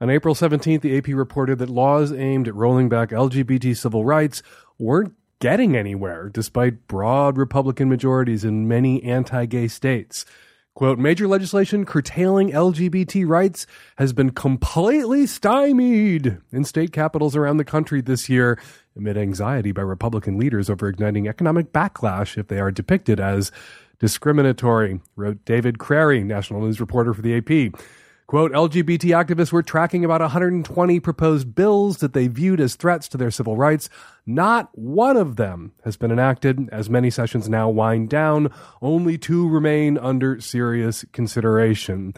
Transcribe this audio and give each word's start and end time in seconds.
On 0.00 0.10
April 0.10 0.34
17th, 0.34 0.82
the 0.82 0.96
AP 0.96 1.08
reported 1.08 1.58
that 1.58 1.68
laws 1.68 2.12
aimed 2.12 2.46
at 2.46 2.54
rolling 2.54 2.88
back 2.88 3.10
LGBT 3.10 3.76
civil 3.76 4.04
rights 4.04 4.44
weren't 4.78 5.12
getting 5.40 5.76
anywhere, 5.76 6.28
despite 6.28 6.86
broad 6.86 7.36
Republican 7.36 7.88
majorities 7.88 8.44
in 8.44 8.68
many 8.68 9.02
anti 9.02 9.44
gay 9.46 9.66
states. 9.66 10.24
Quote, 10.74 11.00
major 11.00 11.26
legislation 11.26 11.84
curtailing 11.84 12.52
LGBT 12.52 13.26
rights 13.26 13.66
has 13.96 14.12
been 14.12 14.30
completely 14.30 15.26
stymied 15.26 16.38
in 16.52 16.64
state 16.64 16.92
capitals 16.92 17.34
around 17.34 17.56
the 17.56 17.64
country 17.64 18.00
this 18.00 18.28
year 18.28 18.56
amid 18.96 19.18
anxiety 19.18 19.72
by 19.72 19.82
Republican 19.82 20.38
leaders 20.38 20.70
over 20.70 20.86
igniting 20.86 21.26
economic 21.26 21.72
backlash 21.72 22.38
if 22.38 22.46
they 22.46 22.60
are 22.60 22.70
depicted 22.70 23.18
as 23.18 23.50
discriminatory, 23.98 25.00
wrote 25.16 25.44
David 25.44 25.80
Crary, 25.80 26.22
national 26.22 26.60
news 26.60 26.78
reporter 26.78 27.12
for 27.12 27.22
the 27.22 27.36
AP. 27.36 27.74
Quote, 28.28 28.52
LGBT 28.52 29.24
activists 29.24 29.52
were 29.52 29.62
tracking 29.62 30.04
about 30.04 30.20
120 30.20 31.00
proposed 31.00 31.54
bills 31.54 31.96
that 31.98 32.12
they 32.12 32.28
viewed 32.28 32.60
as 32.60 32.76
threats 32.76 33.08
to 33.08 33.16
their 33.16 33.30
civil 33.30 33.56
rights. 33.56 33.88
Not 34.26 34.68
one 34.78 35.16
of 35.16 35.36
them 35.36 35.72
has 35.82 35.96
been 35.96 36.12
enacted. 36.12 36.68
As 36.70 36.90
many 36.90 37.08
sessions 37.08 37.48
now 37.48 37.70
wind 37.70 38.10
down, 38.10 38.52
only 38.82 39.16
two 39.16 39.48
remain 39.48 39.96
under 39.96 40.42
serious 40.42 41.06
consideration. 41.10 42.12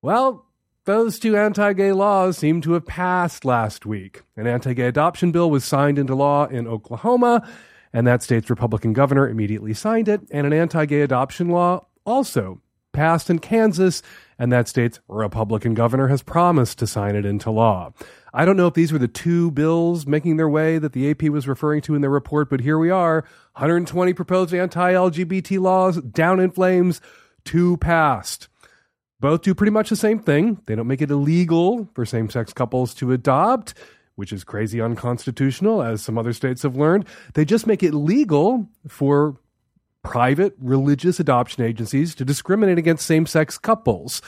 Well, 0.00 0.46
those 0.84 1.18
two 1.18 1.36
anti 1.36 1.72
gay 1.72 1.90
laws 1.90 2.38
seem 2.38 2.60
to 2.60 2.74
have 2.74 2.86
passed 2.86 3.44
last 3.44 3.84
week. 3.84 4.22
An 4.36 4.46
anti 4.46 4.74
gay 4.74 4.86
adoption 4.86 5.32
bill 5.32 5.50
was 5.50 5.64
signed 5.64 5.98
into 5.98 6.14
law 6.14 6.46
in 6.46 6.68
Oklahoma, 6.68 7.48
and 7.92 8.06
that 8.06 8.22
state's 8.22 8.48
Republican 8.48 8.92
governor 8.92 9.28
immediately 9.28 9.74
signed 9.74 10.06
it, 10.06 10.20
and 10.30 10.46
an 10.46 10.52
anti 10.52 10.86
gay 10.86 11.00
adoption 11.00 11.48
law 11.48 11.84
also 12.06 12.60
passed 12.92 13.30
in 13.30 13.38
Kansas, 13.38 14.02
and 14.38 14.52
that 14.52 14.68
state's 14.68 15.00
Republican 15.08 15.74
governor 15.74 16.08
has 16.08 16.22
promised 16.22 16.78
to 16.78 16.86
sign 16.86 17.16
it 17.16 17.24
into 17.24 17.50
law. 17.50 17.92
I 18.34 18.44
don't 18.44 18.56
know 18.56 18.66
if 18.66 18.74
these 18.74 18.92
were 18.92 18.98
the 18.98 19.08
two 19.08 19.50
bills 19.50 20.06
making 20.06 20.36
their 20.36 20.48
way 20.48 20.78
that 20.78 20.92
the 20.92 21.10
AP 21.10 21.24
was 21.24 21.46
referring 21.46 21.82
to 21.82 21.94
in 21.94 22.00
their 22.00 22.10
report, 22.10 22.48
but 22.48 22.60
here 22.60 22.78
we 22.78 22.90
are 22.90 23.24
120 23.54 24.14
proposed 24.14 24.54
anti 24.54 24.92
LGBT 24.92 25.60
laws 25.60 26.00
down 26.00 26.40
in 26.40 26.50
flames, 26.50 27.00
two 27.44 27.76
passed. 27.76 28.48
Both 29.20 29.42
do 29.42 29.54
pretty 29.54 29.70
much 29.70 29.90
the 29.90 29.96
same 29.96 30.18
thing. 30.18 30.60
They 30.66 30.74
don't 30.74 30.88
make 30.88 31.02
it 31.02 31.10
illegal 31.10 31.88
for 31.94 32.04
same 32.04 32.28
sex 32.28 32.52
couples 32.52 32.92
to 32.94 33.12
adopt, 33.12 33.74
which 34.16 34.32
is 34.32 34.42
crazy 34.42 34.80
unconstitutional, 34.80 35.82
as 35.82 36.02
some 36.02 36.18
other 36.18 36.32
states 36.32 36.62
have 36.62 36.74
learned. 36.74 37.06
They 37.34 37.44
just 37.44 37.66
make 37.66 37.82
it 37.82 37.94
legal 37.94 38.68
for 38.88 39.36
private 40.02 40.54
religious 40.58 41.20
adoption 41.20 41.64
agencies 41.64 42.14
to 42.14 42.24
discriminate 42.24 42.78
against 42.78 43.06
same 43.06 43.26
sex 43.26 43.58
couples. 43.58 44.20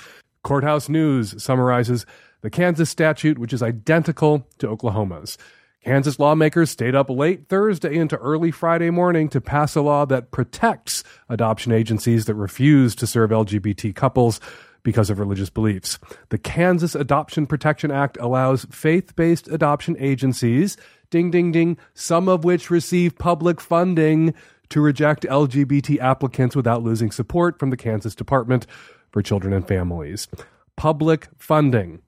Courthouse 0.43 0.89
News 0.89 1.43
summarizes 1.43 2.07
the 2.43 2.51
Kansas 2.51 2.91
statute, 2.91 3.39
which 3.39 3.53
is 3.53 3.63
identical 3.63 4.47
to 4.59 4.69
Oklahoma's. 4.69 5.39
Kansas 5.85 6.19
lawmakers 6.19 6.71
stayed 6.71 6.95
up 6.95 7.11
late 7.11 7.49
Thursday 7.49 7.95
into 7.97 8.17
early 8.17 8.51
Friday 8.51 8.89
morning 8.89 9.29
to 9.29 9.41
pass 9.41 9.77
a 9.77 9.83
law 9.83 10.07
that 10.07 10.31
protects 10.31 11.05
adoption 11.29 11.73
agencies 11.73 12.25
that 12.25 12.35
refuse 12.35 12.95
to 12.95 13.07
serve 13.07 13.31
LGBT 13.31 13.95
couples 13.95 14.41
because 14.83 15.11
of 15.11 15.19
religious 15.19 15.51
beliefs. 15.51 15.99
The 16.31 16.39
Kansas 16.39 16.95
Adoption 16.95 17.47
Protection 17.47 17.91
Act 17.91 18.17
allows 18.19 18.67
faith 18.71 19.15
based 19.17 19.49
adoption 19.49 19.97
agencies, 19.99 20.77
ding, 21.11 21.31
ding, 21.31 21.53
ding, 21.53 21.77
some 21.93 22.29
of 22.29 22.45
which 22.45 22.71
receive 22.71 23.19
public 23.19 23.61
funding, 23.61 24.35
to 24.71 24.81
reject 24.81 25.25
LGBT 25.25 25.99
applicants 26.01 26.57
without 26.57 26.83
losing 26.83 27.11
support 27.11 27.59
from 27.59 27.71
the 27.71 27.77
Kansas 27.77 28.15
Department 28.15 28.67
for 29.11 29.23
Children 29.23 29.53
and 29.53 29.67
Families. 29.67 30.29
Public 30.77 31.29
funding. 31.39 32.03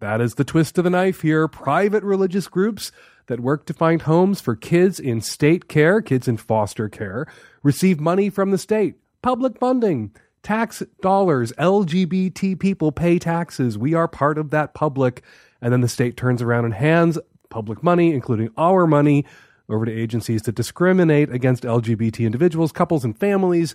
That 0.00 0.20
is 0.20 0.34
the 0.34 0.44
twist 0.44 0.78
of 0.78 0.84
the 0.84 0.90
knife 0.90 1.22
here. 1.22 1.46
Private 1.48 2.02
religious 2.02 2.48
groups 2.48 2.90
that 3.26 3.40
work 3.40 3.66
to 3.66 3.74
find 3.74 4.02
homes 4.02 4.40
for 4.40 4.56
kids 4.56 4.98
in 4.98 5.20
state 5.20 5.68
care, 5.68 6.02
kids 6.02 6.26
in 6.26 6.36
foster 6.36 6.88
care, 6.88 7.26
receive 7.62 8.00
money 8.00 8.28
from 8.28 8.50
the 8.50 8.58
state. 8.58 8.96
Public 9.22 9.58
funding. 9.58 10.10
Tax 10.42 10.82
dollars. 11.00 11.52
LGBT 11.52 12.58
people 12.58 12.90
pay 12.90 13.18
taxes. 13.20 13.78
We 13.78 13.94
are 13.94 14.08
part 14.08 14.38
of 14.38 14.50
that 14.50 14.74
public. 14.74 15.22
And 15.60 15.72
then 15.72 15.82
the 15.82 15.88
state 15.88 16.16
turns 16.16 16.42
around 16.42 16.64
and 16.64 16.74
hands 16.74 17.18
public 17.48 17.82
money, 17.82 18.12
including 18.12 18.50
our 18.56 18.86
money, 18.86 19.24
over 19.72 19.86
to 19.86 19.92
agencies 19.92 20.42
that 20.42 20.54
discriminate 20.54 21.30
against 21.30 21.64
LGBT 21.64 22.24
individuals, 22.24 22.72
couples, 22.72 23.04
and 23.04 23.18
families 23.18 23.74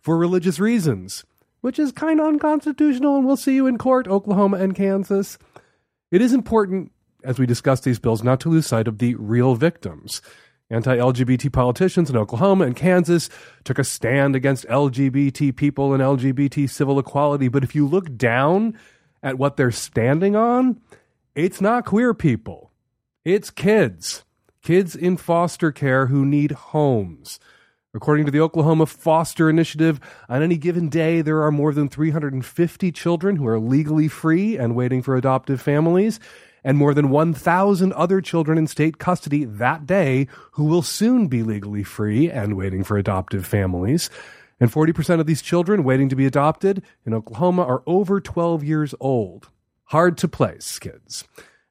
for 0.00 0.16
religious 0.16 0.58
reasons, 0.58 1.24
which 1.60 1.78
is 1.78 1.92
kind 1.92 2.20
of 2.20 2.26
unconstitutional, 2.26 3.16
and 3.16 3.26
we'll 3.26 3.36
see 3.36 3.54
you 3.54 3.66
in 3.66 3.78
court, 3.78 4.08
Oklahoma 4.08 4.58
and 4.58 4.74
Kansas. 4.74 5.38
It 6.10 6.20
is 6.20 6.32
important, 6.32 6.92
as 7.22 7.38
we 7.38 7.46
discuss 7.46 7.80
these 7.80 7.98
bills, 7.98 8.22
not 8.22 8.40
to 8.40 8.48
lose 8.48 8.66
sight 8.66 8.88
of 8.88 8.98
the 8.98 9.14
real 9.14 9.54
victims. 9.54 10.20
Anti 10.70 10.96
LGBT 10.96 11.52
politicians 11.52 12.10
in 12.10 12.16
Oklahoma 12.16 12.64
and 12.64 12.74
Kansas 12.74 13.28
took 13.64 13.78
a 13.78 13.84
stand 13.84 14.34
against 14.34 14.66
LGBT 14.68 15.54
people 15.54 15.92
and 15.92 16.02
LGBT 16.02 16.68
civil 16.68 16.98
equality. 16.98 17.48
But 17.48 17.64
if 17.64 17.74
you 17.74 17.86
look 17.86 18.16
down 18.16 18.78
at 19.22 19.38
what 19.38 19.56
they're 19.56 19.70
standing 19.70 20.34
on, 20.34 20.80
it's 21.34 21.60
not 21.60 21.84
queer 21.84 22.14
people, 22.14 22.70
it's 23.24 23.50
kids 23.50 24.24
kids 24.64 24.96
in 24.96 25.16
foster 25.16 25.70
care 25.70 26.06
who 26.06 26.24
need 26.24 26.50
homes. 26.50 27.38
According 27.94 28.24
to 28.24 28.32
the 28.32 28.40
Oklahoma 28.40 28.86
Foster 28.86 29.48
Initiative, 29.48 30.00
on 30.28 30.42
any 30.42 30.56
given 30.56 30.88
day, 30.88 31.20
there 31.20 31.42
are 31.42 31.52
more 31.52 31.72
than 31.72 31.88
350 31.88 32.90
children 32.90 33.36
who 33.36 33.46
are 33.46 33.60
legally 33.60 34.08
free 34.08 34.56
and 34.56 34.74
waiting 34.74 35.02
for 35.02 35.16
adoptive 35.16 35.60
families, 35.60 36.18
and 36.64 36.78
more 36.78 36.94
than 36.94 37.10
1,000 37.10 37.92
other 37.92 38.20
children 38.22 38.56
in 38.56 38.66
state 38.66 38.98
custody 38.98 39.44
that 39.44 39.86
day 39.86 40.26
who 40.52 40.64
will 40.64 40.82
soon 40.82 41.28
be 41.28 41.42
legally 41.42 41.84
free 41.84 42.30
and 42.30 42.56
waiting 42.56 42.82
for 42.82 42.96
adoptive 42.96 43.46
families. 43.46 44.08
And 44.58 44.72
40% 44.72 45.20
of 45.20 45.26
these 45.26 45.42
children 45.42 45.84
waiting 45.84 46.08
to 46.08 46.16
be 46.16 46.26
adopted 46.26 46.82
in 47.04 47.12
Oklahoma 47.12 47.62
are 47.62 47.82
over 47.86 48.18
12 48.18 48.64
years 48.64 48.94
old. 48.98 49.50
Hard 49.84 50.16
to 50.18 50.26
place, 50.26 50.78
kids. 50.78 51.24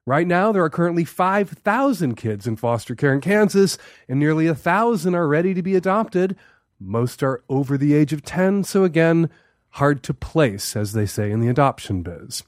Right 0.06 0.28
now, 0.28 0.52
there 0.52 0.64
are 0.64 0.70
currently 0.70 1.06
5,000 1.06 2.16
kids 2.16 2.46
in 2.46 2.58
foster 2.58 2.94
care 2.94 3.14
in 3.14 3.22
Kansas, 3.22 3.78
and 4.10 4.20
nearly 4.20 4.48
1,000 4.48 5.16
are 5.16 5.28
ready 5.28 5.54
to 5.54 5.64
be 5.64 5.76
adopted. 5.76 6.36
Most 6.78 7.24
are 7.24 7.42
over 7.48 7.78
the 7.78 7.94
age 7.94 8.12
of 8.12 8.24
10, 8.24 8.66
so 8.66 8.84
again, 8.84 9.30
hard 9.70 10.04
to 10.04 10.14
place, 10.14 10.76
as 10.76 10.92
they 10.92 11.06
say 11.06 11.32
in 11.32 11.40
the 11.40 11.48
adoption 11.48 12.04
biz. 12.04 12.44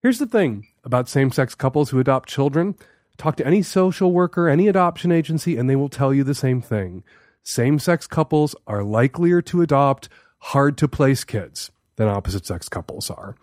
Here's 0.00 0.20
the 0.20 0.26
thing 0.26 0.68
about 0.84 1.08
same 1.08 1.32
sex 1.32 1.56
couples 1.56 1.90
who 1.90 1.98
adopt 1.98 2.28
children 2.28 2.76
talk 3.16 3.36
to 3.36 3.46
any 3.46 3.62
social 3.62 4.12
worker, 4.12 4.48
any 4.48 4.68
adoption 4.68 5.10
agency, 5.10 5.56
and 5.56 5.68
they 5.68 5.76
will 5.76 5.88
tell 5.88 6.14
you 6.14 6.22
the 6.22 6.34
same 6.34 6.60
thing. 6.60 7.02
Same 7.42 7.78
sex 7.78 8.06
couples 8.06 8.54
are 8.66 8.84
likelier 8.84 9.42
to 9.42 9.62
adopt 9.62 10.08
hard 10.38 10.76
to 10.78 10.86
place 10.86 11.24
kids 11.24 11.70
than 11.96 12.08
opposite 12.08 12.46
sex 12.46 12.68
couples 12.68 13.10
are 13.10 13.34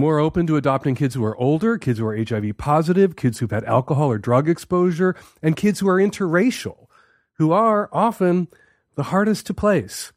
more 0.00 0.18
open 0.18 0.46
to 0.46 0.56
adopting 0.56 0.94
kids 0.94 1.14
who 1.14 1.24
are 1.24 1.36
older, 1.36 1.78
kids 1.78 1.98
who 1.98 2.06
are 2.06 2.16
HIV 2.16 2.56
positive, 2.56 3.16
kids 3.16 3.38
who've 3.38 3.50
had 3.50 3.64
alcohol 3.64 4.10
or 4.10 4.18
drug 4.18 4.48
exposure, 4.48 5.14
and 5.42 5.56
kids 5.56 5.78
who 5.78 5.88
are 5.88 5.98
interracial, 5.98 6.86
who 7.34 7.52
are 7.52 7.88
often 7.92 8.48
the 8.96 9.04
hardest 9.04 9.46
to 9.46 9.54
place. 9.54 10.12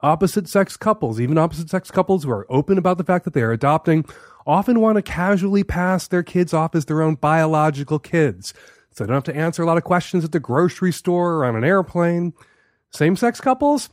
Opposite 0.00 0.48
sex 0.48 0.76
couples, 0.76 1.20
even 1.20 1.38
opposite 1.38 1.70
sex 1.70 1.90
couples 1.90 2.24
who 2.24 2.30
are 2.30 2.46
open 2.50 2.78
about 2.78 2.98
the 2.98 3.04
fact 3.04 3.24
that 3.24 3.32
they 3.32 3.42
are 3.42 3.52
adopting, 3.52 4.04
often 4.46 4.80
want 4.80 4.96
to 4.96 5.02
casually 5.02 5.64
pass 5.64 6.06
their 6.06 6.22
kids 6.22 6.52
off 6.52 6.74
as 6.74 6.84
their 6.84 7.02
own 7.02 7.14
biological 7.14 7.98
kids. 7.98 8.52
So 8.92 9.04
they 9.04 9.08
don't 9.08 9.26
have 9.26 9.34
to 9.34 9.36
answer 9.36 9.62
a 9.62 9.66
lot 9.66 9.76
of 9.76 9.84
questions 9.84 10.24
at 10.24 10.32
the 10.32 10.40
grocery 10.40 10.92
store 10.92 11.34
or 11.34 11.44
on 11.44 11.56
an 11.56 11.64
airplane. 11.64 12.32
Same 12.90 13.16
sex 13.16 13.40
couples, 13.40 13.90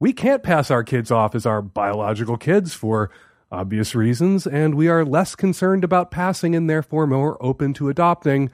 we 0.00 0.12
can't 0.12 0.42
pass 0.42 0.70
our 0.70 0.84
kids 0.84 1.10
off 1.10 1.34
as 1.34 1.44
our 1.44 1.60
biological 1.60 2.36
kids 2.36 2.72
for 2.74 3.10
obvious 3.50 3.94
reasons, 3.94 4.46
and 4.46 4.74
we 4.74 4.88
are 4.88 5.04
less 5.04 5.34
concerned 5.34 5.84
about 5.84 6.10
passing 6.10 6.54
and 6.54 6.68
therefore 6.68 7.06
more 7.06 7.36
open 7.42 7.74
to 7.74 7.88
adopting 7.88 8.50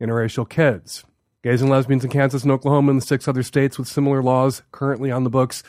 interracial 0.00 0.48
kids. 0.48 1.04
Gays 1.42 1.60
and 1.60 1.70
lesbians 1.70 2.04
in 2.04 2.10
Kansas 2.10 2.42
and 2.42 2.52
Oklahoma 2.52 2.92
and 2.92 3.00
the 3.00 3.06
six 3.06 3.28
other 3.28 3.42
states 3.42 3.78
with 3.78 3.86
similar 3.86 4.22
laws 4.22 4.62
currently 4.72 5.10
on 5.10 5.24
the 5.24 5.30
books 5.30 5.62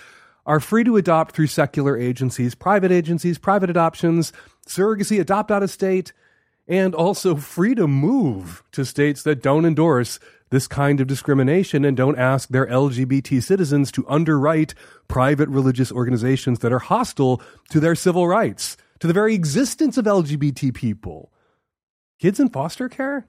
are 0.45 0.59
free 0.59 0.83
to 0.83 0.95
adopt 0.95 1.35
through 1.35 1.47
secular 1.47 1.97
agencies, 1.97 2.55
private 2.55 2.91
agencies, 2.91 3.37
private 3.37 3.69
adoptions, 3.69 4.31
surrogacy, 4.67 5.19
adopt 5.19 5.51
out 5.51 5.63
of 5.63 5.71
state, 5.71 6.13
and 6.67 6.95
also 6.95 7.35
free 7.35 7.75
to 7.75 7.87
move 7.87 8.63
to 8.71 8.85
states 8.85 9.23
that 9.23 9.41
don't 9.41 9.65
endorse 9.65 10.19
this 10.55 10.67
kind 10.69 11.01
of 11.01 11.07
discrimination 11.07 11.83
and 11.83 11.97
don't 11.97 12.17
ask 12.17 12.47
their 12.47 12.65
LGBT 12.67 13.43
citizens 13.43 13.91
to 13.91 14.05
underwrite 14.07 14.73
private 15.09 15.49
religious 15.49 15.91
organizations 15.91 16.59
that 16.59 16.71
are 16.71 16.79
hostile 16.79 17.41
to 17.69 17.81
their 17.81 17.93
civil 17.93 18.25
rights, 18.25 18.77
to 18.99 19.05
the 19.05 19.13
very 19.13 19.35
existence 19.35 19.97
of 19.97 20.05
LGBT 20.05 20.73
people. 20.73 21.29
Kids 22.19 22.39
in 22.39 22.47
foster 22.47 22.87
care? 22.87 23.27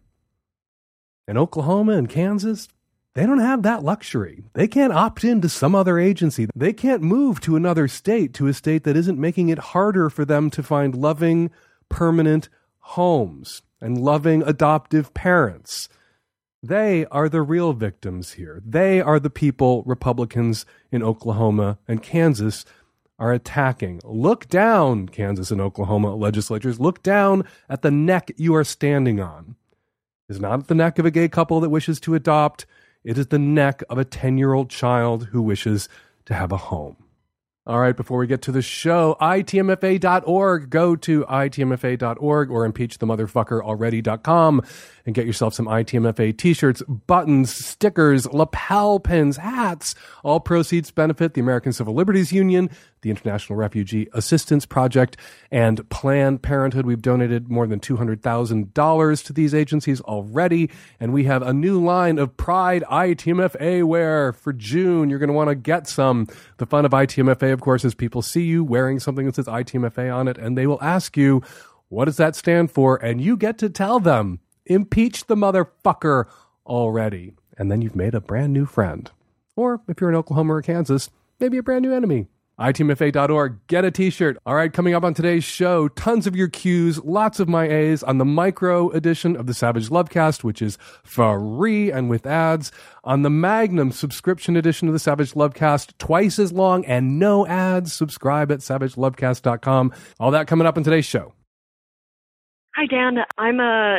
In 1.26 1.36
Oklahoma 1.36 1.94
and 1.94 2.08
Kansas, 2.08 2.68
they 3.14 3.26
don't 3.26 3.40
have 3.40 3.64
that 3.64 3.82
luxury. 3.82 4.44
They 4.52 4.68
can't 4.68 4.92
opt 4.92 5.24
into 5.24 5.48
some 5.48 5.74
other 5.74 5.98
agency. 5.98 6.46
They 6.54 6.72
can't 6.72 7.02
move 7.02 7.40
to 7.40 7.56
another 7.56 7.88
state, 7.88 8.34
to 8.34 8.46
a 8.46 8.54
state 8.54 8.84
that 8.84 8.96
isn't 8.96 9.18
making 9.18 9.48
it 9.48 9.58
harder 9.58 10.10
for 10.10 10.24
them 10.24 10.48
to 10.50 10.62
find 10.62 10.94
loving, 10.94 11.50
permanent 11.88 12.48
homes 12.78 13.62
and 13.80 14.00
loving 14.00 14.44
adoptive 14.44 15.12
parents. 15.12 15.88
They 16.66 17.06
are 17.06 17.28
the 17.28 17.42
real 17.42 17.72
victims 17.74 18.32
here. 18.32 18.60
They 18.66 19.00
are 19.00 19.20
the 19.20 19.30
people 19.30 19.84
Republicans 19.86 20.66
in 20.90 21.00
Oklahoma 21.00 21.78
and 21.86 22.02
Kansas 22.02 22.64
are 23.20 23.32
attacking. 23.32 24.00
Look 24.02 24.48
down, 24.48 25.08
Kansas 25.08 25.52
and 25.52 25.60
Oklahoma 25.60 26.16
legislatures. 26.16 26.80
Look 26.80 27.04
down 27.04 27.44
at 27.68 27.82
the 27.82 27.92
neck 27.92 28.32
you 28.36 28.54
are 28.56 28.64
standing 28.64 29.20
on. 29.20 29.54
It 30.28 30.34
is 30.34 30.40
not 30.40 30.66
the 30.66 30.74
neck 30.74 30.98
of 30.98 31.06
a 31.06 31.10
gay 31.12 31.28
couple 31.28 31.60
that 31.60 31.70
wishes 31.70 32.00
to 32.00 32.16
adopt. 32.16 32.66
It 33.04 33.16
is 33.16 33.28
the 33.28 33.38
neck 33.38 33.84
of 33.88 33.96
a 33.96 34.04
10 34.04 34.36
year 34.36 34.52
old 34.52 34.68
child 34.68 35.26
who 35.26 35.42
wishes 35.42 35.88
to 36.24 36.34
have 36.34 36.50
a 36.50 36.56
home. 36.56 36.96
All 37.68 37.80
right, 37.80 37.96
before 37.96 38.18
we 38.18 38.28
get 38.28 38.42
to 38.42 38.52
the 38.52 38.62
show, 38.62 39.16
itmfa.org. 39.20 40.70
Go 40.70 40.94
to 40.94 41.24
itmfa.org 41.24 42.50
or 42.50 42.68
impeachthemotherfuckeralready.com 42.70 44.62
and 45.04 45.14
get 45.14 45.26
yourself 45.26 45.54
some 45.54 45.66
ITMFA 45.66 46.36
t 46.36 46.52
shirts, 46.52 46.82
buttons, 46.82 47.52
stickers, 47.52 48.26
lapel 48.32 49.00
pins, 49.00 49.36
hats. 49.36 49.94
All 50.22 50.38
proceeds 50.38 50.92
benefit 50.92 51.34
the 51.34 51.40
American 51.40 51.72
Civil 51.72 51.94
Liberties 51.94 52.32
Union, 52.32 52.70
the 53.02 53.10
International 53.10 53.56
Refugee 53.56 54.08
Assistance 54.12 54.66
Project, 54.66 55.16
and 55.50 55.88
Planned 55.90 56.42
Parenthood. 56.42 56.86
We've 56.86 57.00
donated 57.00 57.48
more 57.48 57.66
than 57.66 57.78
$200,000 57.78 59.24
to 59.24 59.32
these 59.32 59.54
agencies 59.54 60.00
already, 60.00 60.70
and 60.98 61.12
we 61.12 61.24
have 61.24 61.42
a 61.42 61.52
new 61.52 61.82
line 61.82 62.18
of 62.18 62.36
Pride 62.36 62.82
ITMFA 62.90 63.84
wear 63.84 64.32
for 64.32 64.52
June. 64.52 65.08
You're 65.08 65.20
going 65.20 65.28
to 65.28 65.34
want 65.34 65.50
to 65.50 65.54
get 65.54 65.86
some. 65.86 66.26
The 66.58 66.66
fun 66.66 66.84
of 66.84 66.90
ITMFA, 66.90 67.55
of 67.56 67.62
course, 67.62 67.84
is 67.84 67.94
people 67.94 68.20
see 68.20 68.44
you 68.44 68.62
wearing 68.62 69.00
something 69.00 69.24
that 69.24 69.34
says 69.34 69.46
ITMFA 69.46 70.14
on 70.14 70.28
it, 70.28 70.36
and 70.36 70.56
they 70.56 70.66
will 70.66 70.82
ask 70.82 71.16
you, 71.16 71.42
what 71.88 72.04
does 72.04 72.18
that 72.18 72.36
stand 72.36 72.70
for? 72.70 73.02
And 73.02 73.20
you 73.20 73.36
get 73.36 73.56
to 73.58 73.70
tell 73.70 73.98
them, 73.98 74.40
impeach 74.66 75.26
the 75.26 75.36
motherfucker 75.36 76.26
already. 76.66 77.32
And 77.56 77.70
then 77.70 77.80
you've 77.80 77.96
made 77.96 78.14
a 78.14 78.20
brand 78.20 78.52
new 78.52 78.66
friend. 78.66 79.10
Or 79.56 79.80
if 79.88 80.00
you're 80.00 80.10
in 80.10 80.16
Oklahoma 80.16 80.54
or 80.54 80.62
Kansas, 80.62 81.08
maybe 81.40 81.56
a 81.56 81.62
brand 81.62 81.82
new 81.82 81.94
enemy. 81.94 82.26
ITMFA.org. 82.58 83.66
Get 83.66 83.84
a 83.84 83.90
t-shirt. 83.90 84.38
All 84.46 84.54
right, 84.54 84.72
coming 84.72 84.94
up 84.94 85.04
on 85.04 85.12
today's 85.12 85.44
show, 85.44 85.88
tons 85.88 86.26
of 86.26 86.34
your 86.34 86.48
Q's, 86.48 86.98
lots 87.04 87.38
of 87.38 87.48
my 87.48 87.68
A's 87.68 88.02
on 88.02 88.18
the 88.18 88.24
micro 88.24 88.90
edition 88.90 89.36
of 89.36 89.46
the 89.46 89.54
Savage 89.54 89.88
Lovecast, 89.88 90.42
which 90.42 90.62
is 90.62 90.78
free 91.04 91.90
and 91.90 92.08
with 92.08 92.26
ads. 92.26 92.72
On 93.04 93.22
the 93.22 93.30
Magnum 93.30 93.92
subscription 93.92 94.56
edition 94.56 94.88
of 94.88 94.94
the 94.94 94.98
Savage 94.98 95.32
Lovecast, 95.32 95.92
twice 95.98 96.38
as 96.38 96.52
long 96.52 96.84
and 96.86 97.18
no 97.18 97.46
ads. 97.46 97.92
Subscribe 97.92 98.50
at 98.50 98.60
savagelovecast.com. 98.60 99.92
All 100.18 100.30
that 100.30 100.46
coming 100.46 100.66
up 100.66 100.78
in 100.78 100.84
today's 100.84 101.04
show. 101.04 101.34
Hi, 102.74 102.86
Dan. 102.86 103.18
I'm 103.38 103.60
a 103.60 103.98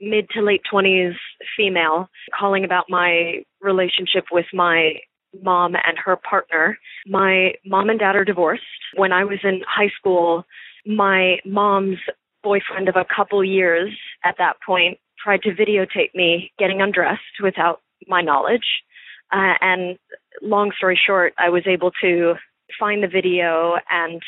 mid 0.00 0.28
to 0.30 0.42
late 0.42 0.62
20s 0.72 1.14
female 1.56 2.08
calling 2.38 2.64
about 2.64 2.86
my 2.88 3.42
relationship 3.60 4.24
with 4.32 4.46
my 4.52 4.94
mom 5.42 5.74
and 5.74 5.98
her 6.04 6.16
partner. 6.16 6.78
My 7.06 7.54
mom 7.64 7.90
and 7.90 7.98
dad 7.98 8.16
are 8.16 8.24
divorced. 8.24 8.62
When 8.96 9.12
I 9.12 9.24
was 9.24 9.38
in 9.44 9.62
high 9.68 9.90
school, 9.96 10.44
my 10.86 11.38
mom's 11.44 11.98
boyfriend 12.42 12.88
of 12.88 12.96
a 12.96 13.04
couple 13.04 13.44
years 13.44 13.90
at 14.24 14.36
that 14.38 14.56
point 14.64 14.98
tried 15.22 15.42
to 15.42 15.50
videotape 15.50 16.14
me 16.14 16.52
getting 16.58 16.80
undressed 16.80 17.40
without 17.42 17.80
my 18.06 18.22
knowledge. 18.22 18.64
Uh, 19.32 19.54
and 19.60 19.98
long 20.42 20.72
story 20.76 20.98
short, 21.06 21.34
I 21.38 21.50
was 21.50 21.62
able 21.66 21.92
to 22.02 22.34
find 22.78 23.02
the 23.02 23.08
video, 23.08 23.76
and 23.90 24.22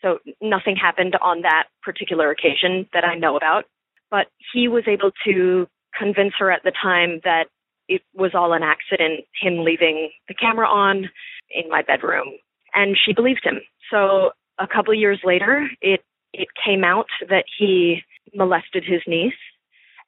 so 0.00 0.18
nothing 0.40 0.76
happened 0.76 1.16
on 1.20 1.42
that 1.42 1.64
particular 1.82 2.30
occasion 2.30 2.88
that 2.92 3.04
I 3.04 3.16
know 3.16 3.36
about. 3.36 3.64
But 4.10 4.28
he 4.52 4.68
was 4.68 4.84
able 4.86 5.10
to 5.26 5.66
convince 5.98 6.34
her 6.38 6.50
at 6.50 6.62
the 6.62 6.72
time 6.82 7.20
that 7.24 7.46
it 7.88 8.02
was 8.14 8.32
all 8.34 8.52
an 8.52 8.62
accident, 8.62 9.24
him 9.40 9.64
leaving 9.64 10.10
the 10.28 10.34
camera 10.34 10.66
on 10.66 11.08
in 11.50 11.68
my 11.68 11.82
bedroom. 11.82 12.26
And 12.74 12.96
she 13.02 13.12
believed 13.12 13.40
him. 13.44 13.60
So 13.90 14.30
a 14.58 14.66
couple 14.66 14.92
years 14.94 15.20
later, 15.24 15.68
it, 15.80 16.00
it 16.32 16.48
came 16.64 16.84
out 16.84 17.06
that 17.28 17.44
he 17.58 18.02
molested 18.34 18.84
his 18.84 19.00
niece. 19.06 19.32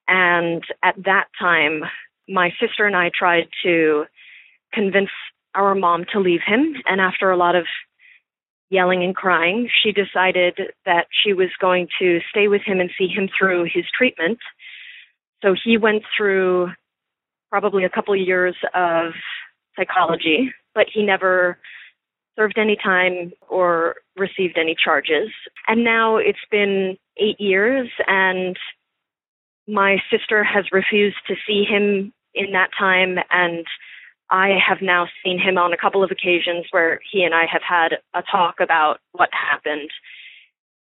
And 0.06 0.62
at 0.82 0.96
that 1.04 1.26
time, 1.38 1.82
my 2.28 2.50
sister 2.60 2.86
and 2.86 2.96
I 2.96 3.10
tried 3.16 3.48
to 3.64 4.04
convince 4.72 5.10
our 5.54 5.74
mom 5.74 6.04
to 6.12 6.20
leave 6.20 6.40
him. 6.46 6.74
And 6.86 7.00
after 7.00 7.30
a 7.30 7.36
lot 7.36 7.56
of 7.56 7.64
yelling 8.68 9.02
and 9.02 9.16
crying, 9.16 9.68
she 9.82 9.92
decided 9.92 10.58
that 10.86 11.06
she 11.10 11.32
was 11.32 11.48
going 11.60 11.88
to 11.98 12.20
stay 12.30 12.48
with 12.48 12.62
him 12.62 12.80
and 12.80 12.90
see 12.96 13.08
him 13.08 13.28
through 13.36 13.64
his 13.64 13.84
treatment. 13.96 14.38
So 15.42 15.54
he 15.64 15.76
went 15.76 16.02
through 16.16 16.70
probably 17.50 17.84
a 17.84 17.90
couple 17.90 18.14
of 18.14 18.20
years 18.20 18.56
of 18.74 19.12
psychology, 19.76 20.52
but 20.74 20.86
he 20.92 21.02
never 21.02 21.58
served 22.36 22.58
any 22.58 22.76
time 22.76 23.32
or 23.48 23.96
received 24.16 24.56
any 24.56 24.74
charges. 24.82 25.28
And 25.66 25.84
now 25.84 26.16
it's 26.16 26.38
been 26.50 26.96
eight 27.16 27.40
years, 27.40 27.88
and 28.06 28.56
my 29.68 29.98
sister 30.10 30.42
has 30.44 30.64
refused 30.72 31.18
to 31.26 31.34
see 31.46 31.64
him 31.64 32.12
in 32.34 32.52
that 32.52 32.70
time, 32.78 33.18
and 33.30 33.66
I 34.30 34.56
have 34.66 34.78
now 34.80 35.08
seen 35.24 35.38
him 35.40 35.58
on 35.58 35.72
a 35.72 35.76
couple 35.76 36.04
of 36.04 36.10
occasions 36.10 36.66
where 36.70 37.00
he 37.10 37.24
and 37.24 37.34
I 37.34 37.46
have 37.46 37.62
had 37.68 37.98
a 38.14 38.22
talk 38.22 38.60
about 38.60 39.00
what 39.12 39.28
happened. 39.32 39.90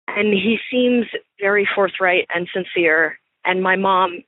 And 0.07 0.33
he 0.33 0.57
seems 0.69 1.05
very 1.39 1.67
forthright 1.73 2.25
and 2.33 2.49
sincere. 2.53 3.17
And 3.45 3.63
my 3.63 3.77
mom 3.77 4.23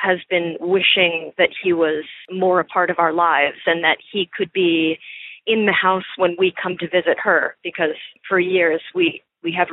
has 0.00 0.18
been 0.28 0.56
wishing 0.60 1.32
that 1.38 1.50
he 1.62 1.72
was 1.72 2.04
more 2.30 2.60
a 2.60 2.64
part 2.64 2.90
of 2.90 2.98
our 2.98 3.12
lives 3.12 3.58
and 3.66 3.82
that 3.84 3.98
he 4.12 4.28
could 4.36 4.52
be 4.52 4.98
in 5.46 5.66
the 5.66 5.72
house 5.72 6.04
when 6.16 6.36
we 6.38 6.52
come 6.60 6.76
to 6.78 6.88
visit 6.88 7.18
her 7.22 7.56
because 7.62 7.94
for 8.28 8.38
years 8.38 8.80
we 8.94 9.22
we 9.42 9.52
have 9.52 9.68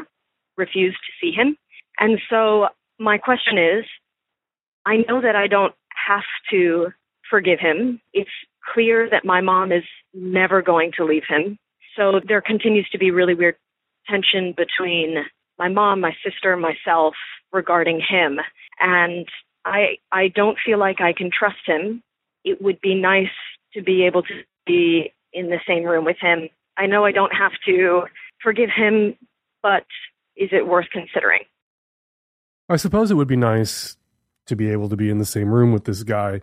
refused 0.55 0.97
to 0.97 1.11
see 1.19 1.31
him. 1.31 1.57
And 1.99 2.19
so 2.29 2.67
my 2.99 3.17
question 3.17 3.57
is 3.57 3.85
I 4.85 4.97
know 5.07 5.21
that 5.21 5.35
I 5.35 5.47
don't 5.47 5.73
have 6.07 6.23
to 6.51 6.87
forgive 7.29 7.59
him. 7.59 8.01
It's 8.13 8.29
clear 8.73 9.09
that 9.09 9.25
my 9.25 9.41
mom 9.41 9.71
is 9.71 9.83
never 10.13 10.61
going 10.61 10.91
to 10.97 11.05
leave 11.05 11.23
him. 11.27 11.57
So 11.95 12.19
there 12.27 12.41
continues 12.41 12.87
to 12.91 12.97
be 12.97 13.11
really 13.11 13.33
weird 13.33 13.55
tension 14.07 14.53
between 14.55 15.25
my 15.57 15.69
mom, 15.69 16.01
my 16.01 16.13
sister, 16.25 16.57
myself 16.57 17.13
regarding 17.51 18.01
him. 18.01 18.39
And 18.79 19.27
I 19.65 19.97
I 20.11 20.27
don't 20.27 20.57
feel 20.65 20.79
like 20.79 21.01
I 21.01 21.13
can 21.13 21.29
trust 21.37 21.65
him. 21.65 22.03
It 22.43 22.61
would 22.61 22.81
be 22.81 22.95
nice 22.95 23.27
to 23.73 23.81
be 23.81 24.05
able 24.05 24.23
to 24.23 24.43
be 24.65 25.13
in 25.31 25.49
the 25.49 25.59
same 25.67 25.83
room 25.83 26.05
with 26.05 26.17
him. 26.19 26.49
I 26.77 26.85
know 26.85 27.05
I 27.05 27.11
don't 27.11 27.33
have 27.33 27.53
to 27.65 28.03
forgive 28.41 28.69
him, 28.75 29.15
but 29.61 29.85
is 30.35 30.49
it 30.51 30.67
worth 30.67 30.87
considering? 30.91 31.41
I 32.69 32.75
suppose 32.75 33.11
it 33.11 33.15
would 33.15 33.27
be 33.27 33.35
nice 33.35 33.97
to 34.45 34.55
be 34.55 34.69
able 34.69 34.89
to 34.89 34.95
be 34.95 35.09
in 35.09 35.19
the 35.19 35.25
same 35.25 35.51
room 35.51 35.71
with 35.71 35.85
this 35.85 36.03
guy. 36.03 36.41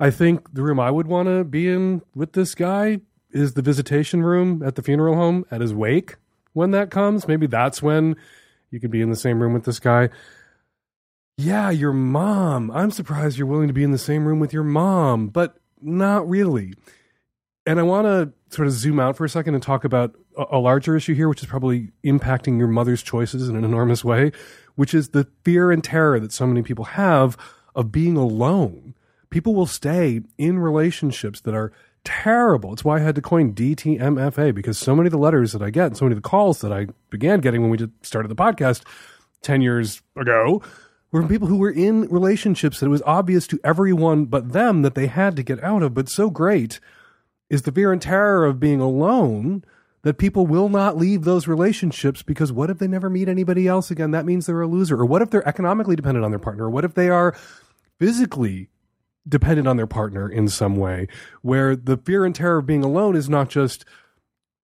I 0.00 0.10
think 0.10 0.54
the 0.54 0.62
room 0.62 0.78
I 0.78 0.90
would 0.90 1.06
want 1.06 1.28
to 1.28 1.44
be 1.44 1.68
in 1.68 2.02
with 2.14 2.32
this 2.32 2.54
guy 2.54 3.00
is 3.30 3.54
the 3.54 3.62
visitation 3.62 4.22
room 4.22 4.62
at 4.62 4.76
the 4.76 4.82
funeral 4.82 5.14
home 5.14 5.44
at 5.50 5.60
his 5.60 5.74
wake 5.74 6.16
when 6.52 6.70
that 6.70 6.90
comes. 6.90 7.26
Maybe 7.26 7.46
that's 7.46 7.82
when 7.82 8.16
you 8.70 8.80
could 8.80 8.90
be 8.90 9.00
in 9.00 9.10
the 9.10 9.16
same 9.16 9.40
room 9.40 9.52
with 9.52 9.64
this 9.64 9.80
guy. 9.80 10.08
Yeah, 11.40 11.70
your 11.70 11.92
mom. 11.92 12.68
I'm 12.72 12.90
surprised 12.90 13.38
you're 13.38 13.46
willing 13.46 13.68
to 13.68 13.72
be 13.72 13.84
in 13.84 13.92
the 13.92 13.96
same 13.96 14.26
room 14.26 14.40
with 14.40 14.52
your 14.52 14.64
mom, 14.64 15.28
but 15.28 15.56
not 15.80 16.28
really. 16.28 16.74
And 17.64 17.78
I 17.78 17.84
want 17.84 18.06
to 18.06 18.32
sort 18.52 18.66
of 18.66 18.74
zoom 18.74 18.98
out 18.98 19.16
for 19.16 19.24
a 19.24 19.28
second 19.28 19.54
and 19.54 19.62
talk 19.62 19.84
about 19.84 20.16
a, 20.36 20.58
larger 20.58 20.96
issue 20.96 21.14
here, 21.14 21.28
which 21.28 21.40
is 21.40 21.48
probably 21.48 21.92
impacting 22.04 22.58
your 22.58 22.66
mother's 22.66 23.04
choices 23.04 23.48
in 23.48 23.54
an 23.54 23.62
enormous 23.62 24.04
way, 24.04 24.32
which 24.74 24.92
is 24.92 25.10
the 25.10 25.28
fear 25.44 25.70
and 25.70 25.84
terror 25.84 26.18
that 26.18 26.32
so 26.32 26.44
many 26.44 26.62
people 26.62 26.86
have 26.86 27.36
of 27.76 27.92
being 27.92 28.16
alone. 28.16 28.96
People 29.30 29.54
will 29.54 29.66
stay 29.66 30.22
in 30.38 30.58
relationships 30.58 31.40
that 31.42 31.54
are 31.54 31.72
terrible. 32.02 32.72
It's 32.72 32.84
why 32.84 32.96
I 32.96 33.00
had 33.00 33.14
to 33.14 33.22
coin 33.22 33.52
DTMFA 33.52 34.52
because 34.52 34.76
so 34.76 34.96
many 34.96 35.06
of 35.06 35.12
the 35.12 35.18
letters 35.18 35.52
that 35.52 35.62
I 35.62 35.70
get 35.70 35.86
and 35.86 35.96
so 35.96 36.04
many 36.04 36.14
of 36.16 36.22
the 36.22 36.28
calls 36.28 36.62
that 36.62 36.72
I 36.72 36.88
began 37.10 37.38
getting 37.38 37.62
when 37.62 37.70
we 37.70 37.78
started 38.02 38.28
the 38.28 38.34
podcast 38.34 38.82
10 39.42 39.62
years 39.62 40.02
ago 40.16 40.62
were 41.10 41.22
from 41.22 41.28
people 41.28 41.48
who 41.48 41.56
were 41.56 41.70
in 41.70 42.02
relationships 42.08 42.80
that 42.80 42.86
it 42.86 42.90
was 42.90 43.02
obvious 43.02 43.46
to 43.46 43.60
everyone 43.64 44.26
but 44.26 44.52
them 44.52 44.82
that 44.82 44.94
they 44.94 45.06
had 45.06 45.36
to 45.36 45.42
get 45.42 45.62
out 45.62 45.82
of. 45.82 45.94
But 45.94 46.08
so 46.08 46.30
great 46.30 46.80
is 47.48 47.62
the 47.62 47.72
fear 47.72 47.92
and 47.92 48.02
terror 48.02 48.44
of 48.44 48.60
being 48.60 48.80
alone 48.80 49.64
that 50.02 50.18
people 50.18 50.46
will 50.46 50.68
not 50.68 50.96
leave 50.96 51.24
those 51.24 51.48
relationships 51.48 52.22
because 52.22 52.52
what 52.52 52.70
if 52.70 52.78
they 52.78 52.86
never 52.86 53.10
meet 53.10 53.28
anybody 53.28 53.66
else 53.66 53.90
again? 53.90 54.10
That 54.12 54.26
means 54.26 54.46
they're 54.46 54.60
a 54.60 54.66
loser. 54.66 55.00
Or 55.00 55.06
what 55.06 55.22
if 55.22 55.30
they're 55.30 55.46
economically 55.48 55.96
dependent 55.96 56.24
on 56.24 56.30
their 56.30 56.38
partner? 56.38 56.64
Or 56.66 56.70
what 56.70 56.84
if 56.84 56.94
they 56.94 57.08
are 57.08 57.34
physically 57.98 58.68
dependent 59.28 59.68
on 59.68 59.76
their 59.76 59.86
partner 59.86 60.28
in 60.28 60.48
some 60.48 60.76
way, 60.76 61.08
where 61.42 61.76
the 61.76 61.96
fear 61.96 62.24
and 62.24 62.34
terror 62.34 62.58
of 62.58 62.66
being 62.66 62.84
alone 62.84 63.16
is 63.16 63.28
not 63.28 63.48
just 63.48 63.84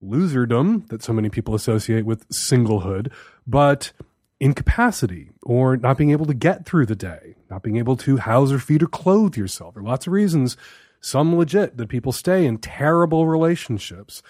loserdom 0.02 0.86
that 0.88 1.02
so 1.02 1.12
many 1.12 1.28
people 1.28 1.54
associate 1.54 2.06
with 2.06 2.28
singlehood, 2.28 3.12
but 3.46 3.92
incapacity 4.40 5.30
or 5.42 5.76
not 5.76 5.96
being 5.96 6.10
able 6.10 6.26
to 6.26 6.34
get 6.34 6.66
through 6.66 6.86
the 6.86 6.96
day, 6.96 7.34
not 7.50 7.62
being 7.62 7.76
able 7.76 7.96
to 7.96 8.16
house 8.18 8.52
or 8.52 8.58
feed 8.58 8.82
or 8.82 8.86
clothe 8.86 9.36
yourself. 9.36 9.74
There 9.74 9.82
are 9.82 9.86
lots 9.86 10.06
of 10.06 10.12
reasons, 10.12 10.56
some 11.00 11.36
legit, 11.36 11.76
that 11.76 11.88
people 11.88 12.12
stay 12.12 12.46
in 12.46 12.58
terrible 12.58 13.26
relationships. 13.26 14.22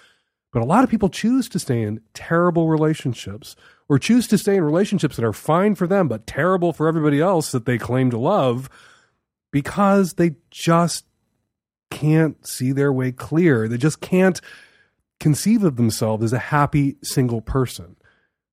But 0.53 0.61
a 0.61 0.65
lot 0.65 0.83
of 0.83 0.89
people 0.89 1.09
choose 1.09 1.49
to 1.49 1.59
stay 1.59 1.81
in 1.81 2.01
terrible 2.13 2.69
relationships 2.69 3.55
or 3.89 3.99
choose 3.99 4.27
to 4.27 4.37
stay 4.37 4.55
in 4.55 4.63
relationships 4.63 5.15
that 5.17 5.25
are 5.25 5.33
fine 5.33 5.75
for 5.75 5.85
them 5.85 6.07
but 6.07 6.27
terrible 6.27 6.71
for 6.71 6.87
everybody 6.87 7.19
else 7.19 7.51
that 7.51 7.65
they 7.65 7.77
claim 7.77 8.09
to 8.11 8.17
love 8.17 8.69
because 9.51 10.13
they 10.13 10.35
just 10.49 11.05
can't 11.91 12.45
see 12.47 12.71
their 12.71 12.93
way 12.93 13.11
clear. 13.11 13.67
They 13.67 13.77
just 13.77 14.01
can't 14.01 14.39
conceive 15.19 15.63
of 15.63 15.75
themselves 15.75 16.23
as 16.23 16.33
a 16.33 16.39
happy 16.39 16.97
single 17.03 17.41
person. 17.41 17.95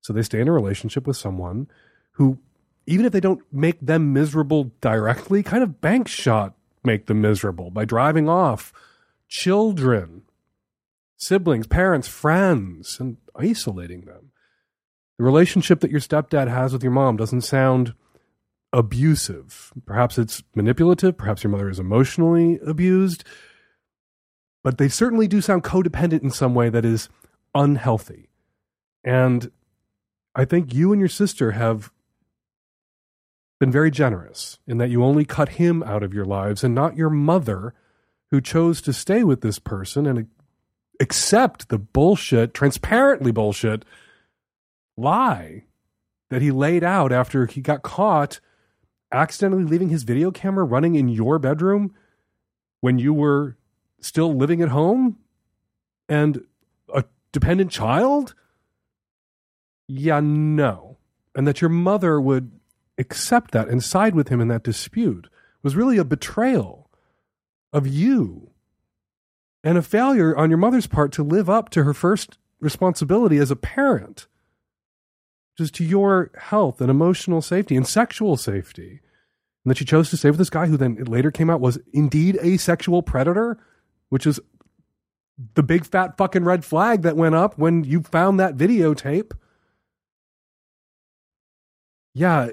So 0.02 0.12
they 0.12 0.22
stay 0.22 0.40
in 0.40 0.48
a 0.48 0.52
relationship 0.52 1.06
with 1.06 1.16
someone 1.16 1.68
who, 2.12 2.38
even 2.86 3.06
if 3.06 3.12
they 3.12 3.20
don't 3.20 3.40
make 3.52 3.80
them 3.80 4.12
miserable 4.12 4.72
directly, 4.80 5.42
kind 5.42 5.62
of 5.62 5.80
bank 5.80 6.08
shot 6.08 6.54
make 6.84 7.06
them 7.06 7.20
miserable 7.20 7.70
by 7.70 7.84
driving 7.84 8.28
off 8.28 8.72
children, 9.28 10.22
siblings, 11.16 11.66
parents, 11.66 12.08
friends, 12.08 12.98
and 13.00 13.16
isolating 13.36 14.02
them. 14.02 14.32
The 15.18 15.24
relationship 15.24 15.80
that 15.80 15.90
your 15.90 16.00
stepdad 16.00 16.48
has 16.48 16.72
with 16.72 16.82
your 16.82 16.92
mom 16.92 17.16
doesn't 17.16 17.42
sound 17.42 17.94
abusive. 18.72 19.72
Perhaps 19.86 20.18
it's 20.18 20.42
manipulative. 20.54 21.16
Perhaps 21.16 21.44
your 21.44 21.50
mother 21.50 21.68
is 21.68 21.78
emotionally 21.78 22.58
abused. 22.66 23.22
But 24.64 24.78
they 24.78 24.88
certainly 24.88 25.28
do 25.28 25.40
sound 25.40 25.62
codependent 25.62 26.22
in 26.22 26.30
some 26.30 26.54
way 26.54 26.70
that 26.70 26.84
is 26.84 27.08
unhealthy. 27.54 28.30
And 29.04 29.50
I 30.34 30.44
think 30.44 30.72
you 30.74 30.92
and 30.92 31.00
your 31.00 31.08
sister 31.08 31.52
have 31.52 31.90
been 33.60 33.70
very 33.70 33.90
generous 33.90 34.58
in 34.66 34.78
that 34.78 34.90
you 34.90 35.04
only 35.04 35.24
cut 35.24 35.50
him 35.50 35.82
out 35.82 36.02
of 36.02 36.12
your 36.12 36.24
lives 36.24 36.64
and 36.64 36.74
not 36.74 36.96
your 36.96 37.10
mother 37.10 37.74
who 38.30 38.40
chose 38.40 38.80
to 38.82 38.92
stay 38.92 39.22
with 39.22 39.40
this 39.40 39.58
person 39.58 40.06
and 40.06 40.26
accept 40.98 41.68
the 41.68 41.78
bullshit, 41.78 42.54
transparently 42.54 43.30
bullshit 43.30 43.84
lie 44.96 45.64
that 46.30 46.42
he 46.42 46.50
laid 46.50 46.82
out 46.82 47.12
after 47.12 47.46
he 47.46 47.60
got 47.60 47.82
caught 47.82 48.40
accidentally 49.12 49.64
leaving 49.64 49.90
his 49.90 50.02
video 50.02 50.30
camera 50.30 50.64
running 50.64 50.94
in 50.94 51.08
your 51.08 51.38
bedroom 51.38 51.94
when 52.80 52.98
you 52.98 53.12
were 53.12 53.56
still 54.00 54.34
living 54.34 54.62
at 54.62 54.70
home 54.70 55.18
and 56.08 56.44
a 56.92 57.04
dependent 57.30 57.70
child? 57.70 58.34
Yeah, 59.94 60.20
no. 60.20 60.96
And 61.34 61.46
that 61.46 61.60
your 61.60 61.70
mother 61.70 62.20
would 62.20 62.50
accept 62.98 63.50
that 63.50 63.68
and 63.68 63.84
side 63.84 64.14
with 64.14 64.28
him 64.28 64.40
in 64.40 64.48
that 64.48 64.62
dispute 64.62 65.28
was 65.62 65.76
really 65.76 65.98
a 65.98 66.04
betrayal 66.04 66.90
of 67.72 67.86
you 67.86 68.50
and 69.62 69.76
a 69.76 69.82
failure 69.82 70.36
on 70.36 70.50
your 70.50 70.58
mother's 70.58 70.86
part 70.86 71.12
to 71.12 71.22
live 71.22 71.48
up 71.48 71.68
to 71.70 71.84
her 71.84 71.94
first 71.94 72.38
responsibility 72.58 73.36
as 73.38 73.50
a 73.50 73.56
parent 73.56 74.26
just 75.58 75.74
to 75.74 75.84
your 75.84 76.30
health 76.38 76.80
and 76.80 76.90
emotional 76.90 77.42
safety 77.42 77.76
and 77.76 77.86
sexual 77.86 78.36
safety. 78.36 79.00
And 79.64 79.70
that 79.70 79.76
she 79.76 79.84
chose 79.84 80.08
to 80.10 80.16
stay 80.16 80.30
with 80.30 80.38
this 80.38 80.50
guy 80.50 80.66
who 80.66 80.78
then 80.78 81.04
later 81.04 81.30
came 81.30 81.50
out 81.50 81.60
was 81.60 81.78
indeed 81.92 82.38
a 82.40 82.56
sexual 82.56 83.02
predator, 83.02 83.58
which 84.08 84.26
is 84.26 84.40
the 85.54 85.62
big 85.62 85.84
fat 85.84 86.16
fucking 86.16 86.44
red 86.44 86.64
flag 86.64 87.02
that 87.02 87.16
went 87.16 87.34
up 87.34 87.58
when 87.58 87.84
you 87.84 88.02
found 88.02 88.40
that 88.40 88.56
videotape. 88.56 89.32
Yeah, 92.14 92.50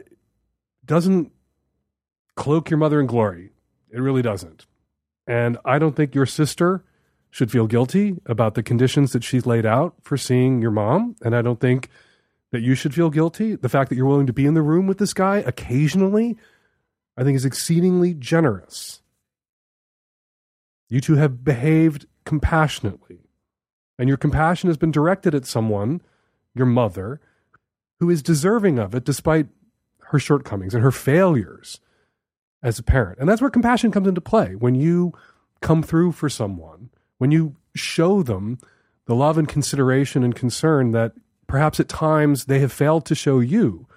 doesn't 0.86 1.32
cloak 2.36 2.70
your 2.70 2.78
mother 2.78 3.00
in 3.00 3.08
glory. 3.08 3.52
It 3.92 4.00
really 4.00 4.22
doesn't. 4.22 4.66
And 5.28 5.58
I 5.66 5.78
don't 5.78 5.96
think 5.96 6.16
your 6.16 6.26
sister 6.26 6.84
should 7.30 7.52
feel 7.52 7.68
guilty 7.68 8.18
about 8.26 8.56
the 8.56 8.64
conditions 8.64 9.12
that 9.12 9.24
she's 9.24 9.46
laid 9.46 9.66
out 9.66 9.96
for 10.02 10.18
seeing 10.18 10.62
your 10.62 10.72
mom. 10.72 11.16
And 11.22 11.36
I 11.36 11.42
don't 11.42 11.60
think 11.60 11.90
that 12.52 12.62
you 12.62 12.74
should 12.74 12.96
feel 12.96 13.10
guilty. 13.10 13.56
The 13.56 13.70
fact 13.70 13.90
that 13.90 13.96
you're 13.96 14.08
willing 14.08 14.28
to 14.28 14.34
be 14.34 14.46
in 14.46 14.56
the 14.56 14.62
room 14.62 14.88
with 14.88 14.98
this 14.98 15.14
guy 15.14 15.38
occasionally, 15.38 16.38
I 17.16 17.24
think 17.24 17.36
is 17.36 17.46
exceedingly 17.46 18.14
generous. 18.16 19.02
You 20.88 21.02
two 21.02 21.16
have 21.16 21.44
behaved 21.44 22.08
compassionately. 22.26 23.20
And 24.00 24.08
your 24.08 24.18
compassion 24.18 24.70
has 24.70 24.78
been 24.78 24.92
directed 24.92 25.36
at 25.36 25.46
someone, 25.46 26.02
your 26.56 26.66
mother, 26.66 27.20
who 28.00 28.10
is 28.10 28.24
deserving 28.24 28.80
of 28.80 28.96
it 28.96 29.04
despite 29.04 29.48
her 30.00 30.20
shortcomings 30.20 30.74
and 30.74 30.84
her 30.84 30.92
failures 30.92 31.80
as 32.64 32.80
a 32.80 32.84
parent. 32.84 33.20
And 33.20 33.30
that's 33.30 33.42
where 33.42 33.50
compassion 33.50 33.92
comes 33.92 34.08
into 34.08 34.22
play. 34.22 34.56
When 34.56 34.76
you 34.76 35.14
come 35.62 35.84
through 35.84 36.14
for 36.14 36.30
someone, 36.30 36.90
when 37.18 37.32
you 37.32 37.56
show 37.76 38.24
them 38.24 38.60
the 39.06 39.16
love 39.16 39.38
and 39.38 39.48
consideration 39.48 40.24
and 40.24 40.36
concern 40.36 40.92
that 40.92 41.14
perhaps 41.48 41.80
at 41.80 41.90
times 41.90 42.46
they 42.46 42.60
have 42.60 42.72
failed 42.72 43.06
to 43.08 43.16
show 43.16 43.40
you. 43.40 43.88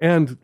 And 0.00 0.38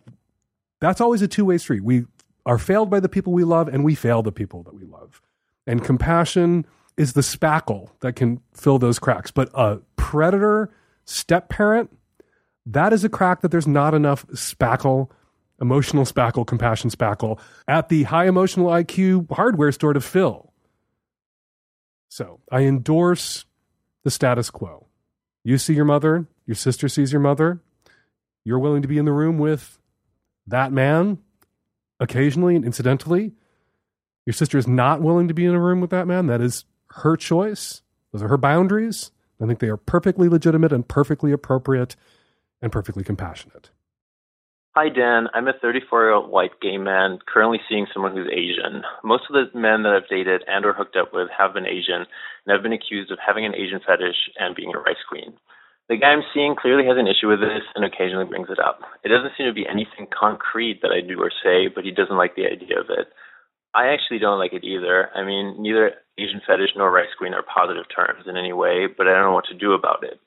that's 0.80 1.00
always 1.00 1.22
a 1.22 1.28
two 1.28 1.44
way 1.44 1.58
street. 1.58 1.82
We 1.82 2.04
are 2.44 2.58
failed 2.58 2.88
by 2.88 3.00
the 3.00 3.08
people 3.08 3.32
we 3.32 3.42
love, 3.42 3.66
and 3.66 3.84
we 3.84 3.94
fail 3.94 4.22
the 4.22 4.32
people 4.32 4.62
that 4.62 4.74
we 4.74 4.84
love. 4.84 5.20
And 5.66 5.84
compassion 5.84 6.64
is 6.96 7.14
the 7.14 7.20
spackle 7.20 7.90
that 8.00 8.14
can 8.14 8.40
fill 8.52 8.78
those 8.78 9.00
cracks. 9.00 9.32
But 9.32 9.50
a 9.54 9.80
predator 9.96 10.70
step 11.04 11.48
parent, 11.48 11.90
that 12.66 12.92
is 12.92 13.04
a 13.04 13.08
crack 13.08 13.40
that 13.40 13.50
there's 13.50 13.66
not 13.66 13.94
enough 13.94 14.26
spackle, 14.28 15.08
emotional 15.60 16.04
spackle, 16.04 16.46
compassion 16.46 16.90
spackle 16.90 17.38
at 17.66 17.88
the 17.88 18.02
high 18.04 18.26
emotional 18.26 18.66
IQ 18.66 19.30
hardware 19.32 19.72
store 19.72 19.92
to 19.92 20.00
fill. 20.00 20.52
So 22.08 22.40
I 22.50 22.62
endorse 22.62 23.44
the 24.02 24.10
status 24.10 24.50
quo. 24.50 24.86
You 25.44 25.58
see 25.58 25.74
your 25.74 25.84
mother, 25.84 26.26
your 26.44 26.56
sister 26.56 26.88
sees 26.88 27.12
your 27.12 27.20
mother, 27.20 27.60
you're 28.44 28.58
willing 28.58 28.82
to 28.82 28.88
be 28.88 28.98
in 28.98 29.04
the 29.04 29.12
room 29.12 29.38
with 29.38 29.78
that 30.46 30.72
man 30.72 31.18
occasionally 32.00 32.56
and 32.56 32.64
incidentally. 32.64 33.32
Your 34.24 34.34
sister 34.34 34.58
is 34.58 34.66
not 34.66 35.02
willing 35.02 35.28
to 35.28 35.34
be 35.34 35.44
in 35.44 35.54
a 35.54 35.60
room 35.60 35.80
with 35.80 35.90
that 35.90 36.06
man. 36.06 36.26
That 36.26 36.40
is 36.40 36.64
her 36.90 37.16
choice. 37.16 37.82
Those 38.12 38.22
are 38.22 38.28
her 38.28 38.36
boundaries. 38.36 39.12
I 39.40 39.46
think 39.46 39.60
they 39.60 39.68
are 39.68 39.76
perfectly 39.76 40.28
legitimate 40.28 40.72
and 40.72 40.86
perfectly 40.86 41.30
appropriate 41.32 41.94
and 42.62 42.72
perfectly 42.72 43.04
compassionate. 43.04 43.70
Hi, 44.76 44.90
Dan. 44.92 45.28
I'm 45.32 45.48
a 45.48 45.56
34 45.56 46.04
year 46.04 46.12
old 46.12 46.28
white 46.28 46.60
gay 46.60 46.76
man 46.76 47.18
currently 47.24 47.60
seeing 47.64 47.86
someone 47.92 48.12
who's 48.12 48.28
Asian. 48.28 48.84
Most 49.02 49.24
of 49.24 49.32
the 49.32 49.48
men 49.58 49.84
that 49.84 49.96
I've 49.96 50.08
dated 50.12 50.44
and 50.46 50.66
or 50.66 50.74
hooked 50.74 50.96
up 50.96 51.16
with 51.16 51.28
have 51.32 51.54
been 51.54 51.64
Asian 51.64 52.04
and 52.44 52.48
I've 52.52 52.62
been 52.62 52.76
accused 52.76 53.10
of 53.10 53.16
having 53.16 53.46
an 53.46 53.56
Asian 53.56 53.80
fetish 53.80 54.28
and 54.36 54.54
being 54.54 54.76
a 54.76 54.78
rice 54.78 55.00
queen. 55.08 55.32
The 55.88 55.96
guy 55.96 56.12
I'm 56.12 56.28
seeing 56.34 56.56
clearly 56.60 56.84
has 56.84 57.00
an 57.00 57.08
issue 57.08 57.32
with 57.32 57.40
this 57.40 57.64
and 57.72 57.88
occasionally 57.88 58.28
brings 58.28 58.50
it 58.50 58.60
up. 58.60 58.84
It 59.00 59.08
doesn't 59.08 59.32
seem 59.38 59.46
to 59.48 59.56
be 59.56 59.64
anything 59.64 60.12
concrete 60.12 60.82
that 60.82 60.92
I 60.92 61.00
do 61.00 61.24
or 61.24 61.30
say, 61.30 61.72
but 61.72 61.88
he 61.88 61.90
doesn't 61.94 62.20
like 62.20 62.36
the 62.36 62.44
idea 62.44 62.76
of 62.76 62.92
it. 62.92 63.08
I 63.72 63.96
actually 63.96 64.18
don't 64.18 64.40
like 64.42 64.52
it 64.52 64.64
either. 64.64 65.08
I 65.16 65.24
mean, 65.24 65.56
neither 65.56 66.04
Asian 66.20 66.44
fetish 66.44 66.76
nor 66.76 66.92
rice 66.92 67.16
queen 67.16 67.32
are 67.32 67.46
positive 67.48 67.88
terms 67.88 68.28
in 68.28 68.36
any 68.36 68.52
way, 68.52 68.92
but 68.92 69.08
I 69.08 69.16
don't 69.16 69.30
know 69.30 69.38
what 69.38 69.48
to 69.48 69.56
do 69.56 69.72
about 69.72 70.04
it. 70.04 70.20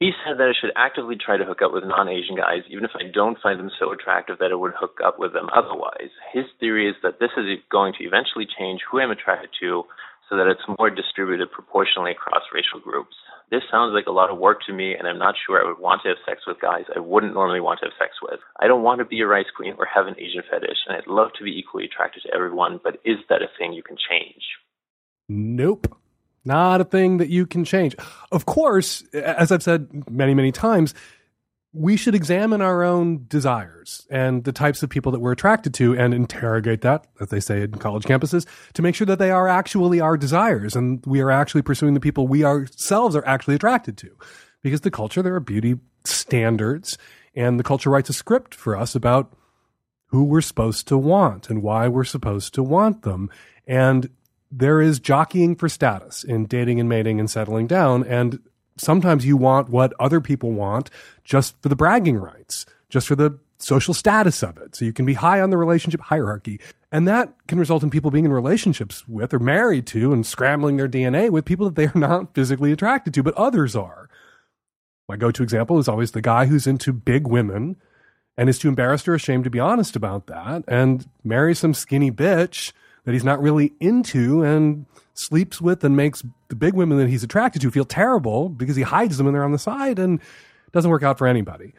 He 0.00 0.10
said 0.24 0.40
that 0.40 0.48
I 0.48 0.56
should 0.58 0.72
actively 0.74 1.14
try 1.14 1.36
to 1.36 1.44
hook 1.44 1.60
up 1.62 1.72
with 1.72 1.84
non 1.84 2.08
Asian 2.08 2.34
guys, 2.34 2.64
even 2.72 2.84
if 2.84 2.96
I 2.96 3.12
don't 3.12 3.38
find 3.38 3.60
them 3.60 3.70
so 3.78 3.92
attractive 3.92 4.40
that 4.40 4.50
I 4.50 4.56
would 4.56 4.72
hook 4.74 4.98
up 5.04 5.20
with 5.20 5.32
them 5.32 5.52
otherwise. 5.52 6.10
His 6.32 6.48
theory 6.58 6.88
is 6.88 6.96
that 7.04 7.20
this 7.20 7.30
is 7.36 7.60
going 7.70 7.92
to 8.00 8.04
eventually 8.04 8.48
change 8.48 8.80
who 8.88 8.98
I'm 8.98 9.12
attracted 9.12 9.50
to 9.60 9.84
so 10.28 10.36
that 10.40 10.48
it's 10.48 10.78
more 10.78 10.88
distributed 10.88 11.52
proportionally 11.52 12.12
across 12.12 12.42
racial 12.50 12.80
groups 12.80 13.14
this 13.50 13.62
sounds 13.70 13.92
like 13.92 14.06
a 14.06 14.12
lot 14.12 14.30
of 14.30 14.38
work 14.38 14.60
to 14.66 14.72
me, 14.72 14.94
and 14.94 15.08
I'm 15.08 15.18
not 15.18 15.34
sure 15.44 15.60
I 15.60 15.68
would 15.68 15.80
want 15.80 16.02
to 16.02 16.08
have 16.08 16.18
sex 16.24 16.42
with 16.46 16.60
guys 16.60 16.84
I 16.94 17.00
wouldn't 17.00 17.34
normally 17.34 17.60
want 17.60 17.80
to 17.80 17.86
have 17.86 17.98
sex 17.98 18.14
with. 18.22 18.38
I 18.60 18.68
don't 18.68 18.82
want 18.82 19.00
to 19.00 19.04
be 19.04 19.20
a 19.20 19.26
rice 19.26 19.50
queen 19.56 19.74
or 19.76 19.86
have 19.92 20.06
an 20.06 20.14
Asian 20.18 20.42
fetish, 20.48 20.78
and 20.86 20.96
I'd 20.96 21.10
love 21.10 21.30
to 21.38 21.44
be 21.44 21.58
equally 21.58 21.84
attracted 21.84 22.22
to 22.22 22.34
everyone, 22.34 22.80
but 22.82 23.00
is 23.04 23.18
that 23.28 23.42
a 23.42 23.50
thing 23.58 23.72
you 23.72 23.82
can 23.82 23.96
change? 23.96 24.42
Nope. 25.28 25.99
Not 26.44 26.80
a 26.80 26.84
thing 26.84 27.18
that 27.18 27.28
you 27.28 27.46
can 27.46 27.64
change. 27.64 27.94
Of 28.32 28.46
course, 28.46 29.02
as 29.12 29.52
I've 29.52 29.62
said 29.62 30.08
many, 30.10 30.34
many 30.34 30.52
times, 30.52 30.94
we 31.72 31.96
should 31.96 32.14
examine 32.14 32.62
our 32.62 32.82
own 32.82 33.26
desires 33.28 34.06
and 34.10 34.42
the 34.42 34.52
types 34.52 34.82
of 34.82 34.90
people 34.90 35.12
that 35.12 35.20
we're 35.20 35.32
attracted 35.32 35.72
to 35.74 35.96
and 35.96 36.12
interrogate 36.12 36.80
that, 36.80 37.06
as 37.20 37.28
they 37.28 37.38
say 37.38 37.62
in 37.62 37.72
college 37.72 38.04
campuses, 38.04 38.46
to 38.74 38.82
make 38.82 38.94
sure 38.94 39.06
that 39.06 39.20
they 39.20 39.30
are 39.30 39.46
actually 39.46 40.00
our 40.00 40.16
desires 40.16 40.74
and 40.74 41.04
we 41.06 41.20
are 41.20 41.30
actually 41.30 41.62
pursuing 41.62 41.94
the 41.94 42.00
people 42.00 42.26
we 42.26 42.44
ourselves 42.44 43.14
are 43.14 43.26
actually 43.26 43.54
attracted 43.54 43.96
to. 43.98 44.10
Because 44.62 44.80
the 44.80 44.90
culture, 44.90 45.22
there 45.22 45.34
are 45.34 45.40
beauty 45.40 45.78
standards, 46.04 46.98
and 47.34 47.58
the 47.58 47.64
culture 47.64 47.90
writes 47.90 48.10
a 48.10 48.14
script 48.14 48.54
for 48.54 48.76
us 48.76 48.94
about 48.94 49.32
who 50.06 50.24
we're 50.24 50.40
supposed 50.40 50.88
to 50.88 50.98
want 50.98 51.50
and 51.50 51.62
why 51.62 51.86
we're 51.86 52.04
supposed 52.04 52.52
to 52.54 52.62
want 52.62 53.02
them. 53.02 53.30
And 53.66 54.10
there 54.50 54.80
is 54.80 54.98
jockeying 54.98 55.56
for 55.56 55.68
status 55.68 56.24
in 56.24 56.46
dating 56.46 56.80
and 56.80 56.88
mating 56.88 57.20
and 57.20 57.30
settling 57.30 57.66
down. 57.66 58.04
And 58.04 58.40
sometimes 58.76 59.24
you 59.24 59.36
want 59.36 59.68
what 59.68 59.92
other 60.00 60.20
people 60.20 60.52
want 60.52 60.90
just 61.24 61.60
for 61.62 61.68
the 61.68 61.76
bragging 61.76 62.16
rights, 62.16 62.66
just 62.88 63.06
for 63.06 63.14
the 63.14 63.38
social 63.58 63.94
status 63.94 64.42
of 64.42 64.56
it. 64.58 64.74
So 64.74 64.84
you 64.84 64.92
can 64.92 65.06
be 65.06 65.14
high 65.14 65.40
on 65.40 65.50
the 65.50 65.56
relationship 65.56 66.00
hierarchy. 66.00 66.60
And 66.90 67.06
that 67.06 67.32
can 67.46 67.58
result 67.58 67.82
in 67.82 67.90
people 67.90 68.10
being 68.10 68.24
in 68.24 68.32
relationships 68.32 69.06
with 69.06 69.32
or 69.32 69.38
married 69.38 69.86
to 69.88 70.12
and 70.12 70.26
scrambling 70.26 70.76
their 70.76 70.88
DNA 70.88 71.30
with 71.30 71.44
people 71.44 71.70
that 71.70 71.76
they 71.76 71.86
are 71.86 72.00
not 72.00 72.34
physically 72.34 72.72
attracted 72.72 73.14
to, 73.14 73.22
but 73.22 73.34
others 73.34 73.76
are. 73.76 74.08
My 75.08 75.16
go 75.16 75.30
to 75.30 75.42
example 75.42 75.78
is 75.78 75.88
always 75.88 76.12
the 76.12 76.22
guy 76.22 76.46
who's 76.46 76.66
into 76.66 76.92
big 76.92 77.26
women 77.26 77.76
and 78.36 78.48
is 78.48 78.58
too 78.58 78.68
embarrassed 78.68 79.08
or 79.08 79.14
ashamed 79.14 79.44
to 79.44 79.50
be 79.50 79.60
honest 79.60 79.96
about 79.96 80.26
that 80.28 80.64
and 80.66 81.06
marries 81.22 81.58
some 81.58 81.74
skinny 81.74 82.10
bitch 82.10 82.72
that 83.04 83.12
he's 83.12 83.24
not 83.24 83.40
really 83.40 83.72
into 83.80 84.42
and 84.42 84.86
sleeps 85.14 85.60
with 85.60 85.84
and 85.84 85.96
makes 85.96 86.24
the 86.48 86.56
big 86.56 86.74
women 86.74 86.98
that 86.98 87.08
he's 87.08 87.22
attracted 87.22 87.62
to 87.62 87.70
feel 87.70 87.84
terrible 87.84 88.48
because 88.48 88.76
he 88.76 88.82
hides 88.82 89.18
them 89.18 89.26
and 89.26 89.34
they're 89.34 89.44
on 89.44 89.52
the 89.52 89.58
side 89.58 89.98
and 89.98 90.20
doesn't 90.72 90.90
work 90.90 91.02
out 91.02 91.18
for 91.18 91.26
anybody. 91.26 91.74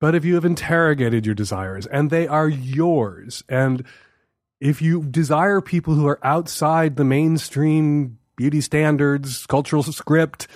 But 0.00 0.14
if 0.14 0.24
you 0.24 0.34
have 0.34 0.44
interrogated 0.44 1.24
your 1.24 1.34
desires 1.34 1.86
and 1.86 2.10
they 2.10 2.26
are 2.26 2.48
yours, 2.48 3.42
and 3.48 3.84
if 4.60 4.82
you 4.82 5.04
desire 5.04 5.60
people 5.60 5.94
who 5.94 6.06
are 6.06 6.20
outside 6.22 6.96
the 6.96 7.04
mainstream 7.04 8.18
beauty 8.36 8.60
standards, 8.60 9.46
cultural 9.46 9.82
script, 9.82 10.46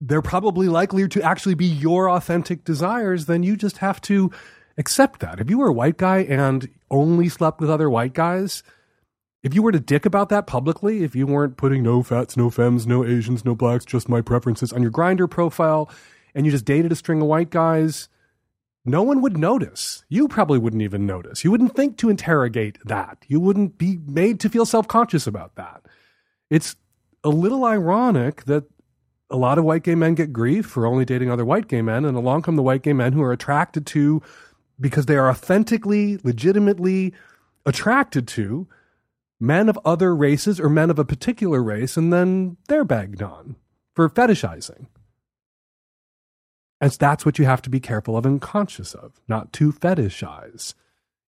they're 0.00 0.22
probably 0.22 0.68
likelier 0.68 1.08
to 1.08 1.22
actually 1.22 1.54
be 1.54 1.66
your 1.66 2.10
authentic 2.10 2.64
desires, 2.64 3.26
then 3.26 3.42
you 3.42 3.56
just 3.56 3.78
have 3.78 4.00
to 4.02 4.30
accept 4.76 5.20
that. 5.20 5.40
If 5.40 5.48
you 5.48 5.58
were 5.58 5.68
a 5.68 5.72
white 5.72 5.96
guy 5.96 6.18
and 6.18 6.68
only 6.90 7.30
slept 7.30 7.60
with 7.60 7.70
other 7.70 7.88
white 7.88 8.12
guys, 8.12 8.62
if 9.46 9.54
you 9.54 9.62
were 9.62 9.70
to 9.70 9.78
dick 9.78 10.04
about 10.04 10.28
that 10.30 10.48
publicly, 10.48 11.04
if 11.04 11.14
you 11.14 11.24
weren't 11.24 11.56
putting 11.56 11.80
no 11.80 12.02
fats, 12.02 12.36
no 12.36 12.50
femmes, 12.50 12.84
no 12.84 13.04
Asians, 13.04 13.44
no 13.44 13.54
blacks, 13.54 13.84
just 13.84 14.08
my 14.08 14.20
preferences 14.20 14.72
on 14.72 14.82
your 14.82 14.90
Grindr 14.90 15.30
profile, 15.30 15.88
and 16.34 16.44
you 16.44 16.50
just 16.50 16.64
dated 16.64 16.90
a 16.90 16.96
string 16.96 17.22
of 17.22 17.28
white 17.28 17.50
guys, 17.50 18.08
no 18.84 19.04
one 19.04 19.22
would 19.22 19.38
notice. 19.38 20.02
You 20.08 20.26
probably 20.26 20.58
wouldn't 20.58 20.82
even 20.82 21.06
notice. 21.06 21.44
You 21.44 21.52
wouldn't 21.52 21.76
think 21.76 21.96
to 21.98 22.08
interrogate 22.08 22.78
that. 22.86 23.24
You 23.28 23.38
wouldn't 23.38 23.78
be 23.78 24.00
made 24.04 24.40
to 24.40 24.48
feel 24.48 24.66
self 24.66 24.88
conscious 24.88 25.28
about 25.28 25.54
that. 25.54 25.82
It's 26.50 26.74
a 27.22 27.28
little 27.28 27.64
ironic 27.64 28.46
that 28.46 28.64
a 29.30 29.36
lot 29.36 29.58
of 29.58 29.64
white 29.64 29.84
gay 29.84 29.94
men 29.94 30.16
get 30.16 30.32
grief 30.32 30.66
for 30.66 30.86
only 30.86 31.04
dating 31.04 31.30
other 31.30 31.44
white 31.44 31.68
gay 31.68 31.82
men, 31.82 32.04
and 32.04 32.16
along 32.16 32.42
come 32.42 32.56
the 32.56 32.64
white 32.64 32.82
gay 32.82 32.92
men 32.92 33.12
who 33.12 33.22
are 33.22 33.32
attracted 33.32 33.86
to 33.86 34.20
because 34.80 35.06
they 35.06 35.16
are 35.16 35.30
authentically, 35.30 36.18
legitimately 36.24 37.14
attracted 37.64 38.26
to 38.26 38.66
men 39.38 39.68
of 39.68 39.78
other 39.84 40.14
races 40.14 40.58
or 40.60 40.68
men 40.68 40.90
of 40.90 40.98
a 40.98 41.04
particular 41.04 41.62
race, 41.62 41.96
and 41.96 42.12
then 42.12 42.56
they're 42.68 42.84
bagged 42.84 43.22
on 43.22 43.56
for 43.94 44.08
fetishizing. 44.08 44.86
And 46.80 46.92
that's 46.92 47.24
what 47.24 47.38
you 47.38 47.46
have 47.46 47.62
to 47.62 47.70
be 47.70 47.80
careful 47.80 48.16
of 48.16 48.26
and 48.26 48.40
conscious 48.40 48.94
of, 48.94 49.20
not 49.28 49.52
to 49.54 49.72
fetishize. 49.72 50.74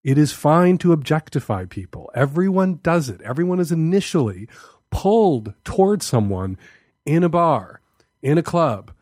It 0.05 0.19
is 0.19 0.33
fine 0.33 0.79
to 0.79 0.93
objectify 0.93 1.65
people. 1.65 2.11
Everyone 2.15 2.81
does 2.83 3.09
it. 3.09 3.21
Everyone 3.23 3.59
is 3.59 3.73
initially 3.73 4.49
pulled 4.91 5.55
towards 5.65 6.07
someone 6.07 6.59
in 7.05 7.25
a 7.25 7.29
bar, 7.29 7.81
in 8.23 8.39
a 8.39 8.43
club, 8.43 8.93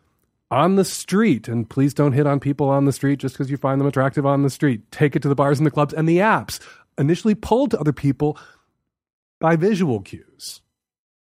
on 0.51 0.77
the 0.77 0.85
street. 0.85 1.49
And 1.49 1.69
please 1.69 1.92
don't 1.92 2.12
hit 2.12 2.27
on 2.27 2.40
people 2.40 2.69
on 2.69 2.85
the 2.85 2.92
street 2.92 3.19
just 3.19 3.35
because 3.35 3.51
you 3.51 3.57
find 3.57 3.81
them 3.81 3.88
attractive 3.88 4.25
on 4.25 4.42
the 4.42 4.51
street. 4.51 4.90
Take 4.90 5.16
it 5.16 5.23
to 5.23 5.29
the 5.29 5.35
bars 5.35 5.59
and 5.59 5.66
the 5.66 5.71
clubs 5.71 5.92
and 5.92 6.09
the 6.09 6.19
apps. 6.19 6.61
Initially 6.99 7.35
pulled 7.35 7.73
to 7.73 7.81
other 7.81 7.92
people 7.92 8.38
by 9.40 9.57
visual 9.57 10.01
cues. 10.01 10.61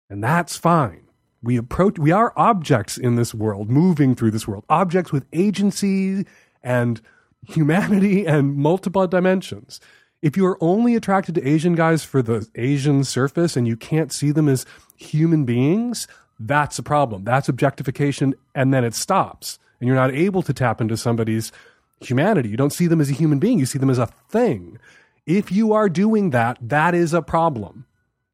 And 0.09 0.23
that's 0.23 0.57
fine. 0.57 1.03
We 1.43 1.57
approach, 1.57 1.99
we 1.99 2.13
are 2.13 2.33
objects 2.37 2.97
in 2.97 3.17
this 3.17 3.35
world, 3.35 3.71
moving 3.71 4.15
through 4.15 4.33
this 4.33 4.49
world, 4.49 4.65
objects 4.69 5.13
with 5.13 5.27
agency 5.33 6.27
and 6.63 7.01
humanity 7.47 8.27
and 8.27 8.57
multiple 8.57 9.07
dimensions. 9.07 9.81
If 10.23 10.37
you 10.37 10.47
are 10.47 10.59
only 10.61 10.97
attracted 10.97 11.35
to 11.37 11.47
Asian 11.47 11.75
guys 11.75 12.05
for 12.05 12.23
the 12.23 12.49
Asian 12.55 13.05
surface 13.05 13.57
and 13.57 13.69
you 13.69 13.77
can't 13.77 14.13
see 14.13 14.33
them 14.33 14.49
as 14.49 14.67
human 14.97 15.45
beings, 15.45 16.09
that's 16.41 16.79
a 16.79 16.83
problem. 16.83 17.25
That's 17.25 17.49
objectification, 17.49 18.35
and 18.55 18.73
then 18.73 18.85
it 18.85 18.95
stops. 18.95 19.59
And 19.81 19.87
you're 19.87 19.97
not 19.97 20.13
able 20.13 20.43
to 20.43 20.53
tap 20.53 20.81
into 20.81 20.97
somebody's 20.97 21.53
humanity. 22.01 22.49
You 22.49 22.57
don't 22.57 22.73
see 22.73 22.87
them 22.87 23.01
as 23.01 23.11
a 23.11 23.15
human 23.15 23.39
being, 23.39 23.59
you 23.59 23.67
see 23.67 23.79
them 23.79 23.91
as 23.91 23.99
a 23.99 24.07
thing. 24.29 24.79
If 25.27 25.51
you 25.51 25.73
are 25.73 25.89
doing 25.89 26.31
that, 26.31 26.59
that 26.61 26.95
is 26.95 27.13
a 27.13 27.23
problem. 27.23 27.87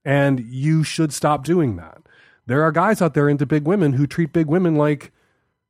And 0.04 0.40
you 0.40 0.82
should 0.84 1.12
stop 1.12 1.44
doing 1.44 1.76
that. 1.76 2.02
There 2.46 2.62
are 2.62 2.72
guys 2.72 3.00
out 3.00 3.14
there 3.14 3.28
into 3.28 3.46
big 3.46 3.64
women 3.66 3.92
who 3.92 4.06
treat 4.06 4.32
big 4.32 4.46
women 4.46 4.74
like 4.74 5.12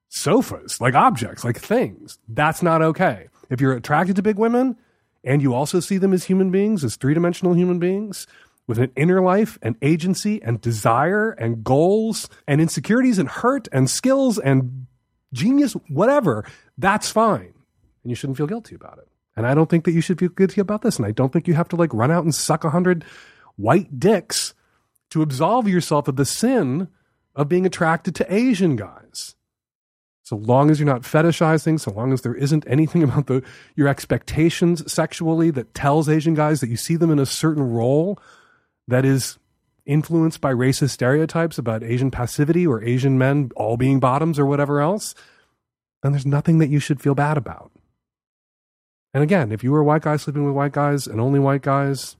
sofas, 0.08 0.80
like 0.80 0.94
objects, 0.94 1.44
like 1.44 1.58
things. 1.58 2.18
That's 2.28 2.62
not 2.62 2.82
okay. 2.82 3.28
If 3.50 3.60
you're 3.60 3.74
attracted 3.74 4.16
to 4.16 4.22
big 4.22 4.38
women 4.38 4.76
and 5.22 5.42
you 5.42 5.54
also 5.54 5.80
see 5.80 5.98
them 5.98 6.12
as 6.12 6.24
human 6.24 6.50
beings, 6.50 6.82
as 6.84 6.96
three 6.96 7.14
dimensional 7.14 7.54
human 7.54 7.78
beings 7.78 8.26
with 8.66 8.78
an 8.78 8.92
inner 8.96 9.20
life 9.20 9.58
and 9.60 9.76
agency 9.82 10.42
and 10.42 10.60
desire 10.60 11.32
and 11.32 11.62
goals 11.62 12.28
and 12.46 12.60
insecurities 12.60 13.18
and 13.18 13.28
hurt 13.28 13.68
and 13.72 13.90
skills 13.90 14.38
and 14.38 14.86
genius, 15.32 15.74
whatever, 15.88 16.44
that's 16.78 17.10
fine. 17.10 17.52
And 18.02 18.10
you 18.10 18.14
shouldn't 18.14 18.36
feel 18.36 18.46
guilty 18.46 18.74
about 18.74 18.98
it. 18.98 19.08
And 19.36 19.46
I 19.46 19.54
don't 19.54 19.68
think 19.68 19.84
that 19.84 19.92
you 19.92 20.00
should 20.00 20.18
feel 20.18 20.28
guilty 20.28 20.60
about 20.60 20.82
this. 20.82 20.96
And 20.98 21.06
I 21.06 21.10
don't 21.10 21.32
think 21.32 21.48
you 21.48 21.54
have 21.54 21.68
to 21.68 21.76
like 21.76 21.92
run 21.94 22.10
out 22.10 22.24
and 22.24 22.34
suck 22.34 22.64
a 22.64 22.70
hundred 22.70 23.04
white 23.56 23.98
dicks 23.98 24.54
to 25.10 25.22
absolve 25.22 25.68
yourself 25.68 26.08
of 26.08 26.16
the 26.16 26.24
sin 26.24 26.88
of 27.34 27.48
being 27.48 27.66
attracted 27.66 28.14
to 28.16 28.34
Asian 28.34 28.76
guys. 28.76 29.34
So 30.22 30.36
long 30.36 30.70
as 30.70 30.78
you're 30.78 30.86
not 30.86 31.02
fetishizing, 31.02 31.80
so 31.80 31.90
long 31.90 32.12
as 32.12 32.22
there 32.22 32.34
isn't 32.34 32.64
anything 32.66 33.02
about 33.02 33.26
the, 33.26 33.42
your 33.74 33.88
expectations 33.88 34.90
sexually 34.90 35.50
that 35.50 35.74
tells 35.74 36.08
Asian 36.08 36.34
guys 36.34 36.60
that 36.60 36.70
you 36.70 36.76
see 36.76 36.96
them 36.96 37.10
in 37.10 37.18
a 37.18 37.26
certain 37.26 37.62
role 37.62 38.18
that 38.88 39.04
is 39.04 39.38
influenced 39.84 40.40
by 40.40 40.52
racist 40.52 40.90
stereotypes 40.90 41.58
about 41.58 41.82
Asian 41.82 42.10
passivity 42.10 42.66
or 42.66 42.82
Asian 42.82 43.18
men 43.18 43.50
all 43.56 43.76
being 43.76 43.98
bottoms 43.98 44.38
or 44.38 44.46
whatever 44.46 44.80
else, 44.80 45.14
then 46.02 46.12
there's 46.12 46.26
nothing 46.26 46.58
that 46.58 46.68
you 46.68 46.78
should 46.78 47.00
feel 47.00 47.14
bad 47.14 47.36
about. 47.36 47.72
And 49.12 49.22
again, 49.22 49.52
if 49.52 49.62
you 49.62 49.72
were 49.72 49.80
a 49.80 49.84
white 49.84 50.02
guy 50.02 50.16
sleeping 50.16 50.44
with 50.44 50.54
white 50.54 50.72
guys 50.72 51.06
and 51.06 51.20
only 51.20 51.38
white 51.38 51.62
guys, 51.62 52.16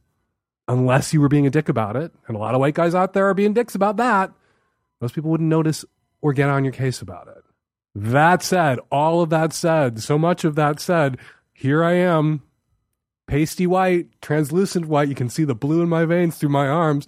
unless 0.68 1.12
you 1.12 1.20
were 1.20 1.29
being 1.29 1.46
a 1.46 1.51
dick 1.51 1.68
about 1.68 1.96
it. 1.96 2.12
And 2.27 2.37
a 2.37 2.40
lot 2.40 2.55
of 2.55 2.61
white 2.61 2.75
guys 2.75 2.94
out 2.94 3.12
there 3.12 3.29
are 3.29 3.35
being 3.35 3.53
dicks 3.53 3.75
about 3.75 3.96
that. 3.96 4.33
Most 5.01 5.14
people 5.14 5.31
wouldn't 5.31 5.48
notice 5.48 5.85
or 6.20 6.33
get 6.33 6.48
on 6.48 6.64
your 6.64 6.72
case 6.72 7.03
about 7.03 7.29
it. 7.29 7.42
That 7.94 8.42
said, 8.42 8.79
all 8.90 9.20
of 9.20 9.31
that 9.31 9.53
said, 9.53 10.01
so 10.01 10.18
much 10.18 10.44
of 10.44 10.55
that 10.55 10.81
said, 10.81 11.18
here 11.53 11.85
I 11.85 11.94
am, 11.94 12.42
pasty 13.27 13.66
white, 13.66 14.09
translucent 14.22 14.87
white. 14.87 15.09
You 15.09 15.14
can 15.14 15.29
see 15.29 15.44
the 15.44 15.55
blue 15.55 15.83
in 15.83 15.88
my 15.88 16.05
veins 16.05 16.37
through 16.37 16.48
my 16.51 16.68
arms, 16.68 17.07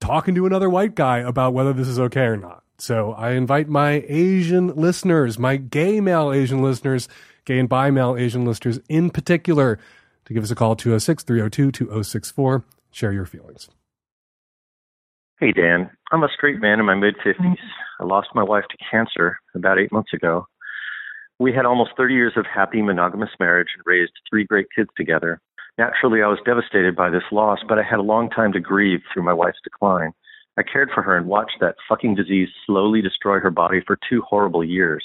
talking 0.00 0.34
to 0.36 0.46
another 0.46 0.70
white 0.70 0.94
guy 0.94 1.18
about 1.18 1.54
whether 1.54 1.72
this 1.72 1.88
is 1.88 1.98
okay 1.98 2.24
or 2.24 2.36
not. 2.36 2.62
So 2.78 3.12
I 3.12 3.32
invite 3.32 3.68
my 3.68 4.04
Asian 4.08 4.68
listeners, 4.76 5.38
my 5.38 5.56
gay 5.56 6.00
male 6.00 6.32
Asian 6.32 6.62
listeners, 6.62 7.08
gay 7.44 7.58
and 7.58 7.68
bi 7.68 7.90
male 7.90 8.16
Asian 8.16 8.44
listeners 8.44 8.78
in 8.88 9.10
particular, 9.10 9.78
to 10.26 10.34
give 10.34 10.44
us 10.44 10.50
a 10.50 10.54
call 10.54 10.76
206 10.76 11.22
302 11.24 11.72
2064 11.72 12.64
share 12.94 13.12
your 13.12 13.26
feelings. 13.26 13.68
Hey, 15.40 15.52
Dan. 15.52 15.90
I'm 16.12 16.22
a 16.22 16.28
straight 16.34 16.60
man 16.60 16.78
in 16.78 16.86
my 16.86 16.94
mid 16.94 17.16
50s. 17.16 17.34
Mm-hmm. 17.40 17.54
I 18.00 18.04
lost 18.04 18.28
my 18.34 18.42
wife 18.42 18.64
to 18.70 18.76
cancer 18.90 19.38
about 19.54 19.78
eight 19.78 19.92
months 19.92 20.12
ago. 20.12 20.46
We 21.40 21.52
had 21.52 21.66
almost 21.66 21.90
30 21.96 22.14
years 22.14 22.32
of 22.36 22.46
happy 22.46 22.80
monogamous 22.80 23.30
marriage 23.40 23.68
and 23.76 23.82
raised 23.84 24.12
three 24.30 24.44
great 24.44 24.66
kids 24.74 24.90
together. 24.96 25.40
Naturally, 25.76 26.22
I 26.22 26.28
was 26.28 26.38
devastated 26.46 26.94
by 26.94 27.10
this 27.10 27.24
loss, 27.32 27.58
but 27.68 27.78
I 27.78 27.82
had 27.82 27.98
a 27.98 28.02
long 28.02 28.30
time 28.30 28.52
to 28.52 28.60
grieve 28.60 29.00
through 29.12 29.24
my 29.24 29.32
wife's 29.32 29.58
decline. 29.64 30.12
I 30.56 30.62
cared 30.62 30.90
for 30.94 31.02
her 31.02 31.16
and 31.16 31.26
watched 31.26 31.56
that 31.60 31.74
fucking 31.88 32.14
disease 32.14 32.48
slowly 32.64 33.02
destroy 33.02 33.40
her 33.40 33.50
body 33.50 33.82
for 33.84 33.98
two 34.08 34.22
horrible 34.22 34.62
years. 34.62 35.04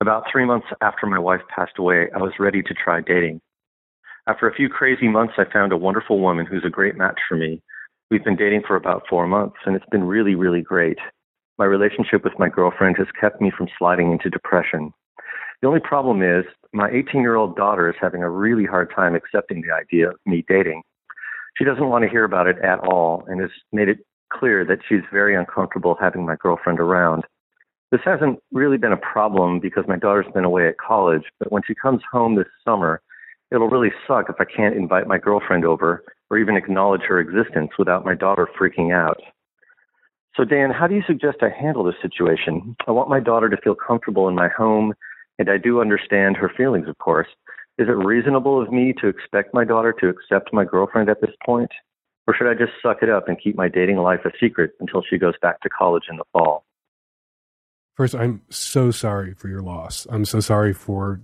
About 0.00 0.24
three 0.30 0.44
months 0.44 0.68
after 0.80 1.06
my 1.06 1.18
wife 1.18 1.40
passed 1.54 1.78
away, 1.78 2.08
I 2.14 2.18
was 2.18 2.32
ready 2.38 2.62
to 2.62 2.74
try 2.74 3.00
dating. 3.00 3.40
After 4.28 4.48
a 4.48 4.54
few 4.54 4.68
crazy 4.68 5.08
months, 5.08 5.34
I 5.36 5.44
found 5.52 5.72
a 5.72 5.76
wonderful 5.76 6.20
woman 6.20 6.46
who's 6.46 6.64
a 6.64 6.70
great 6.70 6.96
match 6.96 7.18
for 7.28 7.36
me. 7.36 7.60
We've 8.08 8.24
been 8.24 8.36
dating 8.36 8.62
for 8.66 8.76
about 8.76 9.02
four 9.10 9.26
months, 9.26 9.56
and 9.66 9.74
it's 9.74 9.88
been 9.90 10.04
really, 10.04 10.36
really 10.36 10.62
great. 10.62 10.98
My 11.58 11.64
relationship 11.64 12.22
with 12.22 12.38
my 12.38 12.48
girlfriend 12.48 12.96
has 12.98 13.08
kept 13.20 13.40
me 13.40 13.50
from 13.56 13.66
sliding 13.76 14.12
into 14.12 14.30
depression. 14.30 14.92
The 15.60 15.66
only 15.66 15.80
problem 15.80 16.22
is 16.22 16.44
my 16.72 16.88
18 16.90 17.20
year 17.20 17.34
old 17.34 17.56
daughter 17.56 17.88
is 17.88 17.96
having 18.00 18.22
a 18.22 18.30
really 18.30 18.64
hard 18.64 18.92
time 18.94 19.16
accepting 19.16 19.60
the 19.60 19.74
idea 19.74 20.10
of 20.10 20.16
me 20.24 20.44
dating. 20.48 20.82
She 21.58 21.64
doesn't 21.64 21.88
want 21.88 22.04
to 22.04 22.10
hear 22.10 22.24
about 22.24 22.46
it 22.46 22.58
at 22.58 22.78
all 22.78 23.24
and 23.26 23.40
has 23.40 23.50
made 23.72 23.88
it 23.88 23.98
clear 24.32 24.64
that 24.64 24.78
she's 24.88 25.02
very 25.12 25.34
uncomfortable 25.34 25.96
having 26.00 26.24
my 26.24 26.36
girlfriend 26.36 26.78
around. 26.78 27.24
This 27.90 28.00
hasn't 28.04 28.38
really 28.52 28.78
been 28.78 28.92
a 28.92 28.96
problem 28.96 29.58
because 29.58 29.84
my 29.88 29.98
daughter's 29.98 30.32
been 30.32 30.44
away 30.44 30.68
at 30.68 30.78
college, 30.78 31.24
but 31.40 31.50
when 31.50 31.62
she 31.66 31.74
comes 31.74 32.02
home 32.10 32.36
this 32.36 32.46
summer, 32.64 33.02
it'll 33.52 33.68
really 33.68 33.92
suck 34.06 34.26
if 34.28 34.36
I 34.40 34.44
can't 34.44 34.76
invite 34.76 35.06
my 35.06 35.18
girlfriend 35.18 35.64
over 35.64 36.04
or 36.30 36.38
even 36.38 36.56
acknowledge 36.56 37.02
her 37.02 37.20
existence 37.20 37.70
without 37.78 38.04
my 38.04 38.14
daughter 38.14 38.48
freaking 38.58 38.94
out. 38.94 39.20
So, 40.36 40.44
Dan, 40.44 40.70
how 40.70 40.86
do 40.86 40.94
you 40.94 41.02
suggest 41.06 41.38
I 41.42 41.50
handle 41.50 41.84
this 41.84 42.00
situation? 42.00 42.74
I 42.86 42.90
want 42.90 43.10
my 43.10 43.20
daughter 43.20 43.50
to 43.50 43.56
feel 43.58 43.74
comfortable 43.74 44.28
in 44.28 44.34
my 44.34 44.48
home, 44.48 44.94
and 45.38 45.50
I 45.50 45.58
do 45.58 45.80
understand 45.80 46.38
her 46.38 46.50
feelings, 46.56 46.88
of 46.88 46.96
course. 46.98 47.28
Is 47.76 47.88
it 47.88 47.92
reasonable 47.92 48.62
of 48.62 48.72
me 48.72 48.94
to 49.00 49.08
expect 49.08 49.52
my 49.52 49.64
daughter 49.64 49.94
to 50.00 50.08
accept 50.08 50.52
my 50.52 50.64
girlfriend 50.64 51.10
at 51.10 51.20
this 51.20 51.34
point? 51.44 51.70
Or 52.26 52.34
should 52.34 52.48
I 52.48 52.54
just 52.54 52.72
suck 52.82 53.02
it 53.02 53.10
up 53.10 53.28
and 53.28 53.36
keep 53.42 53.56
my 53.56 53.68
dating 53.68 53.98
life 53.98 54.20
a 54.24 54.30
secret 54.40 54.72
until 54.80 55.02
she 55.02 55.18
goes 55.18 55.34
back 55.42 55.60
to 55.62 55.68
college 55.68 56.04
in 56.08 56.16
the 56.16 56.24
fall? 56.32 56.64
First, 57.94 58.14
I'm 58.14 58.42
so 58.48 58.90
sorry 58.90 59.34
for 59.34 59.48
your 59.48 59.60
loss. 59.60 60.06
I'm 60.08 60.24
so 60.24 60.40
sorry 60.40 60.72
for 60.72 61.20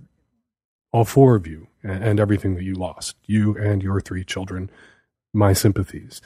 all 0.91 1.05
four 1.05 1.35
of 1.35 1.47
you 1.47 1.67
and, 1.83 2.03
and 2.03 2.19
everything 2.19 2.55
that 2.55 2.63
you 2.63 2.73
lost, 2.73 3.15
you 3.25 3.55
and 3.57 3.83
your 3.83 4.01
three 4.01 4.23
children. 4.23 4.69
My 5.33 5.53
sympathies. 5.53 6.21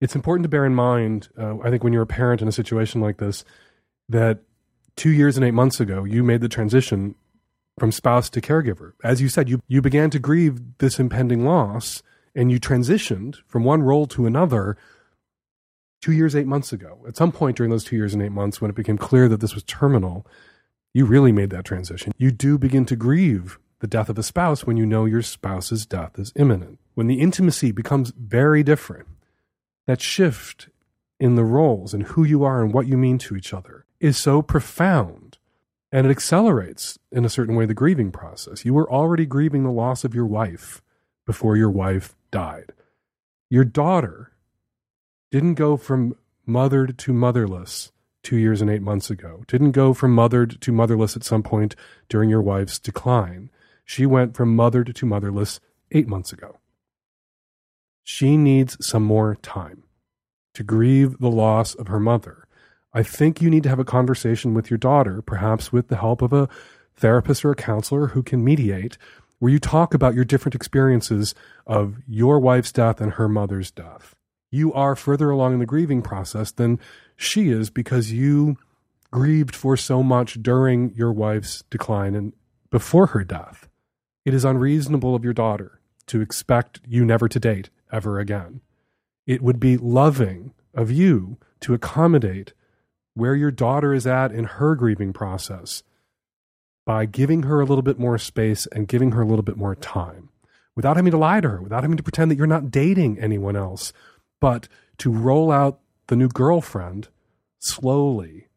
It's 0.00 0.14
important 0.14 0.44
to 0.44 0.48
bear 0.48 0.64
in 0.64 0.74
mind, 0.74 1.28
uh, 1.38 1.58
I 1.64 1.70
think, 1.70 1.82
when 1.82 1.92
you're 1.92 2.02
a 2.02 2.06
parent 2.06 2.42
in 2.42 2.48
a 2.48 2.52
situation 2.52 3.00
like 3.00 3.18
this, 3.18 3.44
that 4.08 4.40
two 4.96 5.10
years 5.10 5.36
and 5.36 5.44
eight 5.44 5.52
months 5.52 5.80
ago, 5.80 6.04
you 6.04 6.22
made 6.22 6.40
the 6.40 6.48
transition 6.48 7.14
from 7.78 7.90
spouse 7.90 8.30
to 8.30 8.40
caregiver. 8.40 8.92
As 9.02 9.20
you 9.20 9.28
said, 9.28 9.48
you, 9.48 9.60
you 9.66 9.82
began 9.82 10.10
to 10.10 10.18
grieve 10.18 10.60
this 10.78 11.00
impending 11.00 11.44
loss 11.44 12.02
and 12.34 12.50
you 12.52 12.60
transitioned 12.60 13.36
from 13.46 13.64
one 13.64 13.82
role 13.82 14.06
to 14.08 14.26
another 14.26 14.76
two 16.00 16.12
years, 16.12 16.36
eight 16.36 16.46
months 16.46 16.72
ago. 16.72 17.02
At 17.08 17.16
some 17.16 17.32
point 17.32 17.56
during 17.56 17.70
those 17.70 17.84
two 17.84 17.96
years 17.96 18.12
and 18.14 18.22
eight 18.22 18.32
months, 18.32 18.60
when 18.60 18.70
it 18.70 18.76
became 18.76 18.98
clear 18.98 19.28
that 19.28 19.40
this 19.40 19.54
was 19.54 19.64
terminal, 19.64 20.26
you 20.92 21.06
really 21.06 21.32
made 21.32 21.50
that 21.50 21.64
transition. 21.64 22.12
You 22.18 22.30
do 22.30 22.58
begin 22.58 22.84
to 22.86 22.96
grieve 22.96 23.58
the 23.80 23.86
death 23.86 24.08
of 24.08 24.18
a 24.18 24.22
spouse 24.22 24.66
when 24.66 24.76
you 24.76 24.86
know 24.86 25.04
your 25.04 25.22
spouse's 25.22 25.86
death 25.86 26.18
is 26.18 26.32
imminent. 26.36 26.78
When 26.94 27.06
the 27.06 27.20
intimacy 27.20 27.72
becomes 27.72 28.12
very 28.16 28.62
different, 28.62 29.08
that 29.86 30.00
shift 30.00 30.68
in 31.20 31.34
the 31.34 31.44
roles 31.44 31.94
and 31.94 32.04
who 32.04 32.24
you 32.24 32.44
are 32.44 32.62
and 32.62 32.72
what 32.72 32.86
you 32.86 32.96
mean 32.96 33.18
to 33.18 33.36
each 33.36 33.52
other 33.52 33.84
is 34.00 34.16
so 34.16 34.42
profound 34.42 35.38
and 35.92 36.06
it 36.06 36.10
accelerates 36.10 36.98
in 37.12 37.24
a 37.24 37.28
certain 37.28 37.54
way 37.54 37.66
the 37.66 37.74
grieving 37.74 38.10
process. 38.10 38.64
You 38.64 38.74
were 38.74 38.90
already 38.90 39.26
grieving 39.26 39.62
the 39.62 39.70
loss 39.70 40.04
of 40.04 40.14
your 40.14 40.26
wife 40.26 40.82
before 41.24 41.56
your 41.56 41.70
wife 41.70 42.16
died. 42.30 42.72
Your 43.48 43.64
daughter 43.64 44.32
didn't 45.30 45.54
go 45.54 45.76
from 45.76 46.16
mothered 46.46 46.98
to 46.98 47.12
motherless 47.12 47.92
two 48.24 48.36
years 48.36 48.60
and 48.60 48.70
eight 48.70 48.82
months 48.82 49.10
ago, 49.10 49.44
didn't 49.46 49.72
go 49.72 49.94
from 49.94 50.12
mothered 50.12 50.60
to 50.62 50.72
motherless 50.72 51.14
at 51.14 51.22
some 51.22 51.42
point 51.42 51.76
during 52.08 52.28
your 52.28 52.42
wife's 52.42 52.78
decline. 52.78 53.50
She 53.84 54.06
went 54.06 54.36
from 54.36 54.56
mothered 54.56 54.94
to 54.94 55.06
motherless 55.06 55.60
eight 55.90 56.08
months 56.08 56.32
ago. 56.32 56.58
She 58.02 58.36
needs 58.36 58.76
some 58.84 59.02
more 59.02 59.36
time 59.36 59.84
to 60.54 60.62
grieve 60.62 61.18
the 61.18 61.30
loss 61.30 61.74
of 61.74 61.88
her 61.88 62.00
mother. 62.00 62.46
I 62.92 63.02
think 63.02 63.42
you 63.42 63.50
need 63.50 63.64
to 63.64 63.68
have 63.68 63.78
a 63.78 63.84
conversation 63.84 64.54
with 64.54 64.70
your 64.70 64.78
daughter, 64.78 65.20
perhaps 65.20 65.72
with 65.72 65.88
the 65.88 65.96
help 65.96 66.22
of 66.22 66.32
a 66.32 66.48
therapist 66.94 67.44
or 67.44 67.50
a 67.50 67.56
counselor 67.56 68.08
who 68.08 68.22
can 68.22 68.44
mediate, 68.44 68.96
where 69.38 69.50
you 69.50 69.58
talk 69.58 69.94
about 69.94 70.14
your 70.14 70.24
different 70.24 70.54
experiences 70.54 71.34
of 71.66 71.96
your 72.06 72.38
wife's 72.38 72.72
death 72.72 73.00
and 73.00 73.14
her 73.14 73.28
mother's 73.28 73.70
death. 73.70 74.14
You 74.50 74.72
are 74.72 74.94
further 74.94 75.30
along 75.30 75.54
in 75.54 75.58
the 75.58 75.66
grieving 75.66 76.02
process 76.02 76.52
than 76.52 76.78
she 77.16 77.50
is 77.50 77.68
because 77.68 78.12
you 78.12 78.56
grieved 79.10 79.56
for 79.56 79.76
so 79.76 80.02
much 80.02 80.40
during 80.42 80.94
your 80.94 81.12
wife's 81.12 81.64
decline 81.70 82.14
and 82.14 82.32
before 82.70 83.06
her 83.08 83.24
death. 83.24 83.68
It 84.24 84.32
is 84.32 84.44
unreasonable 84.44 85.14
of 85.14 85.24
your 85.24 85.34
daughter 85.34 85.80
to 86.06 86.20
expect 86.20 86.80
you 86.86 87.04
never 87.04 87.28
to 87.28 87.38
date 87.38 87.70
ever 87.92 88.18
again. 88.18 88.60
It 89.26 89.42
would 89.42 89.60
be 89.60 89.76
loving 89.76 90.54
of 90.74 90.90
you 90.90 91.38
to 91.60 91.74
accommodate 91.74 92.52
where 93.14 93.34
your 93.34 93.50
daughter 93.50 93.94
is 93.94 94.06
at 94.06 94.32
in 94.32 94.44
her 94.44 94.74
grieving 94.74 95.12
process 95.12 95.82
by 96.86 97.06
giving 97.06 97.44
her 97.44 97.60
a 97.60 97.64
little 97.64 97.82
bit 97.82 97.98
more 97.98 98.18
space 98.18 98.66
and 98.66 98.88
giving 98.88 99.12
her 99.12 99.22
a 99.22 99.26
little 99.26 99.42
bit 99.42 99.56
more 99.56 99.74
time 99.74 100.30
without 100.74 100.96
having 100.96 101.12
to 101.12 101.18
lie 101.18 101.40
to 101.40 101.48
her, 101.48 101.62
without 101.62 101.82
having 101.82 101.96
to 101.96 102.02
pretend 102.02 102.30
that 102.30 102.36
you're 102.36 102.46
not 102.46 102.70
dating 102.70 103.18
anyone 103.18 103.56
else, 103.56 103.92
but 104.40 104.68
to 104.98 105.12
roll 105.12 105.50
out 105.50 105.80
the 106.08 106.16
new 106.16 106.28
girlfriend 106.28 107.08
slowly 107.60 108.48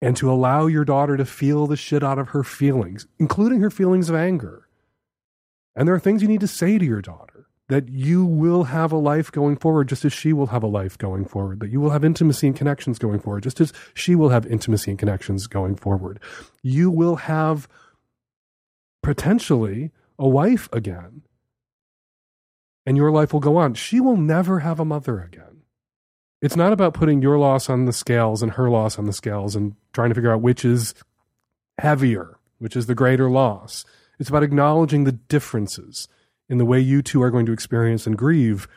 and 0.00 0.16
to 0.16 0.30
allow 0.30 0.66
your 0.66 0.84
daughter 0.84 1.16
to 1.16 1.24
feel 1.24 1.66
the 1.66 1.76
shit 1.76 2.02
out 2.02 2.18
of 2.18 2.28
her 2.28 2.42
feelings, 2.42 3.06
including 3.18 3.60
her 3.60 3.70
feelings 3.70 4.08
of 4.08 4.16
anger. 4.16 4.65
And 5.76 5.86
there 5.86 5.94
are 5.94 6.00
things 6.00 6.22
you 6.22 6.28
need 6.28 6.40
to 6.40 6.48
say 6.48 6.78
to 6.78 6.84
your 6.84 7.02
daughter 7.02 7.46
that 7.68 7.88
you 7.88 8.24
will 8.24 8.64
have 8.64 8.92
a 8.92 8.96
life 8.96 9.30
going 9.30 9.56
forward 9.56 9.88
just 9.88 10.04
as 10.04 10.12
she 10.12 10.32
will 10.32 10.46
have 10.46 10.62
a 10.62 10.68
life 10.68 10.96
going 10.96 11.24
forward, 11.24 11.60
that 11.60 11.70
you 11.70 11.80
will 11.80 11.90
have 11.90 12.04
intimacy 12.04 12.46
and 12.46 12.56
connections 12.56 12.98
going 12.98 13.20
forward 13.20 13.42
just 13.42 13.60
as 13.60 13.72
she 13.92 14.14
will 14.14 14.30
have 14.30 14.46
intimacy 14.46 14.90
and 14.90 14.98
connections 14.98 15.46
going 15.46 15.76
forward. 15.76 16.18
You 16.62 16.90
will 16.90 17.16
have 17.16 17.68
potentially 19.02 19.90
a 20.18 20.28
wife 20.28 20.68
again, 20.72 21.22
and 22.86 22.96
your 22.96 23.10
life 23.10 23.32
will 23.32 23.40
go 23.40 23.56
on. 23.56 23.74
She 23.74 24.00
will 24.00 24.16
never 24.16 24.60
have 24.60 24.80
a 24.80 24.84
mother 24.84 25.20
again. 25.20 25.62
It's 26.40 26.56
not 26.56 26.72
about 26.72 26.94
putting 26.94 27.20
your 27.20 27.38
loss 27.38 27.68
on 27.68 27.86
the 27.86 27.92
scales 27.92 28.42
and 28.42 28.52
her 28.52 28.70
loss 28.70 28.98
on 28.98 29.06
the 29.06 29.12
scales 29.12 29.56
and 29.56 29.74
trying 29.92 30.10
to 30.10 30.14
figure 30.14 30.32
out 30.32 30.40
which 30.40 30.64
is 30.64 30.94
heavier, 31.78 32.38
which 32.58 32.76
is 32.76 32.86
the 32.86 32.94
greater 32.94 33.28
loss. 33.28 33.84
It's 34.18 34.28
about 34.28 34.42
acknowledging 34.42 35.04
the 35.04 35.12
differences 35.12 36.08
in 36.48 36.58
the 36.58 36.64
way 36.64 36.80
you 36.80 37.02
two 37.02 37.22
are 37.22 37.30
going 37.30 37.46
to 37.46 37.52
experience 37.52 38.06
and 38.06 38.16
grieve 38.16 38.68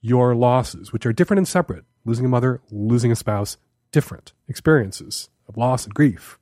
your 0.00 0.34
losses, 0.34 0.92
which 0.92 1.06
are 1.06 1.12
different 1.12 1.38
and 1.38 1.48
separate. 1.48 1.84
Losing 2.04 2.24
a 2.24 2.28
mother, 2.28 2.60
losing 2.70 3.12
a 3.12 3.16
spouse, 3.16 3.58
different 3.92 4.32
experiences 4.48 5.28
of 5.48 5.56
loss 5.56 5.84
and 5.84 5.94
grief. 5.94 6.38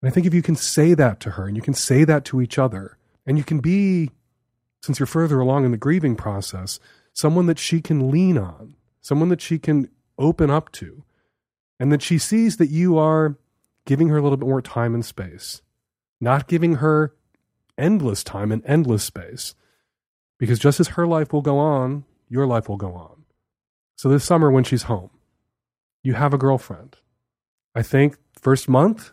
And 0.00 0.10
I 0.10 0.12
think 0.12 0.26
if 0.26 0.34
you 0.34 0.42
can 0.42 0.56
say 0.56 0.94
that 0.94 1.20
to 1.20 1.32
her 1.32 1.46
and 1.46 1.56
you 1.56 1.62
can 1.62 1.74
say 1.74 2.04
that 2.04 2.24
to 2.26 2.40
each 2.40 2.58
other, 2.58 2.96
and 3.26 3.36
you 3.36 3.44
can 3.44 3.60
be, 3.60 4.10
since 4.82 4.98
you're 4.98 5.06
further 5.06 5.40
along 5.40 5.64
in 5.64 5.70
the 5.70 5.76
grieving 5.76 6.16
process, 6.16 6.80
someone 7.12 7.46
that 7.46 7.58
she 7.58 7.80
can 7.80 8.10
lean 8.10 8.38
on, 8.38 8.74
someone 9.02 9.28
that 9.28 9.42
she 9.42 9.58
can 9.58 9.90
open 10.18 10.50
up 10.50 10.72
to, 10.72 11.04
and 11.78 11.92
that 11.92 12.02
she 12.02 12.18
sees 12.18 12.56
that 12.56 12.70
you 12.70 12.96
are 12.96 13.36
giving 13.84 14.08
her 14.08 14.16
a 14.16 14.22
little 14.22 14.36
bit 14.36 14.48
more 14.48 14.62
time 14.62 14.94
and 14.94 15.04
space, 15.04 15.62
not 16.20 16.48
giving 16.48 16.76
her 16.76 17.14
endless 17.80 18.22
time 18.22 18.52
and 18.52 18.62
endless 18.66 19.02
space, 19.02 19.54
because 20.38 20.58
just 20.58 20.78
as 20.78 20.88
her 20.88 21.06
life 21.06 21.32
will 21.32 21.42
go 21.42 21.58
on, 21.58 22.04
your 22.28 22.46
life 22.46 22.68
will 22.68 22.76
go 22.76 22.94
on. 22.94 23.24
So 23.96 24.08
this 24.08 24.24
summer, 24.24 24.50
when 24.50 24.64
she's 24.64 24.84
home, 24.84 25.10
you 26.02 26.14
have 26.14 26.32
a 26.32 26.38
girlfriend. 26.38 26.96
I 27.74 27.82
think 27.82 28.16
first 28.38 28.68
month, 28.68 29.10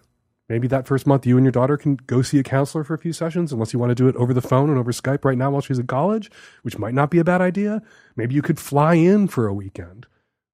maybe 0.47 0.67
that 0.67 0.87
first 0.87 1.05
month, 1.05 1.25
you 1.25 1.37
and 1.37 1.45
your 1.45 1.51
daughter 1.51 1.77
can 1.77 1.95
go 1.95 2.21
see 2.21 2.39
a 2.39 2.43
counselor 2.43 2.83
for 2.83 2.93
a 2.93 2.99
few 2.99 3.13
sessions, 3.13 3.51
unless 3.51 3.73
you 3.73 3.79
want 3.79 3.89
to 3.89 3.95
do 3.95 4.07
it 4.07 4.15
over 4.15 4.33
the 4.33 4.41
phone 4.41 4.69
and 4.69 4.77
over 4.79 4.91
Skype 4.91 5.25
right 5.25 5.37
now 5.37 5.51
while 5.51 5.61
she's 5.61 5.79
at 5.79 5.87
college, 5.87 6.31
which 6.61 6.77
might 6.77 6.93
not 6.93 7.09
be 7.09 7.19
a 7.19 7.23
bad 7.23 7.41
idea. 7.41 7.81
Maybe 8.15 8.35
you 8.35 8.41
could 8.41 8.59
fly 8.59 8.93
in 8.93 9.27
for 9.27 9.47
a 9.47 9.53
weekend 9.53 10.05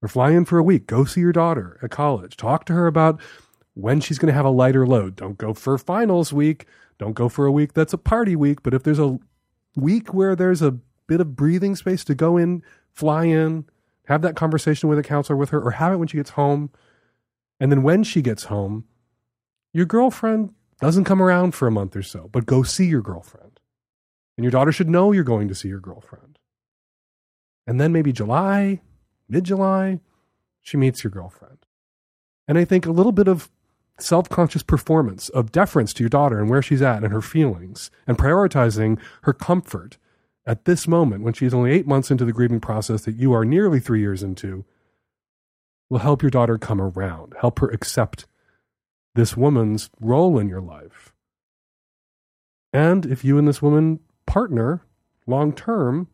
or 0.02 0.08
fly 0.08 0.32
in 0.32 0.46
for 0.46 0.58
a 0.58 0.64
week, 0.64 0.88
go 0.88 1.06
see 1.06 1.22
your 1.22 1.32
daughter 1.32 1.80
at 1.82 1.92
college, 1.92 2.36
talk 2.36 2.66
to 2.66 2.74
her 2.74 2.88
about 2.88 3.22
when 3.74 4.00
she's 4.00 4.18
going 4.20 4.28
to 4.28 4.34
have 4.34 4.46
a 4.46 4.50
lighter 4.50 4.86
load. 4.86 5.16
Don't 5.16 5.38
go 5.38 5.54
for 5.54 5.78
finals 5.78 6.32
week. 6.32 6.66
Don't 7.00 7.14
go 7.14 7.28
for 7.28 7.46
a 7.46 7.52
week 7.52 7.74
that's 7.74 7.94
a 7.94 7.98
party 7.98 8.36
week. 8.36 8.64
But 8.64 8.74
if 8.74 8.84
there's 8.84 9.00
a 9.00 9.20
week 9.76 10.14
where 10.14 10.36
there's 10.36 10.62
a 10.62 10.78
bit 11.08 11.22
of 11.22 11.36
breathing 11.36 11.76
space 11.76 12.04
to 12.06 12.16
go 12.16 12.38
in, 12.38 12.64
fly 12.94 13.26
in, 13.26 13.66
have 14.08 14.22
that 14.22 14.36
conversation 14.36 14.90
with 14.90 15.00
a 15.00 15.04
counselor 15.04 15.38
with 15.38 15.50
her, 15.50 15.62
or 15.62 15.72
have 15.72 15.94
it 15.94 15.98
when 15.98 16.08
she 16.08 16.18
gets 16.18 16.32
home. 16.32 16.72
And 17.60 17.72
then 17.72 17.84
when 17.84 18.04
she 18.04 18.22
gets 18.22 18.46
home, 18.46 18.86
your 19.74 19.86
girlfriend 19.86 20.54
doesn't 20.80 21.06
come 21.06 21.22
around 21.22 21.56
for 21.56 21.68
a 21.68 21.72
month 21.72 21.96
or 21.96 22.04
so, 22.04 22.30
but 22.32 22.46
go 22.46 22.64
see 22.64 22.86
your 22.86 23.02
girlfriend. 23.02 23.60
And 24.38 24.44
your 24.44 24.52
daughter 24.52 24.72
should 24.72 24.90
know 24.90 25.12
you're 25.12 25.24
going 25.24 25.48
to 25.48 25.56
see 25.56 25.68
your 25.68 25.80
girlfriend. 25.80 26.40
And 27.66 27.80
then 27.80 27.92
maybe 27.94 28.12
July, 28.12 28.82
mid 29.30 29.46
July, 29.46 30.00
she 30.62 30.78
meets 30.78 31.04
your 31.04 31.12
girlfriend. 31.12 31.66
And 32.48 32.58
I 32.58 32.66
think 32.66 32.86
a 32.86 32.92
little 32.92 33.12
bit 33.12 33.28
of 33.28 33.50
self 34.00 34.30
conscious 34.30 34.64
performance 34.64 35.30
of 35.30 35.52
deference 35.52 35.94
to 35.94 36.04
your 36.04 36.10
daughter 36.10 36.40
and 36.40 36.50
where 36.50 36.62
she's 36.62 36.82
at 36.82 37.04
and 37.04 37.14
her 37.14 37.22
feelings 37.22 37.92
and 38.08 38.18
prioritizing 38.18 39.00
her 39.24 39.34
comfort 39.34 39.98
at 40.46 40.66
this 40.66 40.88
moment 40.88 41.24
when 41.24 41.34
she's 41.34 41.54
only 41.54 41.72
eight 41.72 41.88
months 41.88 42.12
into 42.12 42.26
the 42.26 42.34
grieving 42.34 42.60
process 42.60 43.04
that 43.06 43.16
you 43.16 43.34
are 43.34 43.46
nearly 43.46 43.80
three 43.80 44.02
years 44.02 44.24
into 44.24 44.66
will 45.90 46.00
help 46.00 46.22
your 46.22 46.32
daughter 46.32 46.58
come 46.58 46.82
around, 46.82 47.34
help 47.40 47.60
her 47.60 47.70
accept 47.70 48.26
this 49.16 49.38
woman's 49.38 49.90
role 50.00 50.40
in 50.40 50.50
your 50.50 50.62
life. 50.62 51.14
And 52.74 53.06
if 53.06 53.24
you 53.24 53.38
and 53.38 53.48
this 53.48 53.62
woman 53.62 54.00
partner 54.26 54.82
long 55.28 55.54
term, 55.54 56.08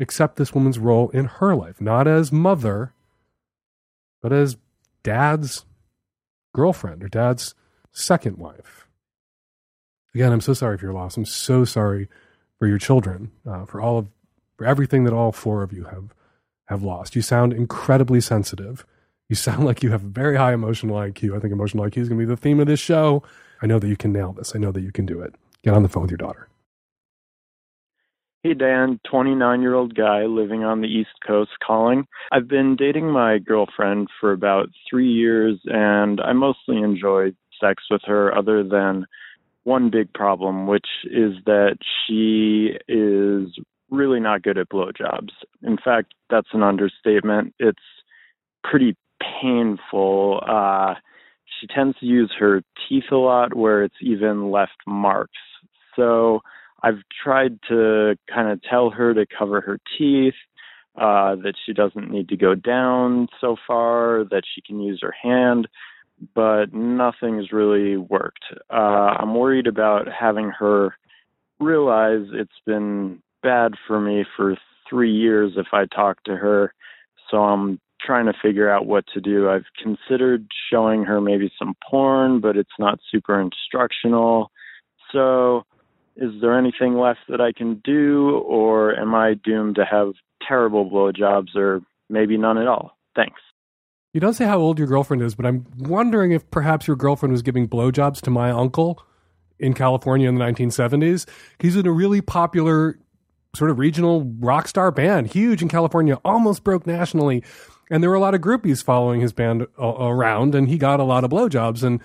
accept 0.00 0.36
this 0.36 0.52
woman's 0.52 0.78
role 0.78 1.10
in 1.10 1.26
her 1.26 1.54
life, 1.54 1.80
not 1.80 2.08
as 2.08 2.32
mother, 2.32 2.92
but 4.20 4.32
as 4.32 4.56
dad's 5.02 5.64
girlfriend 6.54 7.04
or 7.04 7.08
dad's 7.08 7.54
second 7.92 8.38
wife. 8.38 8.86
Again, 10.14 10.32
I'm 10.32 10.40
so 10.40 10.54
sorry 10.54 10.78
for 10.78 10.86
your 10.86 10.94
loss. 10.94 11.16
I'm 11.18 11.26
so 11.26 11.64
sorry 11.64 12.08
for 12.58 12.66
your 12.66 12.78
children, 12.78 13.30
uh, 13.46 13.66
for 13.66 13.80
all 13.80 13.98
of, 13.98 14.06
for 14.56 14.64
everything 14.64 15.04
that 15.04 15.12
all 15.12 15.32
four 15.32 15.62
of 15.62 15.72
you 15.72 15.84
have 15.84 16.14
have 16.68 16.82
lost. 16.82 17.14
You 17.14 17.20
sound 17.20 17.52
incredibly 17.52 18.22
sensitive. 18.22 18.86
You 19.28 19.36
sound 19.36 19.64
like 19.64 19.82
you 19.82 19.90
have 19.90 20.00
very 20.00 20.36
high 20.36 20.54
emotional 20.54 20.96
IQ. 20.96 21.36
I 21.36 21.40
think 21.40 21.52
emotional 21.52 21.84
IQ 21.84 21.98
is 21.98 22.08
going 22.08 22.18
to 22.18 22.26
be 22.26 22.30
the 22.30 22.40
theme 22.40 22.60
of 22.60 22.66
this 22.66 22.80
show. 22.80 23.22
I 23.60 23.66
know 23.66 23.78
that 23.78 23.88
you 23.88 23.96
can 23.96 24.12
nail 24.12 24.32
this. 24.32 24.54
I 24.54 24.58
know 24.58 24.72
that 24.72 24.80
you 24.80 24.92
can 24.92 25.04
do 25.04 25.20
it. 25.20 25.34
Get 25.62 25.74
on 25.74 25.82
the 25.82 25.88
phone 25.88 26.02
with 26.02 26.10
your 26.10 26.18
daughter. 26.18 26.48
Hey 28.44 28.52
Dan, 28.52 29.00
29 29.10 29.62
year 29.62 29.72
old 29.72 29.94
guy 29.94 30.24
living 30.24 30.64
on 30.64 30.82
the 30.82 30.86
East 30.86 31.14
Coast 31.26 31.52
calling. 31.66 32.06
I've 32.30 32.46
been 32.46 32.76
dating 32.76 33.08
my 33.10 33.38
girlfriend 33.38 34.08
for 34.20 34.32
about 34.32 34.68
three 34.90 35.10
years 35.10 35.58
and 35.64 36.20
I 36.20 36.34
mostly 36.34 36.76
enjoy 36.76 37.32
sex 37.58 37.84
with 37.90 38.02
her, 38.04 38.36
other 38.36 38.62
than 38.62 39.06
one 39.62 39.88
big 39.88 40.12
problem, 40.12 40.66
which 40.66 40.86
is 41.04 41.32
that 41.46 41.78
she 42.06 42.76
is 42.86 43.48
really 43.88 44.20
not 44.20 44.42
good 44.42 44.58
at 44.58 44.68
blowjobs. 44.68 45.30
In 45.62 45.78
fact, 45.82 46.12
that's 46.28 46.48
an 46.52 46.62
understatement. 46.62 47.54
It's 47.58 47.78
pretty 48.62 48.94
painful. 49.40 50.42
Uh, 50.46 50.96
she 51.58 51.66
tends 51.66 51.98
to 52.00 52.04
use 52.04 52.30
her 52.38 52.62
teeth 52.86 53.10
a 53.10 53.16
lot 53.16 53.54
where 53.54 53.82
it's 53.82 54.02
even 54.02 54.50
left 54.50 54.76
marks. 54.86 55.32
So, 55.96 56.42
I've 56.84 57.02
tried 57.22 57.58
to 57.70 58.16
kind 58.32 58.50
of 58.50 58.62
tell 58.62 58.90
her 58.90 59.14
to 59.14 59.24
cover 59.26 59.62
her 59.62 59.78
teeth, 59.96 60.34
uh, 60.96 61.34
that 61.36 61.54
she 61.64 61.72
doesn't 61.72 62.10
need 62.10 62.28
to 62.28 62.36
go 62.36 62.54
down 62.54 63.28
so 63.40 63.56
far, 63.66 64.24
that 64.30 64.42
she 64.54 64.60
can 64.60 64.80
use 64.80 65.00
her 65.00 65.14
hand, 65.22 65.66
but 66.34 66.74
nothing's 66.74 67.52
really 67.52 67.96
worked. 67.96 68.44
Uh, 68.70 69.16
I'm 69.18 69.34
worried 69.34 69.66
about 69.66 70.08
having 70.08 70.50
her 70.50 70.94
realize 71.58 72.26
it's 72.32 72.60
been 72.66 73.22
bad 73.42 73.72
for 73.86 73.98
me 73.98 74.26
for 74.36 74.54
three 74.88 75.12
years 75.12 75.52
if 75.56 75.68
I 75.72 75.86
talk 75.86 76.22
to 76.24 76.36
her. 76.36 76.74
So 77.30 77.38
I'm 77.38 77.80
trying 77.98 78.26
to 78.26 78.34
figure 78.42 78.70
out 78.70 78.84
what 78.84 79.06
to 79.14 79.22
do. 79.22 79.48
I've 79.48 79.64
considered 79.82 80.46
showing 80.70 81.04
her 81.04 81.20
maybe 81.20 81.50
some 81.58 81.74
porn, 81.88 82.40
but 82.40 82.58
it's 82.58 82.78
not 82.78 83.00
super 83.10 83.40
instructional. 83.40 84.50
So 85.12 85.64
is 86.16 86.30
there 86.40 86.56
anything 86.58 86.96
left 86.96 87.20
that 87.28 87.40
I 87.40 87.52
can 87.52 87.80
do, 87.84 88.42
or 88.46 88.94
am 88.98 89.14
I 89.14 89.34
doomed 89.34 89.76
to 89.76 89.84
have 89.84 90.12
terrible 90.46 90.88
blowjobs, 90.88 91.56
or 91.56 91.80
maybe 92.08 92.36
none 92.36 92.58
at 92.58 92.68
all? 92.68 92.96
Thanks. 93.16 93.40
You 94.12 94.20
don't 94.20 94.34
say 94.34 94.44
how 94.44 94.58
old 94.58 94.78
your 94.78 94.86
girlfriend 94.86 95.22
is, 95.22 95.34
but 95.34 95.44
I'm 95.44 95.66
wondering 95.78 96.30
if 96.30 96.48
perhaps 96.50 96.86
your 96.86 96.96
girlfriend 96.96 97.32
was 97.32 97.42
giving 97.42 97.68
blowjobs 97.68 98.20
to 98.22 98.30
my 98.30 98.50
uncle 98.50 99.02
in 99.58 99.74
California 99.74 100.28
in 100.28 100.36
the 100.36 100.44
1970s. 100.44 101.26
He's 101.58 101.74
in 101.74 101.86
a 101.86 101.92
really 101.92 102.20
popular 102.20 102.98
sort 103.56 103.70
of 103.70 103.78
regional 103.78 104.22
rock 104.38 104.68
star 104.68 104.90
band, 104.90 105.28
huge 105.28 105.62
in 105.62 105.68
California, 105.68 106.18
almost 106.24 106.64
broke 106.64 106.86
nationally. 106.86 107.42
And 107.90 108.02
there 108.02 108.10
were 108.10 108.16
a 108.16 108.20
lot 108.20 108.34
of 108.34 108.40
groupies 108.40 108.82
following 108.84 109.20
his 109.20 109.32
band 109.32 109.66
around, 109.78 110.54
and 110.54 110.68
he 110.68 110.78
got 110.78 111.00
a 111.00 111.04
lot 111.04 111.24
of 111.24 111.30
blowjobs. 111.30 111.82
And 111.82 112.00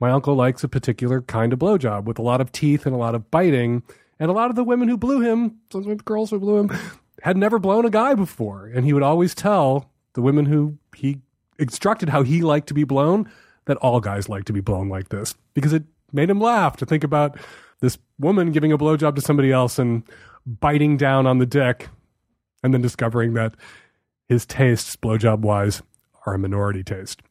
my 0.00 0.10
uncle 0.10 0.34
likes 0.34 0.64
a 0.64 0.68
particular 0.68 1.20
kind 1.22 1.52
of 1.52 1.58
blowjob 1.58 2.04
with 2.04 2.18
a 2.18 2.22
lot 2.22 2.40
of 2.40 2.50
teeth 2.52 2.86
and 2.86 2.94
a 2.94 2.98
lot 2.98 3.14
of 3.14 3.30
biting. 3.30 3.82
And 4.18 4.30
a 4.30 4.34
lot 4.34 4.50
of 4.50 4.56
the 4.56 4.64
women 4.64 4.88
who 4.88 4.96
blew 4.96 5.20
him, 5.20 5.60
sometimes 5.70 6.02
girls 6.02 6.30
who 6.30 6.38
blew 6.38 6.58
him, 6.58 6.78
had 7.22 7.36
never 7.36 7.58
blown 7.58 7.84
a 7.84 7.90
guy 7.90 8.14
before. 8.14 8.66
And 8.66 8.84
he 8.84 8.92
would 8.92 9.02
always 9.02 9.34
tell 9.34 9.90
the 10.14 10.22
women 10.22 10.46
who 10.46 10.78
he 10.96 11.20
instructed 11.58 12.08
how 12.08 12.22
he 12.22 12.42
liked 12.42 12.68
to 12.68 12.74
be 12.74 12.84
blown 12.84 13.30
that 13.66 13.76
all 13.78 14.00
guys 14.00 14.28
like 14.28 14.44
to 14.44 14.52
be 14.52 14.60
blown 14.60 14.88
like 14.88 15.10
this 15.10 15.34
because 15.54 15.72
it 15.72 15.84
made 16.12 16.30
him 16.30 16.40
laugh 16.40 16.76
to 16.78 16.86
think 16.86 17.04
about 17.04 17.38
this 17.80 17.98
woman 18.18 18.50
giving 18.50 18.72
a 18.72 18.78
blowjob 18.78 19.14
to 19.14 19.20
somebody 19.20 19.52
else 19.52 19.78
and 19.78 20.02
biting 20.46 20.96
down 20.96 21.26
on 21.26 21.38
the 21.38 21.46
dick 21.46 21.88
and 22.62 22.74
then 22.74 22.82
discovering 22.82 23.34
that 23.34 23.54
his 24.28 24.46
tastes, 24.46 24.96
blowjob 24.96 25.40
wise, 25.40 25.82
are 26.26 26.34
a 26.34 26.38
minority 26.38 26.82
taste. 26.82 27.22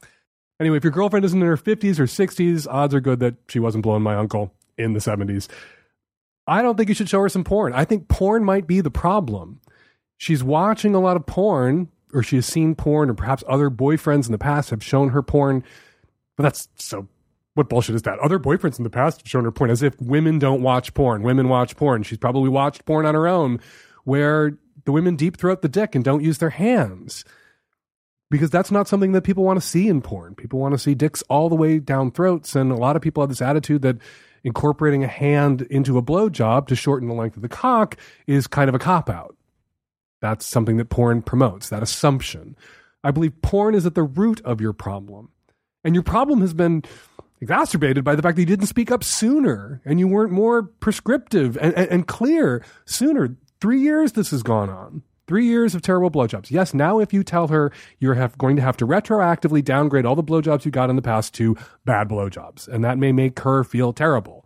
Anyway, 0.60 0.78
if 0.78 0.84
your 0.84 0.92
girlfriend 0.92 1.26
isn't 1.26 1.42
in 1.42 1.48
her 1.48 1.58
50s 1.58 2.00
or 2.00 2.04
60s, 2.04 2.68
odds 2.70 2.94
are 2.94 3.00
good 3.00 3.20
that 3.20 3.36
she 3.48 3.60
wasn't 3.60 3.84
blowing 3.84 4.04
my 4.04 4.16
uncle 4.16 4.54
in 4.78 4.94
the 4.94 5.00
70s. 5.00 5.48
I 6.48 6.62
don't 6.62 6.76
think 6.76 6.90
you 6.90 6.96
should 6.96 7.10
show 7.10 7.22
her 7.22 7.30
some 7.30 7.44
porn. 7.44 7.74
I 7.74 7.86
think 7.86 8.08
porn 8.08 8.44
might 8.44 8.68
be 8.68 8.82
the 8.82 8.92
problem. 8.92 9.62
She's 10.18 10.44
watching 10.44 10.96
a 10.96 11.00
lot 11.00 11.16
of 11.16 11.26
porn, 11.26 11.90
or 12.14 12.24
she 12.24 12.36
has 12.36 12.46
seen 12.46 12.76
porn, 12.76 13.10
or 13.10 13.14
perhaps 13.14 13.44
other 13.48 13.70
boyfriends 13.70 14.26
in 14.26 14.32
the 14.32 14.38
past 14.38 14.72
have 14.72 14.84
shown 14.84 15.10
her 15.10 15.22
porn. 15.22 15.64
But 16.36 16.44
that's 16.44 16.68
so. 16.76 17.08
What 17.54 17.70
bullshit 17.70 17.96
is 17.96 18.04
that? 18.04 18.20
Other 18.20 18.40
boyfriends 18.40 18.78
in 18.78 18.84
the 18.84 18.90
past 18.90 19.22
have 19.22 19.30
shown 19.30 19.44
her 19.44 19.52
porn 19.52 19.70
as 19.70 19.84
if 19.84 20.00
women 20.02 20.40
don't 20.40 20.62
watch 20.62 20.94
porn. 20.94 21.24
Women 21.24 21.50
watch 21.50 21.76
porn. 21.76 22.04
She's 22.04 22.18
probably 22.18 22.50
watched 22.50 22.86
porn 22.86 23.06
on 23.06 23.16
her 23.16 23.28
own 23.28 23.60
where 24.06 24.58
the 24.86 24.92
women 24.92 25.16
deep 25.16 25.38
throat 25.38 25.62
the 25.62 25.68
dick 25.68 25.94
and 25.94 26.04
don't 26.04 26.24
use 26.24 26.38
their 26.38 26.52
hands 26.52 27.26
because 28.30 28.50
that's 28.50 28.72
not 28.72 28.88
something 28.88 29.12
that 29.14 29.24
people 29.24 29.44
want 29.44 29.60
to 29.60 29.68
see 29.68 29.88
in 29.88 30.02
porn. 30.02 30.36
People 30.36 30.60
want 30.60 30.74
to 30.74 30.80
see 30.80 30.94
dicks 30.94 31.22
all 31.24 31.50
the 31.50 31.56
way 31.56 31.80
down 31.80 32.12
throats, 32.12 32.56
and 32.56 32.72
a 32.72 32.76
lot 32.76 32.96
of 32.96 33.02
people 33.02 33.22
have 33.22 33.30
this 33.30 33.42
attitude 33.42 33.82
that 33.82 33.98
incorporating 34.44 35.04
a 35.04 35.08
hand 35.08 35.64
into 35.64 35.98
a 35.98 36.02
blowjob 36.02 36.68
to 36.68 36.76
shorten 36.76 37.08
the 37.08 37.14
length 37.14 37.36
of 37.36 37.42
the 37.42 37.50
cock 37.50 37.98
is 38.28 38.48
kind 38.48 38.70
of 38.70 38.76
a 38.76 38.80
cop 38.80 39.10
out. 39.10 39.36
That's 40.22 40.46
something 40.46 40.78
that 40.78 40.90
porn 40.90 41.22
promotes, 41.22 41.70
that 41.70 41.84
assumption. 41.84 42.56
I 43.04 43.12
believe 43.12 43.42
porn 43.42 43.76
is 43.76 43.86
at 43.86 43.96
the 43.96 44.04
root 44.04 44.42
of 44.42 44.62
your 44.62 44.74
problem. 44.74 45.30
And 45.84 45.96
your 45.96 46.04
problem 46.04 46.42
has 46.42 46.54
been 46.54 46.84
exacerbated 47.42 48.04
by 48.04 48.16
the 48.16 48.22
fact 48.22 48.36
that 48.36 48.42
you 48.42 48.46
didn't 48.46 48.68
speak 48.68 48.92
up 48.92 49.04
sooner 49.04 49.82
and 49.86 49.98
you 50.00 50.08
weren't 50.08 50.32
more 50.32 50.64
prescriptive 50.64 51.58
and, 51.58 51.74
and, 51.74 51.90
and 51.90 52.08
clear 52.08 52.64
sooner. 52.86 53.36
Three 53.62 53.82
years 53.82 54.12
this 54.12 54.32
has 54.32 54.44
gone 54.44 54.70
on. 54.70 55.04
Three 55.30 55.46
years 55.46 55.76
of 55.76 55.84
terrible 55.84 56.10
blowjobs. 56.10 56.50
Yes, 56.50 56.74
now 56.74 56.98
if 56.98 57.14
you 57.14 57.24
tell 57.24 57.50
her 57.50 57.72
you're 58.00 58.16
have, 58.16 58.36
going 58.40 58.56
to 58.56 58.64
have 58.64 58.76
to 58.78 58.88
retroactively 58.88 59.64
downgrade 59.64 60.04
all 60.04 60.16
the 60.16 60.24
blowjobs 60.24 60.66
you 60.66 60.72
got 60.72 60.90
in 60.90 60.96
the 60.96 61.04
past 61.04 61.36
to 61.36 61.56
bad 61.86 62.10
blowjobs, 62.10 62.68
and 62.68 62.84
that 62.84 62.98
may 62.98 63.12
make 63.12 63.40
her 63.42 63.64
feel 63.64 63.94
terrible. 63.94 64.44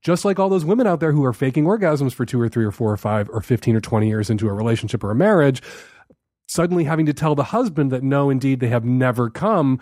Just 0.00 0.24
like 0.24 0.38
all 0.38 0.48
those 0.48 0.64
women 0.64 0.86
out 0.86 1.00
there 1.00 1.12
who 1.12 1.26
are 1.26 1.34
faking 1.34 1.66
orgasms 1.66 2.14
for 2.14 2.24
two 2.24 2.40
or 2.40 2.48
three 2.48 2.64
or 2.64 2.70
four 2.70 2.90
or 2.90 2.96
five 2.96 3.28
or 3.28 3.42
15 3.42 3.76
or 3.76 3.82
20 3.82 4.08
years 4.08 4.30
into 4.30 4.48
a 4.48 4.52
relationship 4.54 5.04
or 5.04 5.10
a 5.10 5.14
marriage, 5.14 5.60
suddenly 6.46 6.84
having 6.84 7.04
to 7.04 7.12
tell 7.12 7.34
the 7.34 7.44
husband 7.44 7.92
that 7.92 8.02
no, 8.02 8.30
indeed, 8.30 8.60
they 8.60 8.68
have 8.68 8.86
never 8.86 9.28
come 9.28 9.78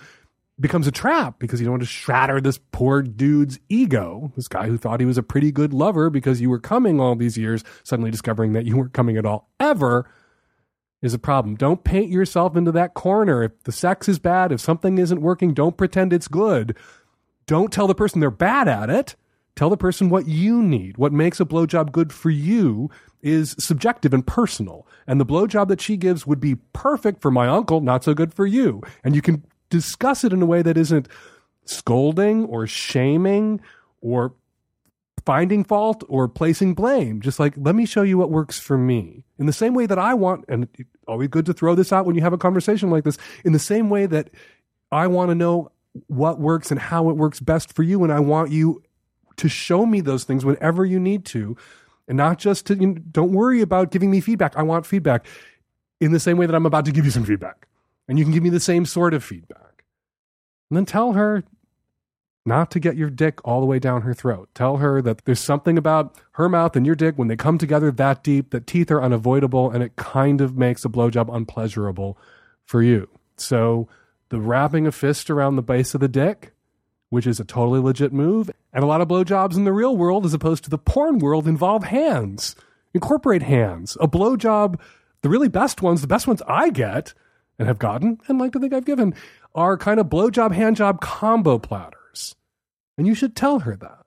becomes 0.58 0.88
a 0.88 0.92
trap 0.92 1.38
because 1.38 1.60
you 1.60 1.66
don't 1.66 1.74
want 1.74 1.82
to 1.84 1.88
shatter 1.88 2.40
this 2.40 2.58
poor 2.72 3.00
dude's 3.00 3.60
ego. 3.68 4.32
This 4.34 4.48
guy 4.48 4.66
who 4.66 4.76
thought 4.76 4.98
he 4.98 5.06
was 5.06 5.18
a 5.18 5.22
pretty 5.22 5.52
good 5.52 5.72
lover 5.72 6.10
because 6.10 6.40
you 6.40 6.50
were 6.50 6.58
coming 6.58 6.98
all 6.98 7.14
these 7.14 7.38
years, 7.38 7.62
suddenly 7.84 8.10
discovering 8.10 8.54
that 8.54 8.66
you 8.66 8.76
weren't 8.76 8.92
coming 8.92 9.16
at 9.16 9.24
all 9.24 9.48
ever 9.60 10.08
is 11.02 11.12
a 11.12 11.18
problem. 11.18 11.56
Don't 11.56 11.84
paint 11.84 12.10
yourself 12.10 12.56
into 12.56 12.72
that 12.72 12.94
corner. 12.94 13.42
If 13.42 13.64
the 13.64 13.72
sex 13.72 14.08
is 14.08 14.18
bad, 14.18 14.52
if 14.52 14.60
something 14.60 14.98
isn't 14.98 15.20
working, 15.20 15.52
don't 15.52 15.76
pretend 15.76 16.12
it's 16.12 16.28
good. 16.28 16.76
Don't 17.46 17.72
tell 17.72 17.88
the 17.88 17.94
person 17.94 18.20
they're 18.20 18.30
bad 18.30 18.68
at 18.68 18.88
it. 18.88 19.16
Tell 19.54 19.68
the 19.68 19.76
person 19.76 20.08
what 20.08 20.26
you 20.26 20.62
need. 20.62 20.96
What 20.96 21.12
makes 21.12 21.38
a 21.38 21.44
blowjob 21.44 21.92
good 21.92 22.12
for 22.12 22.30
you 22.30 22.88
is 23.20 23.54
subjective 23.58 24.14
and 24.14 24.26
personal. 24.26 24.86
And 25.06 25.20
the 25.20 25.26
blowjob 25.26 25.68
that 25.68 25.80
she 25.80 25.96
gives 25.96 26.26
would 26.26 26.40
be 26.40 26.54
perfect 26.72 27.20
for 27.20 27.30
my 27.30 27.48
uncle, 27.48 27.80
not 27.80 28.02
so 28.02 28.14
good 28.14 28.32
for 28.32 28.46
you. 28.46 28.80
And 29.04 29.14
you 29.14 29.20
can 29.20 29.44
discuss 29.68 30.24
it 30.24 30.32
in 30.32 30.40
a 30.40 30.46
way 30.46 30.62
that 30.62 30.78
isn't 30.78 31.08
scolding 31.64 32.44
or 32.46 32.66
shaming 32.66 33.60
or 34.00 34.34
finding 35.24 35.64
fault 35.64 36.02
or 36.08 36.28
placing 36.28 36.74
blame. 36.74 37.20
Just 37.20 37.38
like, 37.38 37.54
let 37.56 37.74
me 37.74 37.86
show 37.86 38.02
you 38.02 38.18
what 38.18 38.30
works 38.30 38.58
for 38.58 38.76
me. 38.76 39.24
In 39.38 39.46
the 39.46 39.52
same 39.52 39.74
way 39.74 39.86
that 39.86 39.98
I 39.98 40.14
want, 40.14 40.44
and 40.48 40.68
always 41.06 41.28
good 41.28 41.46
to 41.46 41.52
throw 41.52 41.74
this 41.74 41.92
out 41.92 42.06
when 42.06 42.16
you 42.16 42.22
have 42.22 42.32
a 42.32 42.38
conversation 42.38 42.90
like 42.90 43.04
this, 43.04 43.18
in 43.44 43.52
the 43.52 43.58
same 43.58 43.90
way 43.90 44.06
that 44.06 44.30
I 44.90 45.06
want 45.06 45.30
to 45.30 45.34
know 45.34 45.70
what 46.06 46.40
works 46.40 46.70
and 46.70 46.80
how 46.80 47.10
it 47.10 47.16
works 47.16 47.40
best 47.40 47.74
for 47.74 47.82
you. 47.82 48.02
And 48.02 48.12
I 48.12 48.20
want 48.20 48.50
you 48.50 48.82
to 49.36 49.48
show 49.48 49.86
me 49.86 50.00
those 50.00 50.24
things 50.24 50.44
whenever 50.44 50.84
you 50.84 50.98
need 50.98 51.24
to. 51.26 51.56
And 52.08 52.16
not 52.16 52.38
just 52.38 52.66
to, 52.66 52.74
you 52.74 52.88
know, 52.88 52.94
don't 53.10 53.32
worry 53.32 53.60
about 53.60 53.90
giving 53.90 54.10
me 54.10 54.20
feedback. 54.20 54.56
I 54.56 54.62
want 54.62 54.86
feedback 54.86 55.24
in 56.00 56.12
the 56.12 56.20
same 56.20 56.36
way 56.36 56.46
that 56.46 56.54
I'm 56.54 56.66
about 56.66 56.84
to 56.86 56.92
give 56.92 57.04
you 57.04 57.10
some 57.10 57.24
feedback. 57.24 57.68
And 58.08 58.18
you 58.18 58.24
can 58.24 58.34
give 58.34 58.42
me 58.42 58.50
the 58.50 58.60
same 58.60 58.84
sort 58.84 59.14
of 59.14 59.22
feedback. 59.22 59.84
And 60.68 60.76
then 60.76 60.84
tell 60.84 61.12
her 61.12 61.44
not 62.44 62.70
to 62.72 62.80
get 62.80 62.96
your 62.96 63.10
dick 63.10 63.40
all 63.44 63.60
the 63.60 63.66
way 63.66 63.78
down 63.78 64.02
her 64.02 64.14
throat. 64.14 64.48
Tell 64.54 64.78
her 64.78 65.00
that 65.02 65.24
there's 65.24 65.40
something 65.40 65.78
about 65.78 66.16
her 66.32 66.48
mouth 66.48 66.74
and 66.74 66.84
your 66.84 66.96
dick 66.96 67.16
when 67.16 67.28
they 67.28 67.36
come 67.36 67.58
together 67.58 67.90
that 67.92 68.24
deep 68.24 68.50
that 68.50 68.66
teeth 68.66 68.90
are 68.90 69.02
unavoidable 69.02 69.70
and 69.70 69.82
it 69.82 69.96
kind 69.96 70.40
of 70.40 70.56
makes 70.56 70.84
a 70.84 70.88
blowjob 70.88 71.34
unpleasurable 71.34 72.18
for 72.64 72.82
you. 72.82 73.08
So 73.36 73.88
the 74.30 74.40
wrapping 74.40 74.86
a 74.86 74.92
fist 74.92 75.30
around 75.30 75.56
the 75.56 75.62
base 75.62 75.94
of 75.94 76.00
the 76.00 76.08
dick, 76.08 76.52
which 77.10 77.26
is 77.26 77.38
a 77.38 77.44
totally 77.44 77.80
legit 77.80 78.12
move, 78.12 78.50
And 78.72 78.82
a 78.82 78.86
lot 78.86 79.02
of 79.02 79.08
blowjobs 79.08 79.56
in 79.56 79.64
the 79.64 79.72
real 79.72 79.96
world, 79.96 80.24
as 80.24 80.34
opposed 80.34 80.64
to 80.64 80.70
the 80.70 80.78
porn 80.78 81.18
world, 81.18 81.46
involve 81.46 81.84
hands. 81.84 82.56
Incorporate 82.94 83.42
hands. 83.42 83.96
A 84.00 84.08
blowjob, 84.08 84.80
the 85.20 85.28
really 85.28 85.48
best 85.48 85.82
ones, 85.82 86.00
the 86.00 86.06
best 86.06 86.26
ones 86.26 86.42
I 86.48 86.70
get 86.70 87.14
and 87.58 87.68
have 87.68 87.78
gotten 87.78 88.18
and 88.26 88.38
like 88.38 88.52
to 88.52 88.58
think 88.58 88.72
I've 88.72 88.86
given, 88.86 89.14
are 89.54 89.76
kind 89.76 90.00
of 90.00 90.06
blowjob, 90.06 90.56
handjob 90.56 91.00
combo 91.00 91.58
platters. 91.58 92.01
And 92.96 93.06
you 93.06 93.14
should 93.14 93.34
tell 93.34 93.60
her 93.60 93.76
that. 93.76 94.04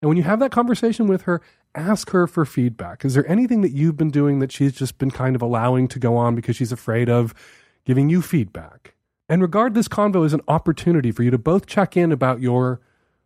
And 0.00 0.08
when 0.08 0.16
you 0.16 0.24
have 0.24 0.40
that 0.40 0.50
conversation 0.50 1.06
with 1.06 1.22
her, 1.22 1.40
ask 1.74 2.10
her 2.10 2.26
for 2.26 2.44
feedback. 2.44 3.04
Is 3.04 3.14
there 3.14 3.28
anything 3.30 3.60
that 3.62 3.70
you've 3.70 3.96
been 3.96 4.10
doing 4.10 4.40
that 4.40 4.52
she's 4.52 4.72
just 4.72 4.98
been 4.98 5.10
kind 5.10 5.36
of 5.36 5.42
allowing 5.42 5.88
to 5.88 5.98
go 5.98 6.16
on 6.16 6.34
because 6.34 6.56
she's 6.56 6.72
afraid 6.72 7.08
of 7.08 7.32
giving 7.84 8.08
you 8.08 8.20
feedback? 8.20 8.94
And 9.28 9.40
regard 9.40 9.74
this 9.74 9.88
convo 9.88 10.26
as 10.26 10.34
an 10.34 10.42
opportunity 10.48 11.12
for 11.12 11.22
you 11.22 11.30
to 11.30 11.38
both 11.38 11.66
check 11.66 11.96
in 11.96 12.12
about 12.12 12.40
your 12.40 12.80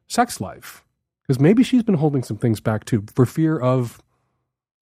sex 0.06 0.40
life. 0.40 0.84
Because 1.22 1.40
maybe 1.40 1.64
she's 1.64 1.82
been 1.82 1.96
holding 1.96 2.22
some 2.22 2.36
things 2.36 2.60
back 2.60 2.84
too 2.84 3.04
for 3.12 3.26
fear 3.26 3.58
of 3.58 4.00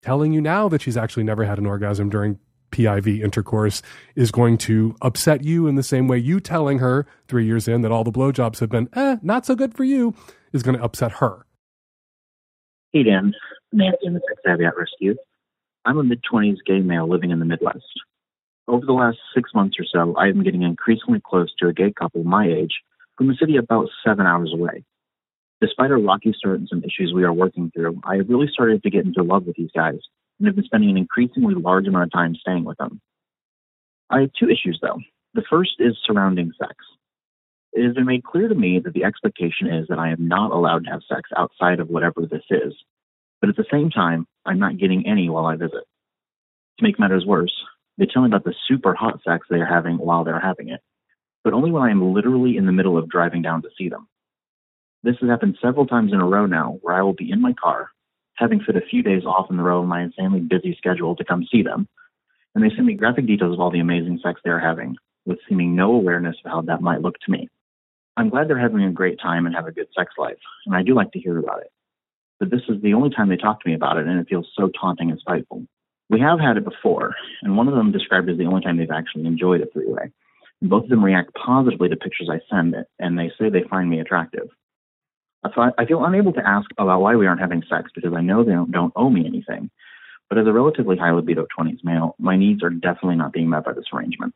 telling 0.02 0.34
you 0.34 0.42
now 0.42 0.68
that 0.70 0.82
she's 0.82 0.98
actually 0.98 1.24
never 1.24 1.44
had 1.44 1.60
an 1.60 1.66
orgasm 1.66 2.10
during 2.10 2.40
PIV 2.74 3.24
intercourse 3.24 3.82
is 4.16 4.32
going 4.32 4.58
to 4.60 4.96
upset 5.02 5.44
you 5.44 5.68
in 5.68 5.76
the 5.76 5.84
same 5.84 6.08
way 6.08 6.18
you 6.18 6.40
telling 6.40 6.80
her 6.80 7.06
three 7.28 7.46
years 7.46 7.68
in 7.68 7.82
that 7.82 7.92
all 7.92 8.04
the 8.04 8.12
blowjobs 8.12 8.60
have 8.60 8.70
been, 8.70 8.90
eh, 8.94 9.18
not 9.22 9.46
so 9.46 9.56
good 9.56 9.74
for 9.74 9.84
you, 9.84 10.14
is 10.52 10.64
going 10.64 10.78
to 10.78 10.84
upset 10.84 11.14
her. 11.14 11.46
Hey, 12.92 13.04
Dan. 13.04 13.34
Nancy 13.72 13.98
in 14.04 14.14
the 14.14 14.22
Sex 14.28 14.42
Savvy 14.46 14.66
at 14.66 14.78
Rescue. 14.78 15.16
I'm 15.86 15.98
a 15.98 16.04
mid 16.04 16.22
20s 16.32 16.58
gay 16.66 16.80
male 16.80 17.10
living 17.10 17.32
in 17.32 17.40
the 17.40 17.46
Midwest. 17.46 17.84
Over 18.68 18.86
the 18.86 18.94
last 18.94 19.18
six 19.36 19.52
months 19.54 19.78
or 19.80 19.86
so, 19.86 20.16
I 20.18 20.28
have 20.28 20.36
been 20.36 20.44
getting 20.44 20.64
increasingly 20.64 21.22
close 21.26 21.54
to 21.60 21.68
a 21.68 21.74
gay 21.74 21.92
couple 21.92 22.24
my 22.24 22.48
age 22.48 22.74
from 23.18 23.30
a 23.30 23.36
city 23.36 23.58
about 23.58 23.90
seven 24.06 24.26
hours 24.26 24.52
away. 24.54 24.84
Despite 25.62 25.92
our 25.92 26.00
rocky 26.00 26.34
start 26.38 26.60
and 26.60 26.68
some 26.70 26.84
issues 26.84 27.14
we 27.14 27.24
are 27.24 27.34
working 27.34 27.72
through, 27.72 28.02
I 28.04 28.16
really 28.16 28.48
started 28.52 28.84
to 28.84 28.90
get 28.90 29.06
into 29.06 29.24
love 29.24 29.46
with 29.46 29.56
these 29.56 29.72
guys 29.74 30.00
and 30.40 30.48
have 30.48 30.56
been 30.56 30.66
spending 30.66 30.90
an 30.90 30.98
increasingly 30.98 31.56
large 31.56 31.88
amount 31.88 32.06
of 32.06 32.12
time 32.12 32.36
staying 32.36 32.64
with 32.64 32.78
them. 32.78 33.02
I 34.10 34.22
have 34.22 34.32
two 34.38 34.50
issues 34.50 34.80
though. 34.82 35.00
The 35.34 35.44
first 35.50 35.76
is 35.80 35.98
surrounding 36.06 36.52
sex. 36.60 36.76
It 37.74 37.86
has 37.86 37.96
been 37.96 38.06
made 38.06 38.24
clear 38.24 38.48
to 38.48 38.56
me 38.56 38.80
that 38.80 38.94
the 38.94 39.04
expectation 39.04 39.68
is 39.68 39.88
that 39.88 39.98
I 39.98 40.10
am 40.10 40.28
not 40.28 40.52
allowed 40.52 40.86
to 40.86 40.92
have 40.92 41.02
sex 41.10 41.30
outside 41.36 41.80
of 41.80 41.90
whatever 41.90 42.22
this 42.22 42.44
is, 42.52 42.74
but 43.42 43.50
at 43.50 43.56
the 43.56 43.66
same 43.72 43.90
time, 43.90 44.28
I'm 44.46 44.60
not 44.60 44.78
getting 44.78 45.08
any 45.08 45.30
while 45.30 45.48
I 45.48 45.56
visit. 45.56 45.84
To 46.78 46.84
make 46.84 47.00
matters 47.00 47.26
worse, 47.26 47.54
they 47.98 48.06
tell 48.06 48.22
me 48.22 48.28
about 48.28 48.44
the 48.44 48.54
super 48.68 48.94
hot 48.94 49.20
sex 49.28 49.48
they 49.50 49.58
are 49.58 49.66
having 49.66 49.98
while 49.98 50.24
they're 50.24 50.40
having 50.40 50.70
it, 50.70 50.82
but 51.44 51.54
only 51.54 51.72
when 51.72 51.84
I 51.84 51.90
am 51.90 52.14
literally 52.14 52.58
in 52.58 52.66
the 52.66 52.72
middle 52.72 52.98
of 52.98 53.10
driving 53.10 53.42
down 53.42 53.64
to 53.64 53.70
see 53.78 53.90
them. 53.90 54.08
This 55.04 55.16
has 55.22 55.30
happened 55.30 55.58
several 55.62 55.88
times 55.88 56.14
in 56.14 56.22
a 56.22 56.26
row 56.26 56.46
now, 56.46 56.78
where 56.82 56.96
I 56.96 57.02
will 57.02 57.14
be 57.14 57.32
in 57.32 57.42
my 57.42 57.54
car, 57.54 57.90
having 58.36 58.60
fit 58.60 58.76
a 58.76 58.82
few 58.82 59.04
days 59.04 59.24
off 59.26 59.50
in 59.50 59.58
the 59.58 59.64
row 59.64 59.82
of 59.82 59.88
my 59.88 60.02
insanely 60.02 60.40
busy 60.40 60.76
schedule 60.78 61.16
to 61.16 61.24
come 61.24 61.48
see 61.52 61.62
them, 61.62 61.88
and 62.56 62.64
they 62.64 62.74
send 62.76 62.86
me 62.86 62.94
graphic 62.94 63.26
details 63.26 63.54
of 63.54 63.60
all 63.60 63.72
the 63.72 63.80
amazing 63.80 64.20
sex 64.24 64.40
they 64.44 64.52
are 64.52 64.60
having, 64.60 64.96
with 65.26 65.40
seeming 65.48 65.76
no 65.76 65.94
awareness 65.94 66.36
of 66.44 66.52
how 66.52 66.62
that 66.62 66.82
might 66.82 67.02
look 67.02 67.16
to 67.20 67.32
me. 67.32 67.50
I'm 68.16 68.30
glad 68.30 68.48
they're 68.48 68.60
having 68.60 68.84
a 68.84 68.92
great 68.92 69.20
time 69.20 69.46
and 69.46 69.56
have 69.56 69.66
a 69.66 69.72
good 69.72 69.88
sex 69.98 70.14
life, 70.18 70.38
and 70.66 70.76
I 70.76 70.84
do 70.84 70.94
like 70.94 71.12
to 71.14 71.20
hear 71.20 71.38
about 71.38 71.62
it. 71.62 71.72
But 72.40 72.52
this 72.52 72.62
is 72.70 72.82
the 72.82 72.94
only 72.94 73.10
time 73.10 73.30
they 73.30 73.38
talk 73.38 73.62
to 73.62 73.70
me 73.70 73.76
about 73.76 73.98
it, 73.98 74.06
and 74.06 74.20
it 74.20 74.28
feels 74.30 74.48
so 74.56 74.70
taunting 74.80 75.10
and 75.10 75.20
spiteful. 75.20 75.66
We 76.10 76.20
have 76.20 76.40
had 76.40 76.58
it 76.58 76.66
before, 76.66 77.16
and 77.42 77.58
one 77.58 77.68
of 77.68 77.76
them 77.76 77.92
described 77.92 78.30
it 78.30 78.34
as 78.34 78.38
the 78.38 78.46
only 78.46 78.62
time 78.62 78.78
they've 78.78 78.92
actually 78.92 79.26
enjoyed 79.26 79.62
a 79.62 79.66
three 79.68 79.88
way. 79.88 80.12
Both 80.62 80.84
of 80.84 80.90
them 80.90 81.04
react 81.04 81.34
positively 81.34 81.90
to 81.90 81.96
pictures 81.96 82.30
I 82.32 82.40
send, 82.50 82.76
and 83.00 83.18
they 83.18 83.32
say 83.40 83.50
they 83.50 83.64
find 83.70 83.90
me 83.90 84.00
attractive. 84.00 84.50
So 85.54 85.62
I 85.62 85.72
I 85.78 85.86
feel 85.86 86.04
unable 86.06 86.34
to 86.34 86.48
ask 86.48 86.70
about 86.78 87.02
why 87.02 87.16
we 87.16 87.28
aren't 87.28 87.42
having 87.42 87.64
sex 87.70 87.92
because 87.94 88.14
I 88.14 88.22
know 88.22 88.44
they 88.44 88.52
don't, 88.52 88.72
don't 88.72 88.94
owe 88.96 89.10
me 89.10 89.26
anything. 89.26 89.70
But 90.30 90.38
as 90.38 90.48
a 90.48 90.54
relatively 90.54 90.98
high 90.98 91.12
libido 91.12 91.46
20s 91.58 91.84
male, 91.84 92.16
my 92.18 92.36
needs 92.36 92.64
are 92.64 92.70
definitely 92.70 93.18
not 93.18 93.34
being 93.34 93.50
met 93.50 93.66
by 93.66 93.74
this 93.74 93.86
arrangement. 93.94 94.34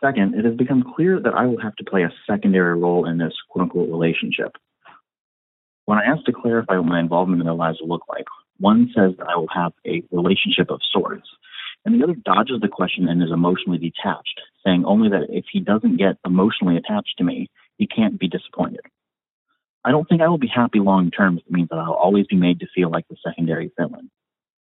Second, 0.00 0.34
it 0.34 0.44
has 0.44 0.54
become 0.54 0.82
clear 0.94 1.20
that 1.20 1.34
I 1.34 1.46
will 1.46 1.60
have 1.60 1.76
to 1.76 1.84
play 1.84 2.02
a 2.02 2.12
secondary 2.26 2.78
role 2.78 3.06
in 3.08 3.18
this 3.18 3.32
quote 3.48 3.64
unquote 3.64 3.88
relationship. 3.88 4.52
When 5.84 5.98
I 5.98 6.04
asked 6.04 6.26
to 6.26 6.32
clarify 6.32 6.76
what 6.76 6.86
my 6.86 7.00
involvement 7.00 7.40
in 7.40 7.46
their 7.46 7.54
lives 7.54 7.78
will 7.80 7.88
look 7.88 8.02
like, 8.08 8.26
one 8.58 8.90
says 8.94 9.12
that 9.18 9.28
I 9.28 9.36
will 9.36 9.48
have 9.54 9.72
a 9.86 10.02
relationship 10.10 10.70
of 10.70 10.80
sorts, 10.90 11.28
and 11.84 11.94
the 11.94 12.04
other 12.04 12.16
dodges 12.24 12.60
the 12.60 12.68
question 12.68 13.08
and 13.08 13.22
is 13.22 13.30
emotionally 13.30 13.78
detached, 13.78 14.40
saying 14.64 14.84
only 14.84 15.08
that 15.10 15.28
if 15.28 15.44
he 15.52 15.60
doesn't 15.60 15.98
get 15.98 16.16
emotionally 16.24 16.76
attached 16.76 17.14
to 17.18 17.24
me, 17.24 17.48
he 17.78 17.86
can't 17.86 18.18
be 18.18 18.28
disappointed. 18.28 18.80
I 19.86 19.92
don't 19.92 20.08
think 20.08 20.20
I 20.20 20.26
will 20.26 20.36
be 20.36 20.50
happy 20.52 20.80
long 20.80 21.12
term 21.12 21.38
if 21.38 21.46
it 21.46 21.52
means 21.52 21.68
that 21.68 21.78
I'll 21.78 21.92
always 21.92 22.26
be 22.26 22.34
made 22.34 22.58
to 22.58 22.66
feel 22.74 22.90
like 22.90 23.06
the 23.08 23.16
secondary 23.24 23.70
villain. 23.78 24.10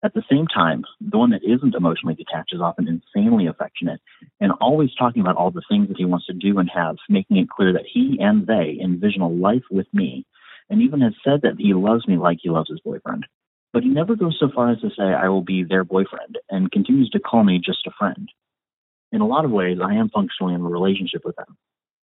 At 0.05 0.15
the 0.15 0.25
same 0.29 0.49
time, 0.49 0.85
the 1.01 1.17
one 1.17 1.31
that 1.31 1.45
isn't 1.45 1.77
emotionally 1.77 2.17
detached 2.17 2.53
is 2.53 2.61
often 2.61 2.89
insanely 2.89 3.47
affectionate 3.47 4.01
and 4.41 4.51
always 4.61 4.91
talking 4.99 5.23
about 5.23 5.37
all 5.37 5.53
the 5.53 5.63
things 5.71 5.87
that 5.87 5.97
he 5.97 6.05
wants 6.05 6.27
to 6.27 6.33
do 6.33 6.59
and 6.59 6.69
have, 6.75 6.97
making 7.09 7.37
it 7.37 7.49
clear 7.49 7.73
that 7.73 7.87
he 7.87 8.19
and 8.21 8.49
they 8.49 8.79
envision 8.83 9.23
a 9.23 9.29
life 9.29 9.63
with 9.71 9.87
me, 9.93 10.27
and 10.71 10.83
even 10.83 11.01
has 11.03 11.15
said 11.23 11.43
that 11.43 11.55
he 11.57 11.73
loves 11.73 12.09
me 12.09 12.17
like 12.17 12.39
he 12.43 12.51
loves 12.51 12.69
his 12.69 12.81
boyfriend. 12.81 13.27
But 13.73 13.85
he 13.85 13.89
never 13.89 14.17
goes 14.17 14.37
so 14.41 14.51
far 14.53 14.73
as 14.73 14.81
to 14.81 14.91
say 14.91 15.05
I 15.05 15.29
will 15.29 15.43
be 15.43 15.63
their 15.63 15.85
boyfriend 15.85 16.37
and 16.51 16.73
continues 16.73 17.11
to 17.11 17.21
call 17.21 17.45
me 17.45 17.61
just 17.65 17.87
a 17.87 17.93
friend. 17.97 18.29
In 19.13 19.21
a 19.21 19.27
lot 19.27 19.45
of 19.45 19.53
ways, 19.53 19.79
I 19.81 19.95
am 19.95 20.09
functionally 20.09 20.55
in 20.55 20.63
a 20.63 20.69
relationship 20.69 21.23
with 21.25 21.37
them 21.37 21.57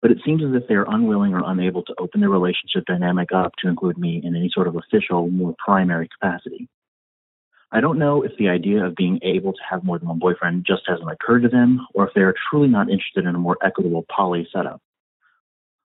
but 0.01 0.11
it 0.11 0.17
seems 0.25 0.43
as 0.43 0.53
if 0.53 0.67
they 0.67 0.75
are 0.75 0.89
unwilling 0.89 1.33
or 1.33 1.43
unable 1.45 1.83
to 1.83 1.95
open 1.99 2.21
their 2.21 2.29
relationship 2.29 2.85
dynamic 2.85 3.31
up 3.31 3.53
to 3.59 3.67
include 3.67 3.97
me 3.97 4.21
in 4.23 4.35
any 4.35 4.49
sort 4.53 4.67
of 4.67 4.75
official, 4.75 5.29
more 5.29 5.55
primary 5.63 6.09
capacity. 6.19 6.67
I 7.71 7.79
don't 7.79 7.99
know 7.99 8.23
if 8.23 8.31
the 8.37 8.49
idea 8.49 8.83
of 8.85 8.95
being 8.95 9.19
able 9.21 9.53
to 9.53 9.61
have 9.69 9.83
more 9.83 9.97
than 9.97 10.09
one 10.09 10.19
boyfriend 10.19 10.65
just 10.67 10.81
hasn't 10.87 11.09
occurred 11.09 11.43
to 11.43 11.49
them, 11.49 11.87
or 11.93 12.07
if 12.07 12.13
they 12.13 12.21
are 12.21 12.35
truly 12.49 12.67
not 12.67 12.89
interested 12.89 13.25
in 13.25 13.35
a 13.35 13.39
more 13.39 13.57
equitable 13.63 14.05
poly 14.13 14.47
setup. 14.51 14.81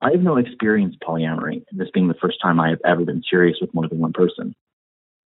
I 0.01 0.11
have 0.11 0.21
no 0.21 0.37
experience 0.37 0.97
polyamory, 1.03 1.65
this 1.73 1.91
being 1.93 2.09
the 2.09 2.15
first 2.15 2.41
time 2.41 2.61
I 2.61 2.71
have 2.71 2.81
ever 2.85 3.05
been 3.05 3.23
serious 3.29 3.59
with 3.61 3.75
more 3.75 3.89
than 3.89 3.99
one 3.99 4.13
person. 4.13 4.55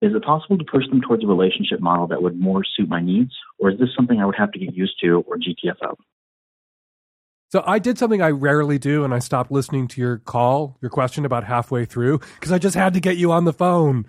Is 0.01 0.15
it 0.15 0.23
possible 0.23 0.57
to 0.57 0.65
push 0.65 0.87
them 0.89 1.01
towards 1.01 1.25
a 1.25 1.27
relationship 1.27 1.81
model 1.81 2.07
that 2.07 2.23
would 2.23 2.39
more 2.39 2.63
suit 2.65 2.89
my 2.89 3.01
needs, 3.01 3.33
or 3.59 3.71
is 3.71 3.79
this 3.79 3.89
something 3.97 4.21
I 4.21 4.27
would 4.27 4.37
have 4.37 4.53
to 4.53 4.59
get 4.59 4.75
used 4.75 5.01
to 5.03 5.25
or 5.27 5.37
GTFO? 5.37 5.97
So 7.51 7.63
I 7.67 7.79
did 7.79 7.99
something 7.99 8.21
I 8.21 8.31
rarely 8.31 8.79
do, 8.79 9.05
and 9.05 9.15
I 9.15 9.21
stopped 9.21 9.51
listening 9.51 9.89
to 9.89 10.01
your 10.01 10.19
call, 10.19 10.77
your 10.83 10.91
question 10.91 11.25
about 11.25 11.45
halfway 11.45 11.87
through, 11.87 12.19
because 12.35 12.53
I 12.53 12.59
just 12.59 12.75
had 12.77 12.93
to 12.95 13.01
get 13.01 13.17
you 13.17 13.33
on 13.33 13.45
the 13.45 13.55
phone. 13.55 14.07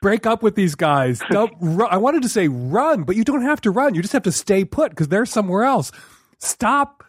Break 0.00 0.24
up 0.24 0.42
with 0.42 0.54
these 0.54 0.74
guys. 0.74 1.20
Don't 1.30 1.52
run. 1.60 1.88
I 1.90 1.98
wanted 1.98 2.22
to 2.22 2.28
say 2.30 2.48
run, 2.48 3.02
but 3.02 3.16
you 3.16 3.24
don't 3.24 3.42
have 3.42 3.60
to 3.62 3.70
run. 3.70 3.94
You 3.94 4.00
just 4.00 4.14
have 4.14 4.22
to 4.22 4.32
stay 4.32 4.64
put 4.64 4.90
because 4.90 5.08
they're 5.08 5.26
somewhere 5.26 5.64
else. 5.64 5.92
Stop 6.38 7.04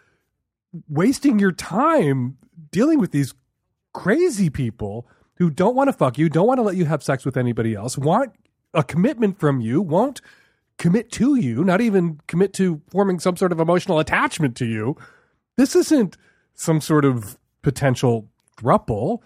wasting 0.90 1.40
your 1.40 1.54
time 1.54 2.38
dealing 2.72 3.00
with 3.00 3.12
these 3.12 3.34
crazy 3.94 4.50
people 4.50 5.08
who 5.38 5.50
don't 5.50 5.76
want 5.76 5.88
to 5.88 5.94
fuck 5.94 6.18
you, 6.18 6.28
don't 6.28 6.48
want 6.48 6.58
to 6.58 6.62
let 6.62 6.76
you 6.76 6.86
have 6.86 7.02
sex 7.02 7.24
with 7.24 7.38
anybody 7.38 7.74
else, 7.74 7.98
want 7.98 8.34
a 8.74 8.84
commitment 8.84 9.40
from 9.40 9.62
you, 9.62 9.82
won't 9.82 10.20
commit 10.78 11.12
to 11.14 11.36
you, 11.36 11.64
not 11.64 11.82
even 11.82 12.20
commit 12.28 12.54
to 12.54 12.82
forming 12.90 13.20
some 13.20 13.38
sort 13.38 13.52
of 13.52 13.60
emotional 13.60 14.00
attachment 14.00 14.56
to 14.58 14.66
you. 14.66 14.96
This 15.58 15.76
isn't 15.76 16.18
some 16.54 16.82
sort 16.82 17.06
of 17.06 17.38
potential 17.62 18.30
thruple. 18.58 19.20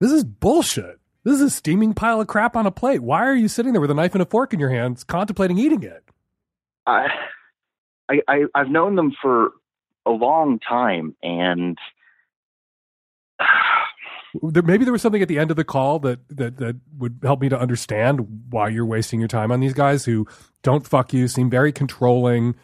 This 0.00 0.12
is 0.12 0.24
bullshit. 0.24 0.98
This 1.24 1.34
is 1.34 1.40
a 1.40 1.50
steaming 1.50 1.94
pile 1.94 2.20
of 2.20 2.26
crap 2.26 2.56
on 2.56 2.66
a 2.66 2.70
plate. 2.70 3.02
Why 3.02 3.24
are 3.24 3.34
you 3.34 3.48
sitting 3.48 3.72
there 3.72 3.80
with 3.80 3.90
a 3.90 3.94
knife 3.94 4.14
and 4.14 4.22
a 4.22 4.26
fork 4.26 4.52
in 4.52 4.60
your 4.60 4.70
hands, 4.70 5.04
contemplating 5.04 5.58
eating 5.58 5.82
it? 5.82 6.04
I, 6.86 7.08
I, 8.28 8.44
I've 8.54 8.68
known 8.68 8.96
them 8.96 9.12
for 9.22 9.52
a 10.04 10.10
long 10.10 10.58
time, 10.58 11.16
and 11.22 11.78
there, 14.42 14.62
maybe 14.62 14.84
there 14.84 14.92
was 14.92 15.02
something 15.02 15.22
at 15.22 15.28
the 15.28 15.38
end 15.38 15.50
of 15.50 15.56
the 15.56 15.64
call 15.64 15.98
that, 16.00 16.20
that 16.28 16.56
that 16.58 16.76
would 16.98 17.18
help 17.22 17.40
me 17.40 17.48
to 17.48 17.58
understand 17.58 18.50
why 18.50 18.68
you're 18.68 18.86
wasting 18.86 19.20
your 19.20 19.28
time 19.28 19.52
on 19.52 19.60
these 19.60 19.74
guys 19.74 20.04
who 20.04 20.26
don't 20.62 20.86
fuck 20.86 21.12
you, 21.12 21.28
seem 21.28 21.50
very 21.50 21.72
controlling, 21.72 22.54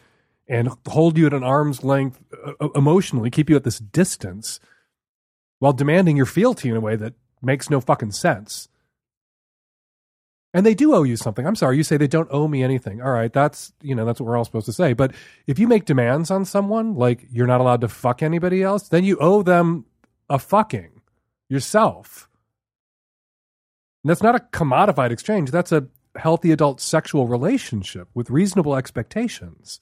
and 0.49 0.70
hold 0.88 1.16
you 1.16 1.26
at 1.26 1.34
an 1.34 1.45
arm's 1.45 1.84
length 1.84 2.22
uh, 2.47 2.53
uh 2.61 2.68
emotionally, 2.74 3.30
keep 3.30 3.49
you 3.49 3.57
at 3.57 3.64
this 3.64 3.78
distance, 3.78 4.61
while 5.59 5.72
demanding 5.72 6.16
your 6.16 6.26
fealty 6.26 6.68
in 6.68 6.76
a 6.76 6.80
way 6.80 6.97
that 6.97 7.14
makes 7.42 7.70
no 7.70 7.80
fucking 7.80 8.12
sense. 8.12 8.68
And 10.53 10.66
they 10.66 10.74
do 10.74 10.95
owe 10.95 11.05
you 11.05 11.16
something. 11.16 11.47
I'm 11.47 11.55
sorry, 11.55 11.76
you 11.76 11.84
say 11.84 11.97
they 11.97 12.09
don't 12.09 12.28
owe 12.32 12.49
me 12.49 12.64
anything. 12.64 13.01
All 13.01 13.12
right, 13.12 13.32
that's 13.32 13.72
you 13.82 13.95
know 13.95 14.05
that's 14.05 14.18
what 14.18 14.26
we're 14.26 14.36
all 14.36 14.45
supposed 14.45 14.66
to 14.66 14.72
say. 14.72 14.95
But 14.95 15.14
if 15.47 15.61
you 15.61 15.68
make 15.68 15.84
demands 15.84 16.30
on 16.30 16.45
someone 16.45 16.97
like 16.97 17.24
you're 17.30 17.47
not 17.47 17.61
allowed 17.61 17.82
to 17.82 17.88
fuck 17.88 18.20
anybody 18.20 18.62
else, 18.62 18.88
then 18.88 19.05
you 19.05 19.16
owe 19.20 19.42
them 19.42 19.84
a 20.28 20.40
fucking 20.40 20.99
yourself. 21.51 22.28
And 24.03 24.11
that's 24.11 24.22
not 24.22 24.36
a 24.36 24.38
commodified 24.38 25.11
exchange. 25.11 25.51
That's 25.51 25.72
a 25.72 25.88
healthy 26.16 26.53
adult 26.53 26.80
sexual 26.80 27.26
relationship 27.26 28.09
with 28.14 28.30
reasonable 28.30 28.76
expectations. 28.76 29.80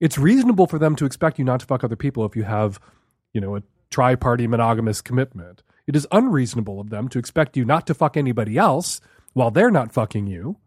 It's 0.00 0.18
reasonable 0.18 0.66
for 0.66 0.78
them 0.78 0.94
to 0.96 1.06
expect 1.06 1.38
you 1.38 1.44
not 1.44 1.60
to 1.60 1.66
fuck 1.66 1.82
other 1.82 1.96
people 1.96 2.24
if 2.24 2.36
you 2.36 2.44
have, 2.44 2.78
you 3.32 3.40
know, 3.40 3.56
a 3.56 3.62
tri 3.90 4.14
party 4.14 4.46
monogamous 4.46 5.00
commitment. 5.00 5.62
It 5.86 5.96
is 5.96 6.06
unreasonable 6.12 6.80
of 6.80 6.90
them 6.90 7.08
to 7.08 7.18
expect 7.18 7.56
you 7.56 7.64
not 7.64 7.86
to 7.88 7.94
fuck 7.94 8.16
anybody 8.16 8.56
else 8.56 9.00
while 9.32 9.50
they're 9.50 9.70
not 9.70 9.92
fucking 9.92 10.26
you 10.26 10.58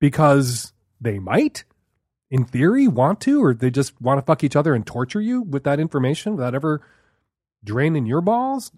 because 0.00 0.72
they 1.00 1.18
might, 1.18 1.64
in 2.30 2.44
theory, 2.44 2.88
want 2.88 3.20
to, 3.22 3.42
or 3.42 3.54
they 3.54 3.70
just 3.70 4.00
want 4.00 4.18
to 4.18 4.22
fuck 4.24 4.42
each 4.42 4.56
other 4.56 4.74
and 4.74 4.86
torture 4.86 5.20
you 5.20 5.42
with 5.42 5.64
that 5.64 5.80
information 5.80 6.34
without 6.34 6.54
ever 6.54 6.82
draining 7.64 8.06
your 8.06 8.20
balls. 8.20 8.72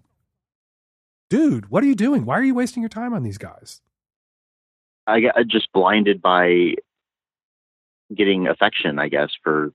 Dude, 1.29 1.69
what 1.69 1.83
are 1.83 1.87
you 1.87 1.95
doing? 1.95 2.25
Why 2.25 2.37
are 2.37 2.43
you 2.43 2.55
wasting 2.55 2.81
your 2.83 2.89
time 2.89 3.13
on 3.13 3.23
these 3.23 3.37
guys? 3.37 3.81
I 5.07 5.21
got 5.21 5.35
just 5.47 5.71
blinded 5.73 6.21
by 6.21 6.75
getting 8.15 8.47
affection, 8.47 8.99
I 8.99 9.07
guess, 9.07 9.29
for 9.43 9.71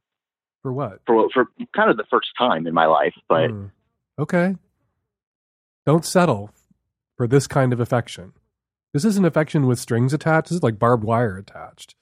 For 0.62 0.72
what? 0.72 1.00
for 1.06 1.28
for 1.32 1.46
kind 1.74 1.90
of 1.90 1.96
the 1.96 2.04
first 2.10 2.28
time 2.38 2.66
in 2.66 2.74
my 2.74 2.86
life. 2.86 3.14
But 3.28 3.50
Hmm. 3.50 3.66
okay. 4.18 4.56
Don't 5.86 6.04
settle 6.04 6.50
for 7.16 7.26
this 7.26 7.46
kind 7.46 7.72
of 7.72 7.80
affection. 7.80 8.32
This 8.92 9.04
isn't 9.04 9.24
affection 9.24 9.66
with 9.66 9.78
strings 9.78 10.12
attached. 10.12 10.48
This 10.48 10.56
is 10.56 10.62
like 10.62 10.78
barbed 10.78 11.04
wire 11.04 11.36
attached. 11.36 11.94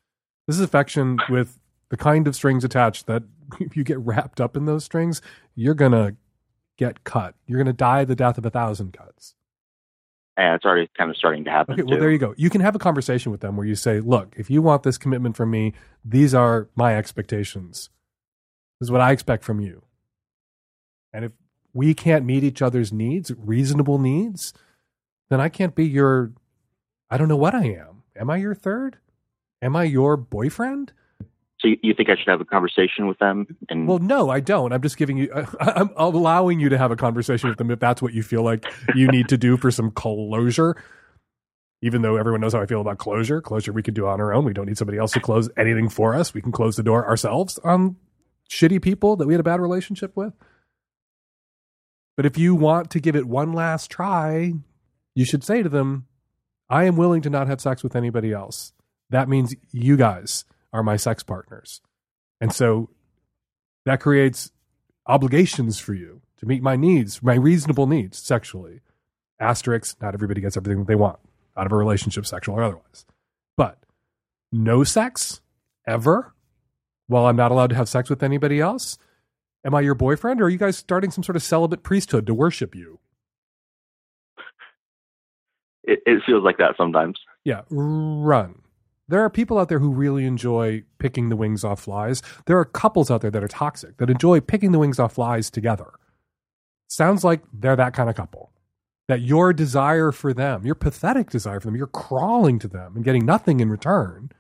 This 0.47 0.57
is 0.57 0.63
affection 0.63 1.19
with 1.29 1.59
the 1.91 1.97
kind 1.97 2.27
of 2.27 2.35
strings 2.35 2.65
attached 2.65 3.07
that 3.07 3.23
if 3.61 3.77
you 3.77 3.85
get 3.85 3.99
wrapped 3.99 4.41
up 4.41 4.57
in 4.57 4.65
those 4.65 4.85
strings, 4.85 5.23
you're 5.55 5.75
going 5.75 5.93
to 5.93 6.17
get 6.77 7.05
cut. 7.05 7.35
You're 7.47 7.59
going 7.59 7.67
to 7.67 7.73
die 7.73 8.05
the 8.05 8.17
death 8.17 8.39
of 8.39 8.47
a 8.47 8.51
thousand 8.51 8.93
cuts. 8.93 9.35
and 10.37 10.55
it's 10.55 10.65
already 10.65 10.89
kind 10.99 11.11
of 11.11 11.17
starting 11.17 11.45
to 11.45 11.51
happen. 11.51 11.75
Okay, 11.75 11.83
well, 11.83 11.95
too. 11.97 12.01
there 12.01 12.11
you 12.11 12.19
go. 12.19 12.35
You 12.37 12.51
can 12.51 12.61
have 12.61 12.75
a 12.75 12.79
conversation 12.79 13.31
with 13.31 13.41
them 13.41 13.57
where 13.57 13.67
you 13.67 13.77
say, 13.77 14.01
look, 14.01 14.35
if 14.37 14.51
you 14.51 14.63
want 14.63 14.83
this 14.83 14.99
commitment 14.99 15.37
from 15.37 15.51
me, 15.51 15.73
these 16.05 16.35
are 16.35 16.69
my 16.75 16.97
expectations. 16.97 17.91
This 18.81 18.87
is 18.87 18.91
what 18.91 19.01
I 19.01 19.13
expect 19.13 19.45
from 19.45 19.61
you. 19.61 19.85
And 21.13 21.25
if 21.25 21.33
we 21.73 21.95
can't 21.95 22.25
meet 22.25 22.43
each 22.43 22.63
other's 22.63 22.93
needs, 22.93 23.31
reasonable 23.37 23.99
needs, 23.99 24.53
then 25.31 25.41
I 25.41 25.49
can't 25.49 25.75
be 25.75 25.87
your, 25.87 26.33
I 27.11 27.17
don't 27.17 27.29
know 27.29 27.37
what 27.37 27.55
I 27.55 27.67
am. 27.67 28.03
Am 28.17 28.31
I 28.31 28.37
your 28.37 28.55
third? 28.55 28.99
Am 29.63 29.77
I 29.77 29.85
your 29.85 30.17
boyfriend? 30.17 30.93
So 31.65 31.69
you, 31.69 31.79
you 31.83 31.95
think 31.95 32.11
I 32.11 32.17
should 32.17 32.29
have 32.29 32.43
a 32.43 32.45
conversation 32.45 33.07
with 33.07 33.19
them? 33.19 33.47
And 33.71 33.89
Well, 33.89 33.99
no, 33.99 34.29
I 34.29 34.41
don't. 34.41 34.71
I'm 34.71 34.83
just 34.83 34.99
giving 34.99 35.17
you, 35.17 35.33
I'm 35.61 35.91
allowing 35.97 36.61
you 36.61 36.69
to 36.69 36.77
have 36.77 36.91
a 36.91 36.97
conversation 36.97 37.49
with 37.49 37.57
them 37.57 37.71
if 37.71 37.81
that's 37.81 38.03
what 38.03 38.13
you 38.13 38.23
feel 38.23 38.43
like 38.43 38.67
you 38.95 39.09
need 39.09 39.31
to 39.31 39.39
do 39.39 39.57
for 39.57 39.71
some 39.71 39.91
closure. 39.91 40.77
Even 41.81 42.03
though 42.03 42.17
everyone 42.17 42.43
knows 42.43 42.53
how 42.53 42.61
I 42.61 42.67
feel 42.67 42.83
about 42.83 42.99
closure, 42.99 43.41
closure 43.41 43.73
we 43.73 43.83
can 43.83 43.95
do 43.95 44.07
on 44.07 44.21
our 44.21 44.35
own. 44.35 44.45
We 44.45 44.53
don't 44.53 44.67
need 44.67 44.77
somebody 44.77 44.99
else 44.99 45.13
to 45.13 45.21
close 45.21 45.49
anything 45.57 45.89
for 45.89 46.15
us. 46.15 46.35
We 46.35 46.43
can 46.43 46.53
close 46.53 46.77
the 46.77 46.83
door 46.83 47.09
ourselves 47.09 47.59
on 47.65 47.97
shitty 48.51 48.83
people 48.83 49.17
that 49.17 49.27
we 49.27 49.33
had 49.33 49.41
a 49.41 49.45
bad 49.45 49.61
relationship 49.61 50.15
with. 50.15 50.35
But 52.15 52.27
if 52.27 52.37
you 52.37 52.55
want 52.55 52.91
to 52.91 53.01
give 53.01 53.17
it 53.17 53.27
one 53.27 53.55
last 53.55 53.91
try, 53.91 54.53
you 55.15 55.25
should 55.25 55.43
say 55.43 55.63
to 55.63 55.71
them, 55.71 56.07
I 56.69 56.85
am 56.85 56.97
willing 56.97 57.23
to 57.23 57.31
not 57.31 57.49
have 57.49 57.63
sex 57.63 57.83
with 57.83 57.97
anybody 57.97 58.33
else. 58.33 58.75
That 59.09 59.31
means 59.31 59.55
you 59.73 59.97
guys 59.97 60.45
are 60.75 60.83
my 60.83 60.97
sex 60.97 61.23
partners. 61.23 61.81
And 62.41 62.53
so 62.53 62.91
that 63.87 64.01
creates 64.01 64.53
obligations 65.07 65.79
for 65.79 65.95
you 65.95 66.21
to 66.39 66.47
meet 66.47 66.63
my 66.63 66.77
needs, 66.77 67.23
my 67.23 67.35
reasonable 67.35 67.87
needs 67.87 68.19
sexually. 68.19 68.81
Asterix, 69.41 69.97
not 70.03 70.13
everybody 70.13 70.43
gets 70.43 70.57
everything 70.57 70.81
that 70.81 70.87
they 70.87 70.95
want 70.95 71.19
out 71.57 71.65
of 71.65 71.73
a 71.73 71.77
relationship, 71.77 72.27
sexual 72.27 72.57
or 72.57 72.63
otherwise. 72.63 73.07
But 73.57 73.79
no 74.53 74.85
sex 74.85 75.41
ever 75.87 76.35
while 77.07 77.25
I'm 77.27 77.37
not 77.37 77.51
allowed 77.51 77.71
to 77.71 77.77
have 77.77 77.89
sex 77.89 78.11
with 78.11 78.23
anybody 78.23 78.61
else. 78.61 78.99
Am 79.65 79.75
I 79.75 79.81
your 79.81 79.95
boyfriend 79.95 80.43
or 80.43 80.45
are 80.45 80.51
you 80.51 80.59
guys 80.59 80.77
starting 80.77 81.11
some 81.11 81.25
sort 81.25 81.37
of 81.37 81.43
celibate 81.43 81.83
priesthood 81.83 82.27
to 82.27 82.35
worship 82.35 82.75
you? 82.75 82.99
it, 85.87 86.03
it 86.07 86.23
feels 86.27 86.45
like 86.45 86.59
that 86.59 86.75
sometimes. 86.77 87.19
Yeah, 87.45 87.63
run. 87.71 88.57
There 89.09 89.21
are 89.21 89.31
people 89.31 89.59
out 89.59 89.69
there 89.69 89.79
who 89.79 89.93
really 89.93 90.25
enjoy 90.25 90.85
picking 90.99 91.29
the 91.29 91.37
wings 91.37 91.65
off 91.65 91.81
flies. 91.81 92.23
There 92.47 92.59
are 92.59 92.65
couples 92.65 93.11
out 93.11 93.21
there 93.21 93.31
that 93.31 93.45
are 93.45 93.49
toxic 93.49 93.99
that 93.99 94.11
enjoy 94.11 94.41
picking 94.41 94.73
the 94.73 94.79
wings 94.79 94.99
off 94.99 95.15
flies 95.15 95.51
together. 95.51 95.93
Sounds 96.89 97.25
like 97.25 97.43
they're 97.53 97.77
that 97.77 97.95
kind 97.95 98.09
of 98.09 98.17
couple. 98.17 98.53
That 99.09 99.21
your 99.21 99.53
desire 99.53 100.13
for 100.13 100.33
them, 100.33 100.65
your 100.65 100.75
pathetic 100.75 101.29
desire 101.29 101.61
for 101.61 101.67
them, 101.67 101.77
you're 101.77 101.87
crawling 101.87 102.59
to 102.61 102.69
them 102.69 102.97
and 102.97 103.05
getting 103.05 103.27
nothing 103.27 103.61
in 103.61 103.69
return, 103.69 104.31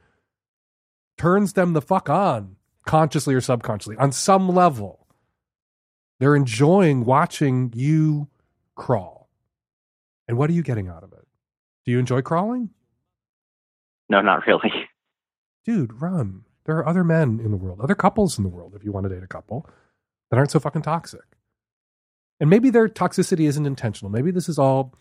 turns 1.19 1.53
them 1.53 1.75
the 1.75 1.83
fuck 1.83 2.09
on, 2.09 2.57
consciously 2.87 3.35
or 3.35 3.43
subconsciously, 3.43 3.97
on 3.99 4.12
some 4.12 4.49
level. 4.49 5.07
They're 6.19 6.37
enjoying 6.37 7.05
watching 7.05 7.73
you 7.75 8.29
crawl. 8.75 9.29
And 10.27 10.39
what 10.39 10.49
are 10.49 10.55
you 10.55 10.62
getting 10.62 10.89
out 10.89 11.03
of 11.03 11.12
it? 11.12 11.27
Do 11.85 11.93
you 11.93 11.99
enjoy 11.99 12.23
crawling? 12.23 12.71
No, 14.09 14.21
not 14.21 14.47
really. 14.47 14.73
dude, 15.65 16.01
run. 16.01 16.45
There 16.67 16.77
are 16.77 16.89
other 16.89 17.05
men 17.05 17.41
in 17.45 17.51
the 17.51 17.57
world, 17.57 17.81
other 17.81 17.95
couples 17.95 18.39
in 18.39 18.45
the 18.45 18.51
world, 18.51 18.75
if 18.75 18.85
you 18.85 18.93
want 18.93 19.05
to 19.05 19.15
date 19.15 19.23
a 19.23 19.29
couple, 19.29 19.69
that 20.31 20.39
aren't 20.39 20.51
so 20.51 20.61
fucking 20.61 20.83
toxic. 20.83 21.25
And 22.41 22.49
maybe 22.51 22.71
their 22.71 22.89
toxicity 22.89 23.47
isn't 23.47 23.67
intentional. 23.67 24.11
Maybe 24.11 24.31
this 24.31 24.49
is 24.49 24.59
all 24.59 24.95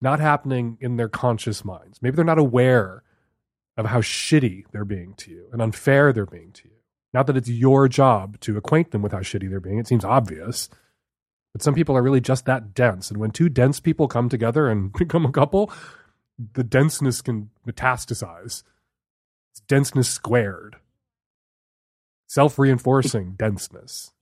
not 0.00 0.20
happening 0.20 0.76
in 0.80 0.96
their 0.96 1.08
conscious 1.08 1.64
minds. 1.64 2.00
Maybe 2.02 2.16
they're 2.16 2.24
not 2.24 2.38
aware 2.38 3.02
of 3.76 3.86
how 3.86 4.00
shitty 4.00 4.64
they're 4.72 4.84
being 4.84 5.14
to 5.14 5.30
you 5.30 5.48
and 5.52 5.60
unfair 5.60 6.12
they're 6.12 6.26
being 6.26 6.52
to 6.52 6.68
you. 6.68 6.74
Not 7.12 7.26
that 7.26 7.36
it's 7.36 7.48
your 7.48 7.88
job 7.88 8.38
to 8.40 8.56
acquaint 8.56 8.90
them 8.90 9.02
with 9.02 9.12
how 9.12 9.20
shitty 9.20 9.48
they're 9.48 9.60
being. 9.60 9.78
It 9.78 9.88
seems 9.88 10.04
obvious. 10.04 10.68
But 11.52 11.62
some 11.62 11.74
people 11.74 11.96
are 11.96 12.02
really 12.02 12.20
just 12.20 12.44
that 12.46 12.74
dense. 12.74 13.10
And 13.10 13.18
when 13.18 13.30
two 13.30 13.48
dense 13.48 13.80
people 13.80 14.06
come 14.08 14.28
together 14.28 14.68
and 14.68 14.92
become 14.98 15.24
a 15.24 15.32
couple, 15.32 15.72
the 16.38 16.64
denseness 16.64 17.22
can 17.22 17.50
metastasize. 17.66 18.62
It's 19.52 19.60
denseness 19.68 20.08
squared. 20.08 20.76
Self 22.26 22.58
reinforcing 22.58 23.32
denseness. 23.38 24.12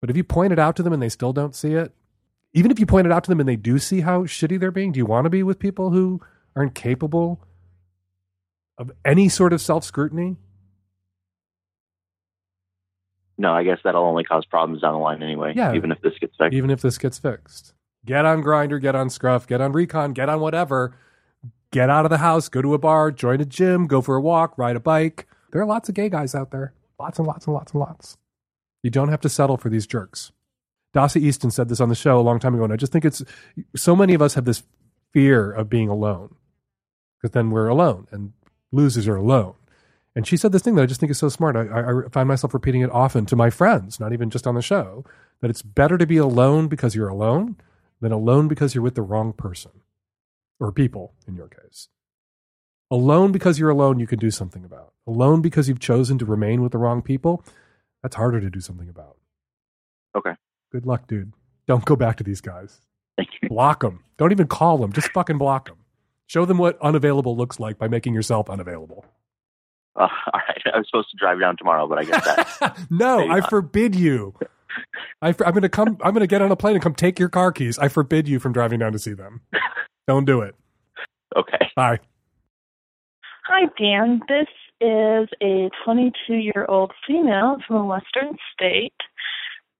But 0.00 0.10
if 0.10 0.16
you 0.16 0.24
point 0.24 0.52
it 0.52 0.58
out 0.58 0.76
to 0.76 0.82
them 0.82 0.92
and 0.92 1.02
they 1.02 1.08
still 1.08 1.32
don't 1.32 1.56
see 1.56 1.74
it, 1.74 1.92
even 2.52 2.70
if 2.70 2.78
you 2.78 2.86
point 2.86 3.06
it 3.06 3.12
out 3.12 3.24
to 3.24 3.30
them 3.30 3.40
and 3.40 3.48
they 3.48 3.56
do 3.56 3.78
see 3.78 4.00
how 4.00 4.22
shitty 4.22 4.60
they're 4.60 4.70
being, 4.70 4.92
do 4.92 4.98
you 4.98 5.06
want 5.06 5.24
to 5.24 5.30
be 5.30 5.42
with 5.42 5.58
people 5.58 5.90
who 5.90 6.20
aren't 6.54 6.74
capable 6.74 7.40
of 8.78 8.92
any 9.04 9.28
sort 9.28 9.52
of 9.52 9.60
self 9.60 9.84
scrutiny? 9.84 10.36
No, 13.36 13.52
I 13.52 13.62
guess 13.62 13.78
that'll 13.84 14.04
only 14.04 14.24
cause 14.24 14.44
problems 14.46 14.82
down 14.82 14.94
the 14.94 14.98
line 14.98 15.22
anyway. 15.22 15.52
Yeah. 15.54 15.74
Even 15.74 15.92
if 15.92 16.00
this 16.00 16.14
gets 16.20 16.34
fixed. 16.36 16.54
Even 16.54 16.70
if 16.70 16.80
this 16.80 16.98
gets 16.98 17.18
fixed. 17.18 17.72
Get 18.04 18.24
on 18.24 18.42
Grindr, 18.42 18.80
get 18.80 18.94
on 18.94 19.10
Scruff, 19.10 19.46
get 19.46 19.60
on 19.60 19.72
Recon, 19.72 20.12
get 20.12 20.28
on 20.28 20.40
whatever. 20.40 20.96
Get 21.70 21.90
out 21.90 22.06
of 22.06 22.10
the 22.10 22.18
house, 22.18 22.48
go 22.48 22.62
to 22.62 22.72
a 22.72 22.78
bar, 22.78 23.10
join 23.10 23.40
a 23.40 23.44
gym, 23.44 23.86
go 23.86 24.00
for 24.00 24.16
a 24.16 24.20
walk, 24.20 24.56
ride 24.56 24.76
a 24.76 24.80
bike. 24.80 25.26
There 25.52 25.60
are 25.60 25.66
lots 25.66 25.88
of 25.88 25.94
gay 25.94 26.08
guys 26.08 26.34
out 26.34 26.50
there. 26.50 26.72
Lots 26.98 27.18
and 27.18 27.28
lots 27.28 27.46
and 27.46 27.54
lots 27.54 27.72
and 27.72 27.80
lots. 27.80 28.16
You 28.82 28.90
don't 28.90 29.08
have 29.08 29.20
to 29.20 29.28
settle 29.28 29.56
for 29.56 29.68
these 29.68 29.86
jerks. 29.86 30.32
Dossie 30.94 31.20
Easton 31.20 31.50
said 31.50 31.68
this 31.68 31.80
on 31.80 31.90
the 31.90 31.94
show 31.94 32.18
a 32.18 32.22
long 32.22 32.38
time 32.38 32.54
ago, 32.54 32.64
and 32.64 32.72
I 32.72 32.76
just 32.76 32.92
think 32.92 33.04
it's 33.04 33.22
so 33.76 33.94
many 33.94 34.14
of 34.14 34.22
us 34.22 34.34
have 34.34 34.46
this 34.46 34.62
fear 35.12 35.52
of 35.52 35.68
being 35.68 35.88
alone 35.88 36.34
because 37.20 37.32
then 37.32 37.50
we're 37.50 37.68
alone 37.68 38.06
and 38.10 38.32
losers 38.72 39.06
are 39.06 39.16
alone. 39.16 39.54
And 40.16 40.26
she 40.26 40.36
said 40.36 40.52
this 40.52 40.62
thing 40.62 40.74
that 40.76 40.82
I 40.82 40.86
just 40.86 41.00
think 41.00 41.10
is 41.10 41.18
so 41.18 41.28
smart. 41.28 41.54
I, 41.54 41.66
I, 41.66 42.06
I 42.06 42.08
find 42.10 42.26
myself 42.28 42.54
repeating 42.54 42.80
it 42.80 42.90
often 42.90 43.26
to 43.26 43.36
my 43.36 43.50
friends, 43.50 44.00
not 44.00 44.12
even 44.12 44.30
just 44.30 44.46
on 44.46 44.54
the 44.54 44.62
show, 44.62 45.04
that 45.40 45.50
it's 45.50 45.62
better 45.62 45.98
to 45.98 46.06
be 46.06 46.16
alone 46.16 46.66
because 46.68 46.94
you're 46.94 47.08
alone 47.08 47.56
than 48.00 48.12
alone 48.12 48.48
because 48.48 48.74
you're 48.74 48.82
with 48.82 48.94
the 48.94 49.02
wrong 49.02 49.32
person 49.32 49.72
or 50.60 50.72
people 50.72 51.14
in 51.26 51.36
your 51.36 51.48
case. 51.48 51.88
Alone 52.90 53.32
because 53.32 53.58
you're 53.58 53.70
alone, 53.70 53.98
you 53.98 54.06
can 54.06 54.18
do 54.18 54.30
something 54.30 54.64
about. 54.64 54.92
Alone 55.06 55.42
because 55.42 55.68
you've 55.68 55.80
chosen 55.80 56.18
to 56.18 56.24
remain 56.24 56.62
with 56.62 56.72
the 56.72 56.78
wrong 56.78 57.02
people, 57.02 57.44
that's 58.02 58.16
harder 58.16 58.40
to 58.40 58.48
do 58.48 58.60
something 58.60 58.88
about. 58.88 59.16
Okay. 60.16 60.32
Good 60.72 60.86
luck, 60.86 61.06
dude. 61.06 61.32
Don't 61.66 61.84
go 61.84 61.96
back 61.96 62.16
to 62.16 62.24
these 62.24 62.40
guys. 62.40 62.80
Thank 63.16 63.30
you. 63.42 63.48
Block 63.48 63.80
them. 63.80 64.04
Don't 64.16 64.32
even 64.32 64.46
call 64.46 64.78
them. 64.78 64.92
Just 64.92 65.10
fucking 65.12 65.38
block 65.38 65.68
them. 65.68 65.78
Show 66.26 66.44
them 66.44 66.58
what 66.58 66.80
unavailable 66.80 67.36
looks 67.36 67.58
like 67.60 67.78
by 67.78 67.88
making 67.88 68.14
yourself 68.14 68.48
unavailable. 68.48 69.04
Uh, 69.96 70.02
all 70.32 70.40
right. 70.48 70.62
I 70.72 70.78
was 70.78 70.86
supposed 70.88 71.10
to 71.10 71.16
drive 71.16 71.40
down 71.40 71.56
tomorrow, 71.56 71.86
but 71.86 71.98
I 71.98 72.04
guess 72.04 72.24
that. 72.24 72.78
no, 72.90 73.30
I 73.30 73.40
forbid 73.42 73.94
you. 73.94 74.34
I, 75.22 75.28
am 75.28 75.34
going 75.34 75.62
to 75.62 75.68
come. 75.68 75.98
I'm 76.02 76.12
going 76.12 76.20
to 76.20 76.26
get 76.26 76.42
on 76.42 76.50
a 76.50 76.56
plane 76.56 76.74
and 76.74 76.82
come 76.82 76.94
take 76.94 77.18
your 77.18 77.28
car 77.28 77.52
keys. 77.52 77.78
I 77.78 77.88
forbid 77.88 78.28
you 78.28 78.38
from 78.38 78.52
driving 78.52 78.78
down 78.78 78.92
to 78.92 78.98
see 78.98 79.14
them. 79.14 79.40
Don't 80.06 80.24
do 80.24 80.40
it. 80.40 80.54
okay. 81.36 81.70
Bye. 81.76 81.98
Hi, 83.46 83.66
Dan. 83.78 84.20
This 84.28 84.46
is 84.80 85.28
a 85.42 85.70
22 85.84 86.34
year 86.34 86.66
old 86.68 86.92
female 87.06 87.56
from 87.66 87.76
a 87.76 87.84
western 87.84 88.36
state. 88.52 88.92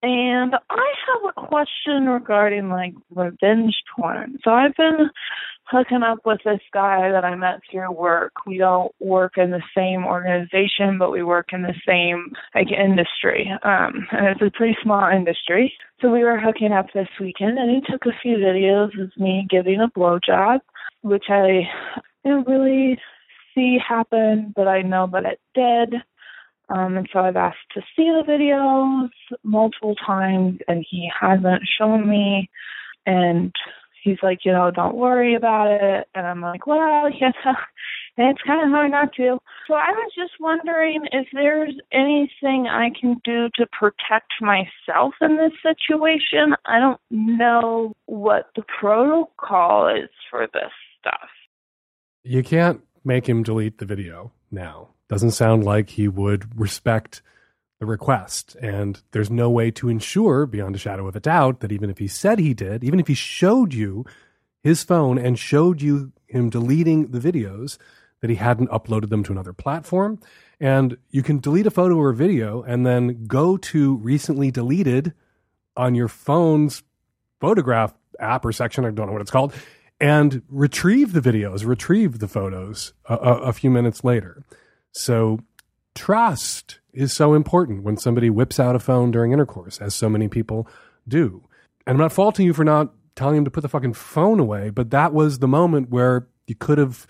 And 0.02 0.54
I 0.70 0.92
have 1.06 1.34
a 1.36 1.46
question 1.46 2.06
regarding 2.06 2.68
like 2.68 2.94
revenge 3.14 3.74
porn. 3.96 4.38
So 4.44 4.50
I've 4.50 4.74
been 4.76 5.10
hooking 5.64 6.02
up 6.02 6.20
with 6.24 6.38
this 6.44 6.60
guy 6.72 7.10
that 7.10 7.24
I 7.24 7.34
met 7.34 7.60
through 7.70 7.92
work. 7.92 8.32
We 8.46 8.58
don't 8.58 8.92
work 9.00 9.32
in 9.36 9.50
the 9.50 9.62
same 9.76 10.04
organization, 10.06 10.98
but 10.98 11.10
we 11.10 11.22
work 11.22 11.48
in 11.52 11.62
the 11.62 11.74
same 11.86 12.32
like 12.54 12.68
industry. 12.70 13.50
Um, 13.62 14.06
and 14.12 14.28
it's 14.28 14.42
a 14.42 14.56
pretty 14.56 14.76
small 14.82 15.10
industry. 15.10 15.72
So 16.00 16.10
we 16.10 16.22
were 16.22 16.38
hooking 16.38 16.72
up 16.72 16.86
this 16.94 17.08
weekend, 17.20 17.58
and 17.58 17.70
he 17.70 17.92
took 17.92 18.06
a 18.06 18.18
few 18.22 18.36
videos 18.36 18.98
of 19.02 19.10
me 19.18 19.46
giving 19.50 19.80
a 19.80 19.88
blowjob, 19.88 20.60
which 21.02 21.26
I 21.28 21.68
didn't 22.24 22.46
really 22.46 22.98
see 23.54 23.78
happen, 23.86 24.52
but 24.54 24.68
I 24.68 24.82
know 24.82 25.08
that 25.12 25.24
it 25.24 25.40
did. 25.54 26.00
Um, 26.70 26.96
and 26.96 27.08
so 27.12 27.20
I've 27.20 27.36
asked 27.36 27.56
to 27.74 27.80
see 27.96 28.04
the 28.04 28.24
videos 28.26 29.08
multiple 29.42 29.94
times, 29.94 30.58
and 30.68 30.84
he 30.88 31.10
hasn't 31.18 31.62
shown 31.78 32.08
me. 32.08 32.50
And 33.06 33.54
he's 34.02 34.18
like, 34.22 34.40
you 34.44 34.52
know, 34.52 34.70
don't 34.70 34.96
worry 34.96 35.34
about 35.34 35.70
it. 35.70 36.08
And 36.14 36.26
I'm 36.26 36.40
like, 36.40 36.66
well, 36.66 37.10
yeah, 37.20 37.32
And 38.16 38.28
it's 38.30 38.42
kind 38.46 38.62
of 38.62 38.70
hard 38.70 38.90
not 38.90 39.12
to. 39.14 39.38
So 39.66 39.74
I 39.74 39.90
was 39.90 40.12
just 40.16 40.32
wondering 40.40 41.02
if 41.12 41.26
there's 41.32 41.74
anything 41.92 42.66
I 42.66 42.90
can 42.98 43.20
do 43.24 43.48
to 43.54 43.66
protect 43.78 44.32
myself 44.40 45.14
in 45.20 45.36
this 45.36 45.52
situation. 45.62 46.54
I 46.66 46.80
don't 46.80 47.00
know 47.10 47.94
what 48.06 48.46
the 48.56 48.64
protocol 48.80 49.88
is 49.88 50.10
for 50.30 50.48
this 50.52 50.72
stuff. 50.98 51.28
You 52.24 52.42
can't 52.42 52.80
make 53.04 53.28
him 53.28 53.42
delete 53.42 53.78
the 53.78 53.86
video 53.86 54.32
now. 54.50 54.88
Doesn't 55.08 55.32
sound 55.32 55.64
like 55.64 55.90
he 55.90 56.08
would 56.08 56.58
respect 56.58 57.22
the 57.78 57.86
request. 57.86 58.56
And 58.60 59.00
there's 59.12 59.30
no 59.30 59.48
way 59.50 59.70
to 59.72 59.88
ensure, 59.88 60.46
beyond 60.46 60.74
a 60.74 60.78
shadow 60.78 61.06
of 61.06 61.16
a 61.16 61.20
doubt, 61.20 61.60
that 61.60 61.72
even 61.72 61.90
if 61.90 61.98
he 61.98 62.08
said 62.08 62.38
he 62.38 62.54
did, 62.54 62.84
even 62.84 63.00
if 63.00 63.06
he 63.06 63.14
showed 63.14 63.72
you 63.72 64.04
his 64.62 64.82
phone 64.82 65.18
and 65.18 65.38
showed 65.38 65.80
you 65.80 66.12
him 66.26 66.50
deleting 66.50 67.10
the 67.10 67.20
videos, 67.20 67.78
that 68.20 68.30
he 68.30 68.36
hadn't 68.36 68.70
uploaded 68.70 69.10
them 69.10 69.22
to 69.24 69.32
another 69.32 69.52
platform. 69.52 70.18
And 70.60 70.98
you 71.10 71.22
can 71.22 71.38
delete 71.38 71.66
a 71.66 71.70
photo 71.70 71.96
or 71.96 72.10
a 72.10 72.14
video 72.14 72.62
and 72.62 72.84
then 72.84 73.26
go 73.26 73.56
to 73.56 73.96
recently 73.96 74.50
deleted 74.50 75.14
on 75.76 75.94
your 75.94 76.08
phone's 76.08 76.82
photograph 77.40 77.94
app 78.18 78.44
or 78.44 78.50
section, 78.50 78.84
I 78.84 78.90
don't 78.90 79.06
know 79.06 79.12
what 79.12 79.22
it's 79.22 79.30
called, 79.30 79.54
and 80.00 80.42
retrieve 80.48 81.12
the 81.12 81.20
videos, 81.20 81.64
retrieve 81.64 82.18
the 82.18 82.26
photos 82.26 82.92
a, 83.08 83.14
a, 83.14 83.32
a 83.42 83.52
few 83.52 83.70
minutes 83.70 84.02
later. 84.02 84.42
So 84.92 85.40
trust 85.94 86.80
is 86.92 87.14
so 87.14 87.34
important 87.34 87.82
when 87.82 87.96
somebody 87.96 88.30
whips 88.30 88.58
out 88.58 88.76
a 88.76 88.78
phone 88.78 89.10
during 89.10 89.32
intercourse, 89.32 89.80
as 89.80 89.94
so 89.94 90.08
many 90.08 90.28
people 90.28 90.68
do. 91.06 91.42
And 91.86 91.94
I'm 91.94 92.00
not 92.00 92.12
faulting 92.12 92.46
you 92.46 92.52
for 92.52 92.64
not 92.64 92.92
telling 93.14 93.36
him 93.36 93.44
to 93.44 93.50
put 93.50 93.62
the 93.62 93.68
fucking 93.68 93.94
phone 93.94 94.38
away, 94.40 94.70
but 94.70 94.90
that 94.90 95.12
was 95.12 95.38
the 95.38 95.48
moment 95.48 95.90
where 95.90 96.28
you 96.46 96.54
could 96.54 96.78
have 96.78 97.06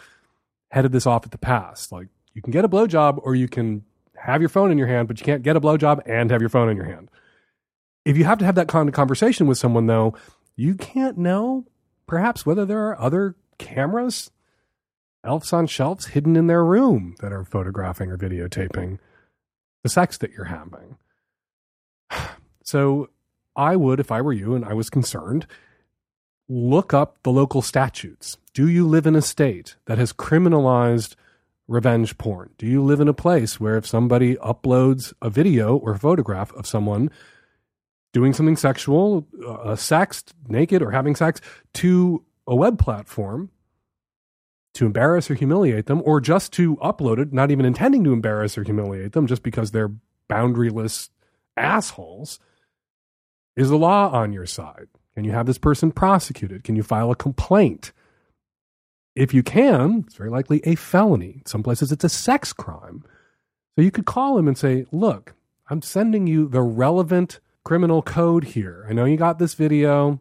headed 0.71 0.93
this 0.93 1.07
off 1.07 1.25
at 1.25 1.33
the 1.33 1.39
pass. 1.39 1.93
Like 1.93 2.09
you 2.35 2.43
can 2.43 2.51
get 2.51 2.65
a 2.65 2.69
blowjob 2.69 3.21
or 3.23 3.35
you 3.35 3.49
can 3.49 3.85
have 4.17 4.41
your 4.41 4.49
phone 4.49 4.71
in 4.71 4.79
your 4.79 4.87
hand, 4.87 5.09
but 5.09 5.19
you 5.21 5.25
can't 5.25 5.43
get 5.43 5.57
a 5.57 5.61
blowjob 5.61 6.01
and 6.07 6.31
have 6.31 6.41
your 6.41 6.51
phone 6.51 6.69
in 6.69 6.77
your 6.77 6.87
hand. 6.87 7.11
If 8.05 8.17
you 8.17 8.25
have 8.25 8.39
to 8.39 8.45
have 8.45 8.55
that 8.55 8.69
kind 8.69 8.89
of 8.89 8.95
conversation 8.95 9.47
with 9.47 9.59
someone, 9.59 9.87
though, 9.87 10.15
you 10.57 10.75
can't 10.75 11.19
know 11.19 11.67
perhaps 12.07 12.45
whether 12.45 12.65
there 12.65 12.89
are 12.89 13.01
other 13.01 13.37
cameras 13.59 14.31
elves 15.25 15.53
on 15.53 15.67
shelves 15.67 16.07
hidden 16.07 16.37
in 16.37 16.47
their 16.47 16.65
room 16.65 17.17
that 17.21 17.33
are 17.33 17.45
photographing 17.45 18.11
or 18.11 18.17
videotaping 18.17 18.99
the 19.83 19.89
sex 19.89 20.19
that 20.19 20.33
you're 20.33 20.45
having. 20.45 20.97
So 22.65 23.09
I 23.57 23.77
would, 23.77 23.99
if 23.99 24.13
I 24.13 24.21
were 24.21 24.35
you 24.35 24.55
and 24.55 24.63
I 24.63 24.75
was 24.75 24.91
concerned, 24.91 25.47
look 26.51 26.93
up 26.93 27.17
the 27.23 27.33
local 27.33 27.63
statutes. 27.63 28.37
Do 28.53 28.69
you 28.69 28.87
live 28.87 29.07
in 29.07 29.17
a 29.17 29.23
state 29.23 29.77
that 29.87 29.97
has 29.97 30.13
criminalized 30.13 31.15
revenge 31.67 32.19
porn? 32.19 32.51
Do 32.59 32.67
you 32.67 32.83
live 32.83 33.01
in 33.01 33.09
a 33.09 33.15
place 33.15 33.59
where 33.59 33.79
if 33.79 33.87
somebody 33.87 34.37
uploads 34.37 35.15
a 35.23 35.31
video 35.31 35.77
or 35.77 35.97
photograph 35.97 36.53
of 36.53 36.67
someone 36.67 37.11
doing 38.13 38.33
something 38.33 38.57
sexual, 38.57 39.27
uh, 39.47 39.75
sexed, 39.75 40.35
naked, 40.47 40.83
or 40.83 40.91
having 40.91 41.17
sex 41.17 41.41
to 41.75 42.23
a 42.47 42.55
web 42.55 42.79
platform, 42.79 43.51
to 44.75 44.87
embarrass 44.87 45.31
or 45.31 45.35
humiliate 45.35 45.87
them, 45.87 46.03
or 46.05 46.21
just 46.21 46.53
to 46.55 46.77
upload 46.77 47.19
it, 47.19 47.33
not 47.33 47.51
even 47.51 47.65
intending 47.65 48.05
to 48.05 48.13
embarrass 48.13 48.57
or 48.57 48.63
humiliate 48.63 49.13
them, 49.13 49.27
just 49.27 49.43
because 49.43 49.71
they're 49.71 49.93
boundaryless 50.29 51.09
assholes, 51.57 52.39
is 53.57 53.71
the 53.71 53.79
law 53.79 54.11
on 54.11 54.33
your 54.33 54.47
side? 54.47 54.89
Can 55.15 55.25
you 55.25 55.33
have 55.33 55.47
this 55.47 55.59
person 55.59 55.91
prosecuted? 55.91 56.63
Can 56.63 56.77
you 56.77 56.83
file 56.83 57.11
a 57.11 57.17
complaint? 57.17 57.93
If 59.17 59.35
you 59.35 59.43
can, 59.43 60.05
it's 60.07 60.15
very 60.15 60.31
likely 60.31 60.61
a 60.63 60.77
felony. 60.77 61.39
In 61.39 61.47
some 61.47 61.65
places, 61.65 61.91
it's 61.91 62.05
a 62.05 62.09
sex 62.09 62.53
crime. 62.53 63.03
So 63.75 63.83
you 63.83 63.91
could 63.91 64.07
call 64.07 64.39
him 64.39 64.47
and 64.47 64.57
say, 64.57 64.87
Look, 64.93 65.35
I'm 65.69 65.83
sending 65.83 66.29
you 66.29 66.49
the 66.49 66.63
relevant 66.63 67.41
criminal 67.65 68.01
code 68.01 68.45
here. 68.45 68.87
I 68.89 68.93
know 68.93 69.07
you 69.07 69.17
got 69.17 69.41
this 69.41 69.55
video 69.55 70.21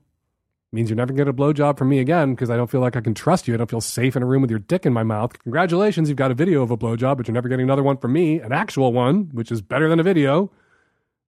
means 0.72 0.90
you're 0.90 0.98
never 0.98 1.14
going 1.14 1.26
to 1.26 1.32
get 1.32 1.40
a 1.40 1.44
blowjob 1.44 1.78
from 1.78 1.90
me 1.90 2.00
again 2.00 2.34
because 2.34 2.50
I 2.50 2.58
don't 2.58 2.70
feel 2.70 2.82
like 2.82 2.96
I 2.96 3.02
can 3.02 3.14
trust 3.14 3.48
you. 3.48 3.54
I 3.54 3.58
don't 3.58 3.70
feel 3.70 3.82
safe 3.82 4.16
in 4.16 4.24
a 4.24 4.26
room 4.26 4.42
with 4.42 4.50
your 4.50 4.60
dick 4.60 4.86
in 4.86 4.94
my 4.94 5.04
mouth. 5.04 5.38
Congratulations, 5.44 6.10
you've 6.10 6.18
got 6.18 6.32
a 6.32 6.36
video 6.36 6.62
of 6.62 6.72
a 6.72 6.78
blowjob, 6.78 7.18
but 7.18 7.28
you're 7.28 7.34
never 7.34 7.50
getting 7.50 7.66
another 7.66 7.84
one 7.84 7.98
from 7.98 8.14
me, 8.14 8.40
an 8.40 8.52
actual 8.52 8.92
one, 8.92 9.30
which 9.32 9.52
is 9.52 9.62
better 9.62 9.88
than 9.88 10.00
a 10.00 10.04
video. 10.04 10.52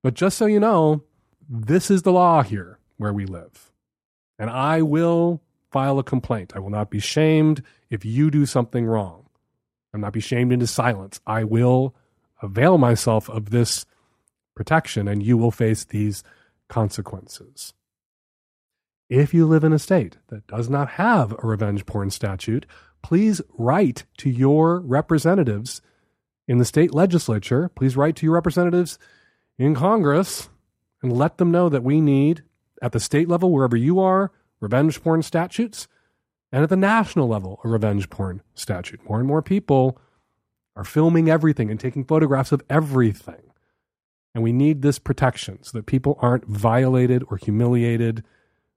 But 0.03 0.13
just 0.13 0.37
so 0.37 0.45
you 0.45 0.59
know, 0.59 1.03
this 1.49 1.89
is 1.89 2.03
the 2.03 2.11
law 2.11 2.43
here 2.43 2.79
where 2.97 3.13
we 3.13 3.25
live. 3.25 3.71
And 4.37 4.49
I 4.49 4.81
will 4.81 5.41
file 5.71 5.99
a 5.99 6.03
complaint. 6.03 6.53
I 6.55 6.59
will 6.59 6.69
not 6.69 6.89
be 6.89 6.99
shamed 6.99 7.63
if 7.89 8.05
you 8.05 8.29
do 8.31 8.45
something 8.45 8.85
wrong. 8.85 9.25
I'll 9.93 9.99
not 9.99 10.13
be 10.13 10.19
shamed 10.19 10.51
into 10.51 10.67
silence. 10.67 11.19
I 11.25 11.43
will 11.43 11.95
avail 12.41 12.77
myself 12.77 13.29
of 13.29 13.49
this 13.49 13.85
protection 14.55 15.07
and 15.07 15.23
you 15.23 15.37
will 15.37 15.51
face 15.51 15.83
these 15.85 16.23
consequences. 16.67 17.73
If 19.09 19.33
you 19.33 19.47
live 19.47 19.63
in 19.63 19.73
a 19.73 19.79
state 19.79 20.17
that 20.27 20.45
does 20.45 20.69
not 20.69 20.91
have 20.91 21.31
a 21.31 21.47
revenge 21.47 21.87
porn 21.87 22.11
statute, 22.11 22.67
please 23.01 23.41
write 23.57 24.05
to 24.17 24.29
your 24.29 24.79
representatives 24.81 25.81
in 26.47 26.59
the 26.59 26.65
state 26.65 26.93
legislature. 26.93 27.69
Please 27.69 27.97
write 27.97 28.15
to 28.17 28.27
your 28.27 28.35
representatives 28.35 28.99
in 29.57 29.73
Congress 29.73 30.49
and 31.01 31.11
let 31.11 31.39
them 31.39 31.49
know 31.49 31.69
that 31.69 31.83
we 31.83 32.01
need, 32.01 32.43
at 32.83 32.91
the 32.91 32.99
state 32.99 33.27
level, 33.27 33.51
wherever 33.51 33.75
you 33.75 33.99
are, 33.99 34.31
revenge 34.59 35.01
porn 35.01 35.23
statutes, 35.23 35.87
and 36.51 36.61
at 36.63 36.69
the 36.69 36.75
national 36.75 37.27
level, 37.27 37.59
a 37.63 37.67
revenge 37.67 38.11
porn 38.11 38.43
statute. 38.53 39.03
More 39.09 39.17
and 39.17 39.27
more 39.27 39.41
people 39.41 39.99
are 40.75 40.83
filming 40.83 41.29
everything 41.29 41.71
and 41.71 41.79
taking 41.79 42.05
photographs 42.05 42.51
of 42.51 42.61
everything. 42.69 43.41
And 44.35 44.43
we 44.43 44.53
need 44.53 44.83
this 44.83 44.99
protection 44.99 45.63
so 45.63 45.77
that 45.77 45.87
people 45.87 46.19
aren't 46.21 46.45
violated 46.45 47.23
or 47.29 47.37
humiliated 47.37 48.23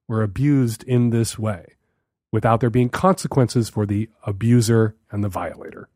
were 0.08 0.22
abused 0.22 0.82
in 0.84 1.10
this 1.10 1.38
way 1.38 1.76
without 2.32 2.60
there 2.60 2.70
being 2.70 2.88
consequences 2.88 3.68
for 3.68 3.86
the 3.86 4.08
abuser 4.26 4.96
and 5.10 5.22
the 5.22 5.28
violator. 5.28 5.88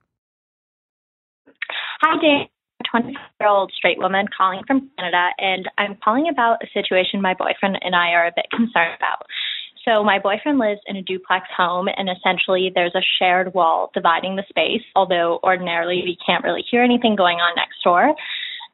Hi, 2.03 2.21
Dan. 2.21 2.47
20 2.91 3.09
year 3.41 3.49
old 3.49 3.73
straight 3.77 3.99
woman 3.99 4.27
calling 4.37 4.61
from 4.67 4.91
Canada, 4.97 5.29
and 5.39 5.69
I'm 5.79 5.97
calling 6.05 6.29
about 6.31 6.59
a 6.63 6.67
situation 6.73 7.21
my 7.21 7.35
boyfriend 7.35 7.79
and 7.81 7.95
I 7.95 8.11
are 8.11 8.27
a 8.27 8.33
bit 8.35 8.47
concerned 8.51 8.95
about. 8.97 9.27
So, 9.85 10.03
my 10.03 10.19
boyfriend 10.19 10.59
lives 10.59 10.81
in 10.87 10.97
a 10.97 11.03
duplex 11.03 11.47
home, 11.57 11.89
and 11.97 12.09
essentially 12.11 12.73
there's 12.75 12.95
a 12.95 13.07
shared 13.19 13.55
wall 13.55 13.91
dividing 13.95 14.37
the 14.37 14.45
space, 14.49 14.83
although 14.95 15.41
ordinarily 15.43 16.03
we 16.05 16.19
can't 16.25 16.45
really 16.45 16.65
hear 16.69 16.83
anything 16.83 17.17
going 17.17 17.39
on 17.39 17.55
next 17.57 17.83
door. 17.85 18.15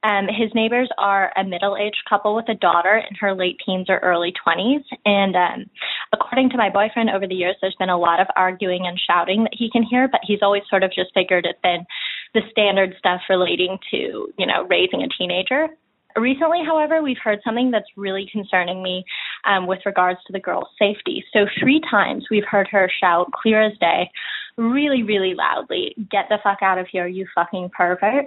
Um, 0.04 0.26
his 0.26 0.50
neighbors 0.54 0.88
are 0.98 1.32
a 1.36 1.44
middle 1.44 1.76
aged 1.76 2.02
couple 2.08 2.34
with 2.34 2.48
a 2.48 2.54
daughter 2.54 2.96
in 2.96 3.16
her 3.20 3.34
late 3.34 3.60
teens 3.64 3.86
or 3.88 3.98
early 3.98 4.32
20s. 4.46 4.82
And 5.04 5.36
um, 5.36 5.70
according 6.12 6.50
to 6.50 6.56
my 6.56 6.70
boyfriend, 6.70 7.10
over 7.10 7.26
the 7.26 7.34
years, 7.34 7.56
there's 7.60 7.76
been 7.78 7.88
a 7.88 7.98
lot 7.98 8.20
of 8.20 8.26
arguing 8.34 8.86
and 8.86 8.98
shouting 8.98 9.44
that 9.44 9.54
he 9.56 9.70
can 9.70 9.82
hear, 9.82 10.08
but 10.08 10.20
he's 10.24 10.42
always 10.42 10.62
sort 10.68 10.82
of 10.82 10.92
just 10.92 11.14
figured 11.14 11.46
it's 11.46 11.58
been 11.62 11.86
the 12.34 12.40
standard 12.50 12.94
stuff 12.98 13.20
relating 13.28 13.78
to, 13.90 14.32
you 14.36 14.46
know, 14.46 14.66
raising 14.68 15.02
a 15.02 15.08
teenager. 15.08 15.68
Recently, 16.16 16.60
however, 16.66 17.02
we've 17.02 17.22
heard 17.22 17.38
something 17.44 17.70
that's 17.70 17.86
really 17.96 18.28
concerning 18.30 18.82
me 18.82 19.04
um, 19.44 19.66
with 19.66 19.80
regards 19.86 20.18
to 20.26 20.32
the 20.32 20.40
girl's 20.40 20.68
safety. 20.78 21.24
So, 21.32 21.46
three 21.58 21.80
times 21.90 22.26
we've 22.30 22.44
heard 22.44 22.68
her 22.70 22.90
shout, 23.00 23.30
clear 23.32 23.62
as 23.62 23.78
day, 23.78 24.10
really, 24.58 25.02
really 25.02 25.34
loudly, 25.34 25.94
Get 26.10 26.26
the 26.28 26.38
fuck 26.42 26.58
out 26.60 26.78
of 26.78 26.86
here, 26.90 27.06
you 27.06 27.26
fucking 27.34 27.70
pervert. 27.76 28.26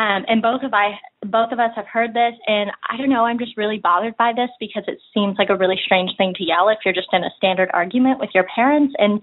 Um, 0.00 0.20
and 0.28 0.42
both 0.42 0.62
of 0.62 0.72
I, 0.74 0.88
both 1.24 1.50
of 1.52 1.58
us 1.58 1.72
have 1.74 1.86
heard 1.86 2.12
this, 2.12 2.34
and 2.46 2.70
I 2.90 2.98
don't 2.98 3.08
know. 3.14 3.24
I'm 3.24 3.38
just 3.38 3.56
really 3.56 3.80
bothered 3.90 4.16
by 4.18 4.32
this 4.36 4.50
because 4.60 4.84
it 4.86 4.98
seems 5.14 5.36
like 5.38 5.48
a 5.48 5.56
really 5.56 5.80
strange 5.82 6.10
thing 6.18 6.34
to 6.36 6.44
yell 6.44 6.68
if 6.68 6.78
you're 6.84 7.00
just 7.02 7.12
in 7.12 7.24
a 7.24 7.36
standard 7.38 7.70
argument 7.72 8.20
with 8.20 8.30
your 8.34 8.46
parents. 8.54 8.94
And 8.98 9.22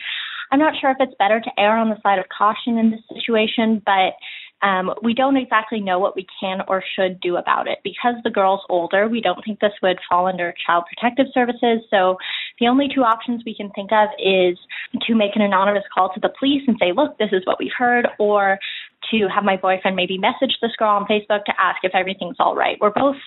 I'm 0.51 0.63
not 0.65 0.73
sure 0.79 0.89
if 0.89 0.97
it's 0.99 1.19
better 1.19 1.39
to 1.39 1.51
err 1.59 1.77
on 1.77 1.89
the 1.89 2.01
side 2.01 2.19
of 2.19 2.25
caution 2.35 2.79
in 2.79 2.91
this 2.91 3.05
situation, 3.13 3.81
but 3.85 4.13
Um, 4.63 4.93
we 5.07 5.13
don't 5.13 5.35
exactly 5.35 5.81
know 5.81 5.99
what 5.99 6.15
we 6.15 6.25
can 6.39 6.57
or 6.69 6.81
should 6.95 7.19
do 7.19 7.35
about 7.35 7.67
it. 7.67 7.79
Because 7.83 8.15
the 8.23 8.35
girl's 8.39 8.63
older, 8.69 9.09
we 9.09 9.19
don't 9.19 9.43
think 9.43 9.59
this 9.59 9.77
would 9.83 9.99
fall 10.09 10.25
under 10.25 10.55
Child 10.65 10.85
Protective 10.89 11.27
Services. 11.33 11.77
So 11.89 12.15
the 12.61 12.69
only 12.71 12.87
two 12.87 13.03
options 13.03 13.43
we 13.45 13.55
can 13.59 13.69
think 13.71 13.91
of 13.91 14.07
is 14.17 14.55
to 15.05 15.15
make 15.15 15.35
an 15.35 15.41
anonymous 15.41 15.83
call 15.93 16.07
to 16.13 16.21
the 16.21 16.31
police 16.39 16.63
and 16.65 16.77
say, 16.79 16.93
look, 16.99 17.17
this 17.17 17.33
is 17.33 17.43
what 17.45 17.59
we've 17.59 17.77
heard, 17.77 18.07
or 18.19 18.57
to 19.11 19.27
have 19.33 19.43
my 19.43 19.57
boyfriend 19.57 19.95
maybe 19.95 20.17
message 20.17 20.57
this 20.61 20.71
girl 20.77 20.89
on 20.89 21.05
Facebook 21.05 21.45
to 21.45 21.53
ask 21.59 21.79
if 21.83 21.93
everything's 21.93 22.37
all 22.39 22.55
right. 22.55 22.77
We're 22.79 22.91
both 22.91 23.17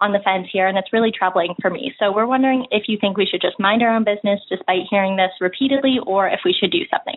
on 0.00 0.12
the 0.12 0.18
fence 0.20 0.48
here, 0.50 0.66
and 0.66 0.78
it's 0.78 0.92
really 0.92 1.12
troubling 1.16 1.54
for 1.60 1.70
me. 1.70 1.92
So 1.98 2.12
we're 2.12 2.26
wondering 2.26 2.66
if 2.70 2.84
you 2.88 2.96
think 3.00 3.16
we 3.16 3.26
should 3.26 3.42
just 3.42 3.60
mind 3.60 3.82
our 3.82 3.94
own 3.94 4.04
business 4.04 4.40
despite 4.48 4.82
hearing 4.88 5.16
this 5.16 5.30
repeatedly, 5.40 5.98
or 6.06 6.28
if 6.28 6.40
we 6.44 6.54
should 6.58 6.70
do 6.70 6.80
something. 6.90 7.16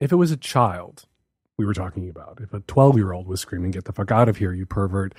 If 0.00 0.12
it 0.12 0.16
was 0.16 0.30
a 0.30 0.36
child 0.36 1.06
we 1.56 1.64
were 1.64 1.74
talking 1.74 2.08
about, 2.08 2.40
if 2.42 2.52
a 2.52 2.60
12 2.60 2.96
year 2.96 3.12
old 3.12 3.26
was 3.26 3.40
screaming, 3.40 3.70
Get 3.70 3.84
the 3.84 3.92
fuck 3.92 4.10
out 4.10 4.28
of 4.28 4.36
here, 4.36 4.52
you 4.52 4.66
pervert, 4.66 5.14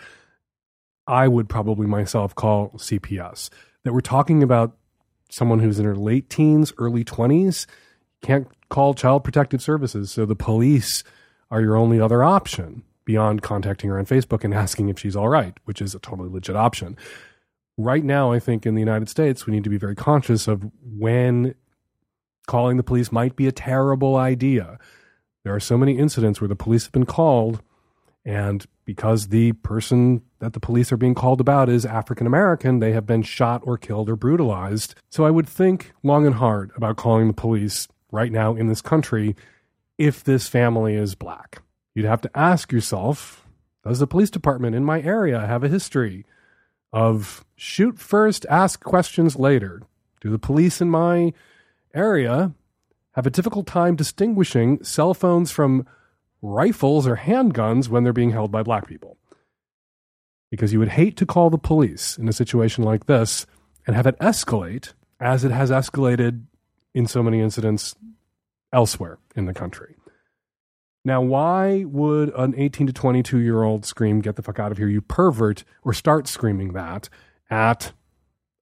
I 1.07 1.27
would 1.27 1.49
probably 1.49 1.87
myself 1.87 2.35
call 2.35 2.69
CPS. 2.71 3.49
That 3.83 3.93
we're 3.93 4.01
talking 4.01 4.43
about 4.43 4.77
someone 5.29 5.59
who's 5.59 5.79
in 5.79 5.85
her 5.85 5.95
late 5.95 6.29
teens, 6.29 6.71
early 6.77 7.03
20s, 7.03 7.65
can't 8.21 8.47
call 8.73 8.93
Child 8.93 9.23
Protective 9.23 9.61
Services. 9.61 10.11
So 10.11 10.25
the 10.25 10.35
police 10.35 11.03
are 11.51 11.61
your 11.61 11.75
only 11.75 11.99
other 11.99 12.23
option 12.23 12.83
beyond 13.05 13.41
contacting 13.41 13.89
her 13.89 13.99
on 13.99 14.05
Facebook 14.05 14.43
and 14.43 14.53
asking 14.53 14.89
if 14.89 14.97
she's 14.97 15.15
all 15.15 15.29
right, 15.29 15.55
which 15.65 15.81
is 15.81 15.93
a 15.93 15.99
totally 15.99 16.29
legit 16.29 16.55
option. 16.55 16.97
Right 17.77 18.03
now, 18.03 18.31
I 18.31 18.39
think 18.39 18.65
in 18.65 18.75
the 18.75 18.81
United 18.81 19.09
States, 19.09 19.45
we 19.45 19.53
need 19.53 19.63
to 19.63 19.69
be 19.69 19.77
very 19.77 19.95
conscious 19.95 20.47
of 20.47 20.69
when 20.83 21.53
calling 22.47 22.77
the 22.77 22.83
police 22.83 23.11
might 23.11 23.35
be 23.35 23.47
a 23.47 23.51
terrible 23.51 24.15
idea. 24.15 24.79
There 25.43 25.53
are 25.53 25.59
so 25.59 25.77
many 25.77 25.97
incidents 25.97 26.41
where 26.41 26.47
the 26.47 26.55
police 26.55 26.83
have 26.85 26.91
been 26.91 27.05
called, 27.05 27.61
and 28.25 28.65
because 28.85 29.27
the 29.27 29.53
person 29.53 30.23
that 30.39 30.53
the 30.53 30.59
police 30.59 30.91
are 30.91 30.97
being 30.97 31.15
called 31.15 31.41
about 31.41 31.69
is 31.69 31.85
African 31.85 32.25
American, 32.25 32.79
they 32.79 32.93
have 32.93 33.05
been 33.05 33.21
shot 33.21 33.61
or 33.63 33.77
killed 33.77 34.09
or 34.09 34.15
brutalized. 34.15 34.95
So 35.09 35.25
I 35.25 35.31
would 35.31 35.47
think 35.47 35.93
long 36.03 36.25
and 36.25 36.35
hard 36.35 36.71
about 36.75 36.97
calling 36.97 37.27
the 37.27 37.33
police 37.33 37.87
right 38.13 38.31
now 38.31 38.55
in 38.55 38.67
this 38.67 38.81
country 38.81 39.35
if 39.97 40.23
this 40.23 40.47
family 40.47 40.95
is 40.95 41.15
black. 41.15 41.61
You'd 41.93 42.05
have 42.05 42.21
to 42.21 42.31
ask 42.33 42.71
yourself 42.71 43.45
Does 43.83 43.99
the 43.99 44.07
police 44.07 44.29
department 44.29 44.75
in 44.75 44.85
my 44.85 45.01
area 45.01 45.45
have 45.45 45.63
a 45.63 45.67
history 45.67 46.25
of 46.93 47.43
shoot 47.55 47.99
first, 47.99 48.45
ask 48.49 48.81
questions 48.83 49.35
later? 49.35 49.81
Do 50.21 50.29
the 50.29 50.39
police 50.39 50.79
in 50.79 50.89
my 50.89 51.33
area 51.93 52.53
have 53.15 53.27
a 53.27 53.31
difficult 53.31 53.67
time 53.67 53.95
distinguishing 53.95 54.81
cell 54.83 55.13
phones 55.13 55.51
from 55.51 55.85
rifles 56.41 57.05
or 57.07 57.17
handguns 57.17 57.89
when 57.89 58.03
they're 58.03 58.13
being 58.13 58.31
held 58.31 58.51
by 58.51 58.63
black 58.63 58.87
people? 58.87 59.17
Because 60.49 60.71
you 60.71 60.79
would 60.79 60.89
hate 60.89 61.17
to 61.17 61.25
call 61.25 61.49
the 61.49 61.57
police 61.57 62.17
in 62.17 62.29
a 62.29 62.33
situation 62.33 62.83
like 62.83 63.07
this 63.07 63.45
and 63.85 63.95
have 63.95 64.07
it 64.07 64.17
escalate 64.19 64.93
as 65.19 65.43
it 65.43 65.51
has 65.51 65.71
escalated 65.71 66.45
in 66.93 67.07
so 67.07 67.23
many 67.23 67.39
incidents 67.39 67.95
elsewhere 68.71 69.19
in 69.35 69.45
the 69.45 69.53
country. 69.53 69.95
Now, 71.05 71.21
why 71.21 71.83
would 71.83 72.33
an 72.35 72.53
18 72.55 72.87
to 72.87 72.93
22 72.93 73.39
year 73.39 73.63
old 73.63 73.85
scream, 73.85 74.21
get 74.21 74.35
the 74.35 74.41
fuck 74.41 74.59
out 74.59 74.71
of 74.71 74.77
here, 74.77 74.87
you 74.87 75.01
pervert, 75.01 75.63
or 75.83 75.93
start 75.93 76.27
screaming 76.27 76.73
that 76.73 77.09
at 77.49 77.91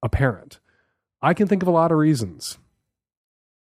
a 0.02 0.08
parent? 0.08 0.58
I 1.20 1.34
can 1.34 1.46
think 1.46 1.62
of 1.62 1.68
a 1.68 1.72
lot 1.72 1.92
of 1.92 1.98
reasons, 1.98 2.58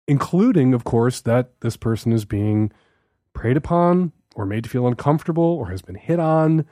including, 0.07 0.75
of 0.75 0.83
course, 0.83 1.19
that 1.21 1.59
this 1.61 1.77
person 1.77 2.13
is 2.13 2.25
being 2.25 2.71
preyed 3.33 3.57
upon 3.57 4.11
or 4.35 4.45
made 4.45 4.63
to 4.65 4.69
feel 4.69 4.87
uncomfortable 4.87 5.43
or 5.43 5.71
has 5.71 5.81
been 5.81 5.95
hit 5.95 6.19
on. 6.19 6.65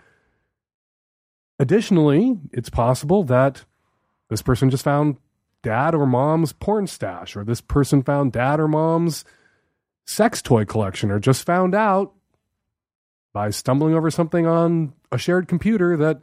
Additionally, 1.58 2.38
it's 2.52 2.70
possible 2.70 3.24
that 3.24 3.66
this 4.30 4.44
person 4.44 4.70
just 4.70 4.84
found 4.84 5.18
dad 5.68 5.94
or 5.94 6.06
mom's 6.06 6.54
porn 6.54 6.88
stash, 6.88 7.36
or 7.36 7.44
this 7.44 7.60
person 7.60 8.02
found 8.02 8.32
dad 8.32 8.58
or 8.58 8.70
mom's 8.70 9.26
sex 10.06 10.42
toy 10.42 10.64
collection 10.64 11.12
or 11.12 11.20
just 11.20 11.46
found 11.46 11.76
out 11.76 12.14
by 13.34 13.50
stumbling 13.50 13.94
over 13.94 14.10
something 14.10 14.48
on 14.48 14.94
a 15.12 15.18
shared 15.18 15.46
computer 15.46 15.98
that 15.98 16.22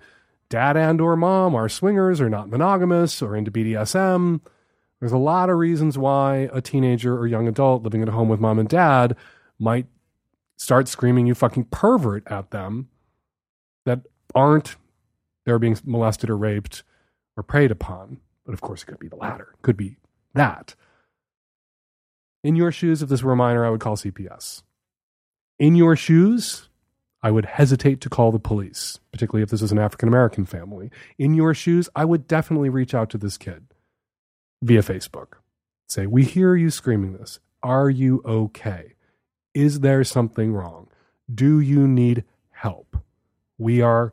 dad 0.48 0.78
and 0.78 0.98
or 0.98 1.14
mom 1.14 1.54
are 1.54 1.68
swingers 1.68 2.22
or 2.22 2.30
not 2.30 2.48
monogamous 2.48 3.20
or 3.20 3.36
into 3.36 3.50
BDSM. 3.50 4.40
There's 4.98 5.12
a 5.12 5.18
lot 5.18 5.50
of 5.50 5.58
reasons 5.58 5.98
why 5.98 6.48
a 6.50 6.62
teenager 6.62 7.14
or 7.14 7.26
young 7.26 7.46
adult 7.46 7.82
living 7.82 8.00
at 8.00 8.08
home 8.08 8.30
with 8.30 8.40
mom 8.40 8.58
and 8.58 8.68
dad 8.68 9.14
might 9.58 9.88
start 10.56 10.88
screaming 10.88 11.26
you 11.26 11.34
fucking 11.34 11.64
pervert 11.64 12.26
at 12.28 12.50
them 12.50 12.88
that 13.84 14.00
aren't 14.34 14.76
they're 15.44 15.58
being 15.58 15.76
molested 15.84 16.30
or 16.30 16.36
raped 16.38 16.82
or 17.36 17.42
preyed 17.42 17.70
upon. 17.70 18.22
But 18.44 18.52
of 18.52 18.60
course 18.60 18.82
it 18.82 18.86
could 18.86 18.98
be 18.98 19.08
the 19.08 19.16
latter. 19.16 19.54
It 19.54 19.62
could 19.62 19.76
be 19.76 19.96
that. 20.34 20.74
In 22.42 22.56
your 22.56 22.70
shoes, 22.70 23.02
if 23.02 23.08
this 23.08 23.22
were 23.22 23.32
a 23.32 23.36
minor, 23.36 23.64
I 23.64 23.70
would 23.70 23.80
call 23.80 23.96
CPS. 23.96 24.62
In 25.58 25.74
your 25.74 25.96
shoes, 25.96 26.68
I 27.22 27.30
would 27.30 27.46
hesitate 27.46 28.02
to 28.02 28.10
call 28.10 28.32
the 28.32 28.38
police, 28.38 29.00
particularly 29.10 29.42
if 29.42 29.48
this 29.48 29.62
is 29.62 29.72
an 29.72 29.78
African 29.78 30.08
American 30.08 30.44
family. 30.44 30.90
In 31.18 31.32
your 31.32 31.54
shoes, 31.54 31.88
I 31.96 32.04
would 32.04 32.28
definitely 32.28 32.68
reach 32.68 32.94
out 32.94 33.08
to 33.10 33.18
this 33.18 33.38
kid 33.38 33.64
via 34.62 34.82
Facebook. 34.82 35.34
Say, 35.86 36.06
We 36.06 36.24
hear 36.24 36.54
you 36.54 36.68
screaming 36.68 37.14
this. 37.14 37.38
Are 37.62 37.88
you 37.88 38.20
okay? 38.26 38.92
Is 39.54 39.80
there 39.80 40.04
something 40.04 40.52
wrong? 40.52 40.88
Do 41.32 41.60
you 41.60 41.88
need 41.88 42.24
help? 42.50 42.98
We 43.56 43.80
are 43.80 44.12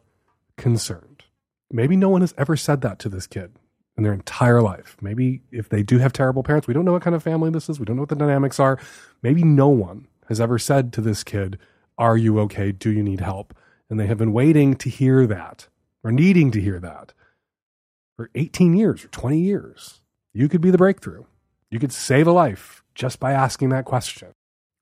concerned. 0.55 1.25
Maybe 1.69 1.97
no 1.97 2.07
one 2.07 2.21
has 2.21 2.33
ever 2.37 2.55
said 2.55 2.79
that 2.81 2.99
to 2.99 3.09
this 3.09 3.27
kid 3.27 3.51
in 3.97 4.03
their 4.03 4.13
entire 4.13 4.61
life. 4.61 4.97
Maybe 5.01 5.41
if 5.51 5.69
they 5.69 5.83
do 5.83 5.97
have 5.97 6.13
terrible 6.13 6.43
parents, 6.43 6.67
we 6.67 6.73
don't 6.73 6.85
know 6.85 6.93
what 6.93 7.01
kind 7.01 7.15
of 7.15 7.23
family 7.23 7.49
this 7.49 7.69
is. 7.69 7.79
We 7.79 7.85
don't 7.85 7.95
know 7.95 8.03
what 8.03 8.09
the 8.09 8.15
dynamics 8.15 8.59
are. 8.59 8.79
Maybe 9.21 9.43
no 9.43 9.67
one 9.67 10.07
has 10.27 10.39
ever 10.39 10.57
said 10.57 10.93
to 10.93 11.01
this 11.01 11.23
kid, 11.23 11.57
Are 11.97 12.17
you 12.17 12.39
okay? 12.41 12.71
Do 12.71 12.89
you 12.89 13.03
need 13.03 13.19
help? 13.19 13.53
And 13.89 13.99
they 13.99 14.07
have 14.07 14.17
been 14.17 14.33
waiting 14.33 14.75
to 14.75 14.89
hear 14.89 15.27
that 15.27 15.67
or 16.03 16.11
needing 16.11 16.51
to 16.51 16.61
hear 16.61 16.79
that 16.79 17.13
for 18.15 18.29
18 18.35 18.73
years 18.73 19.03
or 19.03 19.09
20 19.09 19.39
years. 19.39 20.01
You 20.33 20.47
could 20.47 20.61
be 20.61 20.71
the 20.71 20.77
breakthrough. 20.77 21.25
You 21.69 21.79
could 21.79 21.91
save 21.91 22.27
a 22.27 22.31
life 22.31 22.83
just 22.95 23.19
by 23.19 23.33
asking 23.33 23.69
that 23.69 23.85
question. 23.85 24.29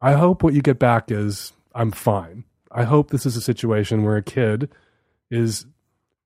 I 0.01 0.14
hope 0.14 0.43
what 0.43 0.53
you 0.53 0.62
get 0.62 0.80
back 0.80 1.12
is, 1.12 1.53
I'm 1.74 1.91
fine. 1.91 2.45
I 2.72 2.84
hope 2.84 3.10
this 3.10 3.26
is 3.26 3.36
a 3.36 3.41
situation 3.41 4.03
where 4.03 4.18
a 4.18 4.24
kid 4.24 4.70
is 5.32 5.66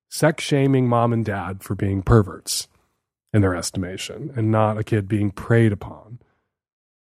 sex 0.10 0.44
shaming 0.44 0.88
mom 0.88 1.14
and 1.14 1.26
dad 1.26 1.64
for 1.64 1.76
being 1.76 2.04
perverts 2.04 2.68
in 3.34 3.42
their 3.42 3.56
estimation 3.56 4.32
and 4.36 4.52
not 4.52 4.78
a 4.78 4.84
kid 4.84 5.08
being 5.08 5.32
preyed 5.32 5.72
upon. 5.72 6.20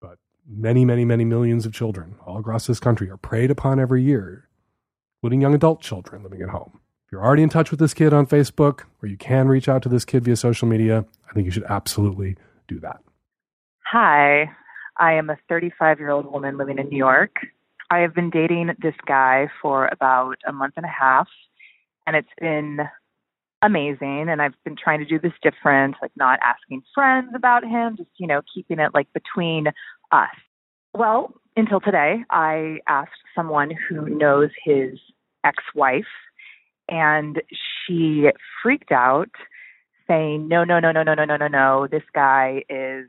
But 0.01 0.19
many, 0.47 0.85
many, 0.85 1.05
many 1.05 1.25
millions 1.25 1.65
of 1.65 1.73
children 1.73 2.17
all 2.27 2.39
across 2.39 2.67
this 2.67 2.79
country 2.79 3.09
are 3.11 3.17
preyed 3.17 3.51
upon 3.51 3.81
every 3.81 4.03
year, 4.03 4.49
including 5.17 5.41
young 5.41 5.55
adult 5.55 5.81
children 5.81 6.23
living 6.23 6.43
at 6.43 6.51
home. 6.51 6.81
If 7.07 7.13
you're 7.13 7.25
already 7.25 7.43
in 7.43 7.49
touch 7.49 7.71
with 7.71 7.81
this 7.81 7.95
kid 7.95 8.13
on 8.13 8.27
Facebook 8.27 8.83
or 9.03 9.09
you 9.09 9.17
can 9.17 9.49
reach 9.49 9.69
out 9.69 9.83
to 9.83 9.89
this 9.89 10.05
kid 10.05 10.25
via 10.25 10.37
social 10.37 10.69
media, 10.69 11.07
I 11.29 11.33
think 11.33 11.47
you 11.47 11.51
should 11.51 11.65
absolutely 11.65 12.37
do 12.69 12.79
that. 12.81 13.01
Hi, 13.87 14.51
I 14.99 15.15
am 15.15 15.31
a 15.31 15.39
35 15.49 15.99
year 15.99 16.11
old 16.11 16.31
woman 16.31 16.59
living 16.59 16.79
in 16.79 16.91
New 16.91 16.99
York. 16.99 17.37
I 17.91 18.01
have 18.01 18.15
been 18.15 18.29
dating 18.29 18.71
this 18.83 18.95
guy 19.07 19.49
for 19.63 19.89
about 19.91 20.37
a 20.47 20.53
month 20.53 20.75
and 20.77 20.85
a 20.85 20.91
half, 20.91 21.29
and 22.07 22.15
it's 22.15 22.29
been 22.39 22.81
amazing 23.63 24.27
and 24.29 24.41
I've 24.41 24.55
been 24.65 24.77
trying 24.77 25.01
to 25.01 25.05
do 25.05 25.19
this 25.19 25.33
different, 25.43 25.97
like 26.01 26.13
not 26.17 26.39
asking 26.45 26.83
friends 26.95 27.33
about 27.35 27.65
him, 27.65 27.97
just, 27.97 28.11
you 28.19 28.27
know, 28.27 28.43
keeping 28.53 28.79
it 28.79 28.93
like 28.95 29.09
between 29.13 29.69
us. 30.13 30.29
Well, 30.95 31.35
until 31.57 31.81
today, 31.81 32.25
I 32.31 32.79
asked 32.87 33.11
someone 33.35 33.71
who 33.89 34.09
knows 34.09 34.51
his 34.65 34.99
ex 35.45 35.63
wife, 35.75 36.05
and 36.89 37.43
she 37.87 38.29
freaked 38.63 38.93
out, 38.93 39.31
saying, 40.07 40.49
No, 40.49 40.65
no, 40.65 40.81
no, 40.81 40.93
no, 40.93 41.03
no, 41.03 41.15
no, 41.15 41.25
no, 41.25 41.37
no, 41.37 41.49
no. 41.49 41.89
This 41.91 42.05
guy 42.15 42.63
is 42.71 43.07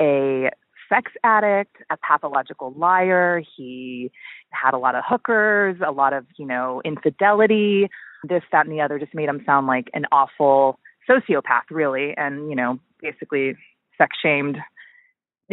a 0.00 0.50
sex 0.88 1.12
addict, 1.24 1.76
a 1.90 1.96
pathological 1.96 2.72
liar. 2.76 3.42
He 3.56 4.10
had 4.50 4.74
a 4.74 4.78
lot 4.78 4.94
of 4.94 5.04
hookers, 5.06 5.76
a 5.86 5.92
lot 5.92 6.12
of, 6.12 6.26
you 6.36 6.46
know, 6.46 6.82
infidelity 6.84 7.88
this, 8.24 8.42
that, 8.52 8.66
and 8.66 8.74
the 8.74 8.80
other 8.80 8.98
just 8.98 9.14
made 9.14 9.28
him 9.28 9.42
sound 9.44 9.66
like 9.66 9.88
an 9.94 10.06
awful 10.12 10.78
sociopath, 11.08 11.70
really, 11.70 12.14
and 12.16 12.50
you 12.50 12.56
know, 12.56 12.78
basically 13.00 13.56
sex 13.98 14.16
shamed 14.22 14.58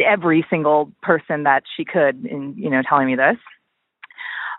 every 0.04 0.46
single 0.48 0.92
person 1.02 1.42
that 1.42 1.64
she 1.76 1.84
could 1.84 2.24
in 2.24 2.54
you 2.56 2.70
know 2.70 2.82
telling 2.88 3.06
me 3.06 3.16
this. 3.16 3.36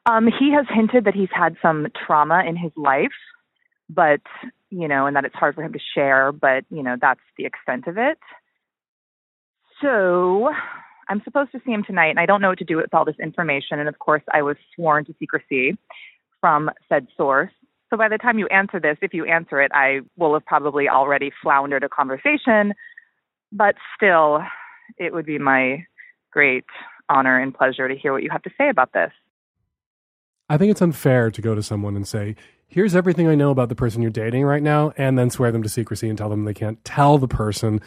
Um, 0.05 0.28
he 0.28 0.51
has 0.53 0.66
hinted 0.70 1.05
that 1.05 1.14
he's 1.14 1.30
had 1.32 1.55
some 1.62 1.88
trauma 2.05 2.43
in 2.47 2.55
his 2.55 2.72
life, 2.76 3.12
but 3.89 4.22
you 4.70 4.88
know, 4.88 5.05
and 5.05 5.16
that 5.16 5.26
it's 5.26 5.36
hard 5.36 5.55
for 5.55 5.64
him 5.64 5.74
to 5.74 5.80
share, 5.93 6.32
but 6.32 6.66
you 6.70 6.84
know, 6.84 6.95
that's 6.99 7.20
the 7.38 7.45
extent 7.45 7.88
of 7.88 7.97
it. 7.97 8.18
So 9.82 10.49
I'm 11.07 11.22
supposed 11.24 11.51
to 11.53 11.62
see 11.66 11.72
him 11.72 11.84
tonight, 11.84 12.10
and 12.10 12.20
I 12.20 12.26
don't 12.26 12.41
know 12.41 12.49
what 12.49 12.60
to 12.60 12.66
do 12.66 12.78
with 12.78 12.93
all 12.93 13.05
this 13.05 13.20
information. 13.22 13.80
And 13.80 13.89
of 13.89 13.97
course, 13.99 14.22
I 14.32 14.41
was 14.41 14.57
sworn 14.76 15.05
to 15.05 15.16
secrecy 15.20 15.78
from 16.39 16.70
said 16.88 17.07
source. 17.18 17.51
So 17.89 17.97
by 17.97 18.07
the 18.07 18.17
time 18.17 18.37
you 18.37 18.47
answer 18.47 18.79
this, 18.79 18.97
if 19.01 19.13
you 19.13 19.25
answer 19.25 19.61
it, 19.61 19.71
I 19.73 20.01
will 20.17 20.33
have 20.33 20.45
probably 20.45 20.87
already 20.87 21.31
floundered 21.41 21.83
a 21.83 21.89
conversation. 21.89 22.73
But 23.51 23.75
still, 23.95 24.43
it 24.97 25.13
would 25.13 25.25
be 25.25 25.39
my 25.39 25.85
great 26.31 26.65
honor 27.09 27.39
and 27.39 27.53
pleasure 27.53 27.87
to 27.87 27.95
hear 27.95 28.13
what 28.13 28.21
you 28.21 28.29
have 28.29 28.43
to 28.43 28.51
say 28.57 28.69
about 28.69 28.93
this. 28.93 29.11
I 30.49 30.57
think 30.57 30.71
it's 30.71 30.81
unfair 30.81 31.31
to 31.31 31.41
go 31.41 31.55
to 31.55 31.63
someone 31.63 31.95
and 31.95 32.07
say, 32.07 32.35
here's 32.67 32.95
everything 32.95 33.27
I 33.27 33.35
know 33.35 33.49
about 33.49 33.69
the 33.69 33.75
person 33.75 34.01
you're 34.01 34.11
dating 34.11 34.43
right 34.43 34.61
now, 34.61 34.93
and 34.97 35.17
then 35.17 35.31
swear 35.31 35.51
them 35.51 35.63
to 35.63 35.69
secrecy 35.69 36.09
and 36.09 36.17
tell 36.17 36.29
them 36.29 36.45
they 36.45 36.53
can't 36.53 36.83
tell 36.85 37.17
the 37.17 37.27
person 37.27 37.81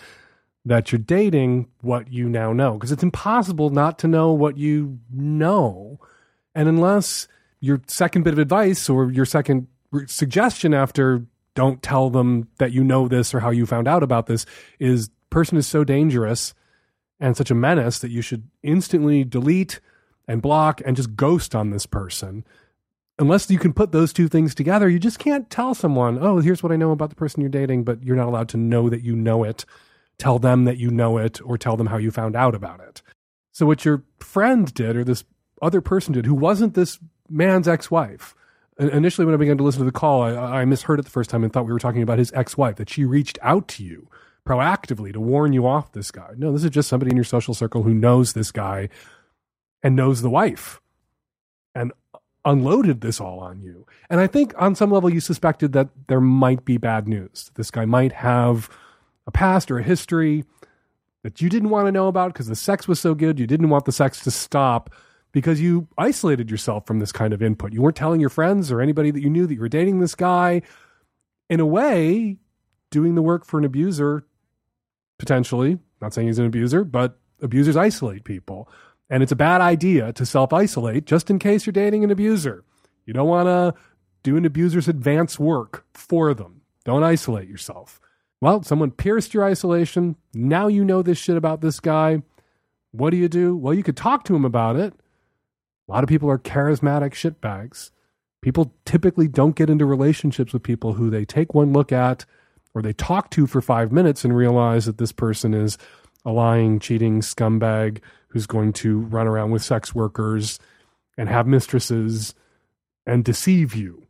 that 0.64 0.90
you're 0.90 0.98
dating 0.98 1.68
what 1.80 2.12
you 2.12 2.28
now 2.28 2.52
know. 2.52 2.74
Because 2.74 2.92
it's 2.92 3.02
impossible 3.02 3.70
not 3.70 3.98
to 4.00 4.08
know 4.08 4.32
what 4.32 4.56
you 4.56 4.98
know. 5.12 6.00
And 6.54 6.68
unless 6.68 7.28
your 7.60 7.80
second 7.86 8.22
bit 8.24 8.32
of 8.32 8.38
advice 8.38 8.88
or 8.88 9.10
your 9.10 9.24
second 9.24 9.68
suggestion 10.06 10.74
after 10.74 11.26
don't 11.54 11.82
tell 11.82 12.10
them 12.10 12.48
that 12.58 12.72
you 12.72 12.82
know 12.82 13.08
this 13.08 13.34
or 13.34 13.40
how 13.40 13.50
you 13.50 13.66
found 13.66 13.86
out 13.86 14.02
about 14.02 14.26
this 14.26 14.46
is 14.78 15.10
person 15.30 15.58
is 15.58 15.66
so 15.66 15.84
dangerous 15.84 16.54
and 17.20 17.36
such 17.36 17.50
a 17.50 17.54
menace 17.54 17.98
that 17.98 18.10
you 18.10 18.22
should 18.22 18.48
instantly 18.62 19.24
delete 19.24 19.80
and 20.26 20.42
block 20.42 20.80
and 20.84 20.96
just 20.96 21.14
ghost 21.14 21.54
on 21.54 21.70
this 21.70 21.86
person. 21.86 22.44
Unless 23.18 23.50
you 23.50 23.58
can 23.58 23.72
put 23.72 23.92
those 23.92 24.12
two 24.12 24.28
things 24.28 24.54
together, 24.54 24.88
you 24.88 24.98
just 24.98 25.18
can't 25.18 25.48
tell 25.50 25.74
someone, 25.74 26.18
oh, 26.20 26.38
here's 26.38 26.62
what 26.62 26.72
I 26.72 26.76
know 26.76 26.90
about 26.90 27.10
the 27.10 27.16
person 27.16 27.40
you're 27.40 27.50
dating, 27.50 27.84
but 27.84 28.02
you're 28.02 28.16
not 28.16 28.28
allowed 28.28 28.48
to 28.50 28.56
know 28.56 28.88
that 28.88 29.02
you 29.02 29.14
know 29.14 29.44
it. 29.44 29.64
Tell 30.18 30.38
them 30.38 30.64
that 30.64 30.78
you 30.78 30.90
know 30.90 31.18
it 31.18 31.40
or 31.44 31.58
tell 31.58 31.76
them 31.76 31.88
how 31.88 31.98
you 31.98 32.10
found 32.10 32.34
out 32.34 32.54
about 32.54 32.80
it. 32.80 33.02
So, 33.52 33.66
what 33.66 33.84
your 33.84 34.02
friend 34.18 34.72
did 34.72 34.96
or 34.96 35.04
this 35.04 35.24
other 35.60 35.80
person 35.80 36.14
did, 36.14 36.26
who 36.26 36.34
wasn't 36.34 36.74
this 36.74 36.98
man's 37.28 37.68
ex 37.68 37.90
wife, 37.90 38.34
initially 38.90 39.24
when 39.24 39.34
I 39.34 39.38
began 39.38 39.58
to 39.58 39.64
listen 39.64 39.80
to 39.80 39.84
the 39.84 39.92
call, 39.92 40.22
I, 40.22 40.60
I 40.60 40.64
misheard 40.64 40.98
it 40.98 41.04
the 41.04 41.10
first 41.10 41.30
time 41.30 41.44
and 41.44 41.52
thought 41.52 41.66
we 41.66 41.72
were 41.72 41.78
talking 41.78 42.02
about 42.02 42.18
his 42.18 42.32
ex 42.32 42.56
wife, 42.56 42.76
that 42.76 42.90
she 42.90 43.04
reached 43.04 43.38
out 43.42 43.68
to 43.68 43.84
you 43.84 44.08
proactively 44.46 45.12
to 45.12 45.20
warn 45.20 45.52
you 45.52 45.66
off 45.66 45.92
this 45.92 46.10
guy. 46.10 46.30
No, 46.36 46.52
this 46.52 46.64
is 46.64 46.70
just 46.70 46.88
somebody 46.88 47.10
in 47.10 47.16
your 47.16 47.24
social 47.24 47.54
circle 47.54 47.82
who 47.82 47.94
knows 47.94 48.32
this 48.32 48.50
guy 48.50 48.88
and 49.82 49.94
knows 49.94 50.22
the 50.22 50.30
wife 50.30 50.80
and 51.74 51.92
unloaded 52.44 53.00
this 53.00 53.20
all 53.20 53.38
on 53.40 53.60
you. 53.60 53.86
And 54.10 54.20
I 54.20 54.26
think 54.26 54.52
on 54.60 54.74
some 54.74 54.90
level 54.90 55.10
you 55.10 55.20
suspected 55.20 55.72
that 55.72 55.88
there 56.08 56.20
might 56.20 56.64
be 56.64 56.76
bad 56.76 57.06
news. 57.06 57.50
This 57.54 57.70
guy 57.70 57.84
might 57.84 58.12
have 58.12 58.68
a 59.26 59.30
past 59.30 59.70
or 59.70 59.78
a 59.78 59.82
history 59.82 60.44
that 61.22 61.40
you 61.40 61.48
didn't 61.48 61.70
want 61.70 61.86
to 61.86 61.92
know 61.92 62.08
about 62.08 62.32
because 62.32 62.48
the 62.48 62.56
sex 62.56 62.88
was 62.88 62.98
so 63.00 63.14
good. 63.14 63.38
You 63.38 63.46
didn't 63.46 63.68
want 63.68 63.84
the 63.84 63.92
sex 63.92 64.20
to 64.24 64.30
stop 64.30 64.90
because 65.32 65.60
you 65.60 65.88
isolated 65.98 66.50
yourself 66.50 66.86
from 66.86 66.98
this 66.98 67.12
kind 67.12 67.32
of 67.32 67.42
input. 67.42 67.72
You 67.72 67.82
weren't 67.82 67.96
telling 67.96 68.20
your 68.20 68.30
friends 68.30 68.70
or 68.70 68.80
anybody 68.80 69.10
that 69.10 69.22
you 69.22 69.30
knew 69.30 69.46
that 69.46 69.54
you 69.54 69.60
were 69.60 69.68
dating 69.68 70.00
this 70.00 70.14
guy. 70.14 70.62
In 71.48 71.60
a 71.60 71.66
way, 71.66 72.38
doing 72.90 73.14
the 73.14 73.22
work 73.22 73.44
for 73.44 73.58
an 73.58 73.64
abuser, 73.64 74.24
potentially, 75.18 75.78
not 76.00 76.14
saying 76.14 76.28
he's 76.28 76.38
an 76.38 76.46
abuser, 76.46 76.84
but 76.84 77.18
abusers 77.40 77.76
isolate 77.76 78.24
people. 78.24 78.68
And 79.10 79.22
it's 79.22 79.32
a 79.32 79.36
bad 79.36 79.60
idea 79.60 80.12
to 80.14 80.24
self 80.24 80.52
isolate 80.52 81.06
just 81.06 81.30
in 81.30 81.38
case 81.38 81.66
you're 81.66 81.72
dating 81.72 82.04
an 82.04 82.10
abuser. 82.10 82.64
You 83.04 83.12
don't 83.12 83.28
want 83.28 83.46
to 83.48 83.74
do 84.22 84.36
an 84.36 84.44
abuser's 84.44 84.88
advance 84.88 85.38
work 85.38 85.84
for 85.92 86.32
them. 86.32 86.62
Don't 86.84 87.02
isolate 87.02 87.48
yourself. 87.48 88.00
Well, 88.40 88.62
someone 88.62 88.90
pierced 88.90 89.34
your 89.34 89.44
isolation. 89.44 90.16
Now 90.34 90.66
you 90.66 90.84
know 90.84 91.02
this 91.02 91.18
shit 91.18 91.36
about 91.36 91.60
this 91.60 91.78
guy. 91.80 92.22
What 92.92 93.10
do 93.10 93.16
you 93.16 93.28
do? 93.28 93.56
Well, 93.56 93.74
you 93.74 93.82
could 93.82 93.96
talk 93.96 94.24
to 94.24 94.36
him 94.36 94.44
about 94.44 94.76
it. 94.76 94.94
A 95.88 95.92
lot 95.92 96.04
of 96.04 96.08
people 96.08 96.30
are 96.30 96.38
charismatic 96.38 97.12
shitbags. 97.12 97.90
People 98.40 98.74
typically 98.84 99.28
don't 99.28 99.56
get 99.56 99.70
into 99.70 99.86
relationships 99.86 100.52
with 100.52 100.62
people 100.62 100.94
who 100.94 101.10
they 101.10 101.24
take 101.24 101.54
one 101.54 101.72
look 101.72 101.92
at 101.92 102.24
or 102.74 102.82
they 102.82 102.92
talk 102.92 103.30
to 103.30 103.46
for 103.46 103.60
five 103.60 103.92
minutes 103.92 104.24
and 104.24 104.36
realize 104.36 104.86
that 104.86 104.98
this 104.98 105.12
person 105.12 105.54
is 105.54 105.78
a 106.24 106.30
lying, 106.30 106.78
cheating 106.78 107.20
scumbag 107.20 107.98
who's 108.28 108.46
going 108.46 108.72
to 108.72 109.00
run 109.00 109.26
around 109.26 109.50
with 109.50 109.62
sex 109.62 109.94
workers 109.94 110.58
and 111.18 111.28
have 111.28 111.46
mistresses 111.46 112.34
and 113.06 113.24
deceive 113.24 113.74
you. 113.74 114.06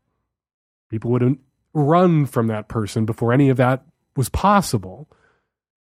People 0.91 1.11
would 1.11 1.39
run 1.75 2.27
from 2.27 2.47
that 2.49 2.69
person 2.69 3.05
before 3.05 3.33
any 3.33 3.49
of 3.49 3.57
that 3.57 3.85
was 4.15 4.29
possible. 4.29 5.09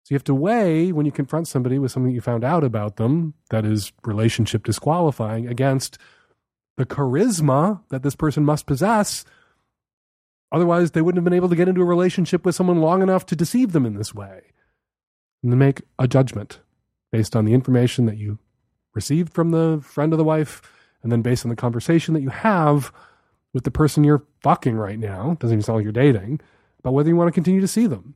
So 0.10 0.14
you 0.14 0.16
have 0.16 0.24
to 0.24 0.34
weigh 0.34 0.91
when 0.91 1.05
you 1.05 1.12
confront 1.12 1.47
somebody 1.47 1.78
with 1.78 1.91
something 1.91 2.12
you 2.12 2.20
found 2.20 2.43
out 2.43 2.64
about 2.64 2.95
them 2.95 3.36
that 3.51 3.64
is 3.64 3.91
relationship 4.03 4.64
disqualifying 4.64 5.47
against 5.47 5.99
the 6.78 6.86
charisma 6.88 7.82
that 7.89 8.01
this 8.01 8.16
person 8.16 8.43
must 8.43 8.66
possess. 8.66 9.24
Otherwise, 10.51 10.91
they 10.91 11.01
wouldn't 11.03 11.20
have 11.20 11.26
been 11.26 11.38
able 11.38 11.47
to 11.47 11.55
get 11.55 11.68
into 11.68 11.84
a 11.84 11.86
relationship 11.86 12.43
with 12.43 12.55
someone 12.55 12.82
long 12.82 13.03
enough 13.03 13.24
to 13.28 13.36
deceive 13.36 13.72
them 13.72 13.86
in 13.86 13.93
this 13.93 14.16
way 14.16 14.45
and 15.43 15.60
make 15.60 15.84
a 15.99 16.07
judgment 16.07 16.60
based 17.12 17.36
on 17.36 17.45
the 17.45 17.53
information 17.53 18.07
that 18.07 18.18
you 18.18 18.39
received 18.95 19.32
from 19.32 19.51
the 19.51 19.80
friend 19.84 20.12
of 20.12 20.18
the 20.18 20.24
wife, 20.24 20.64
and 21.03 21.12
then 21.12 21.22
based 21.22 21.45
on 21.45 21.49
the 21.49 21.55
conversation 21.55 22.16
that 22.16 22.22
you 22.22 22.30
have 22.30 22.91
with 23.53 23.64
the 23.64 23.70
person 23.70 24.03
you're 24.03 24.26
fucking 24.41 24.76
right 24.76 24.97
now, 24.97 25.38
doesn't 25.39 25.53
even 25.53 25.62
sound 25.62 25.78
like 25.78 25.84
you're 25.84 25.91
dating, 25.91 26.41
about 26.80 26.95
whether 26.95 27.10
you 27.10 27.16
want 27.16 27.28
to 27.28 27.32
continue 27.32 27.62
to 27.62 27.68
see 27.68 27.86
them. 27.86 28.16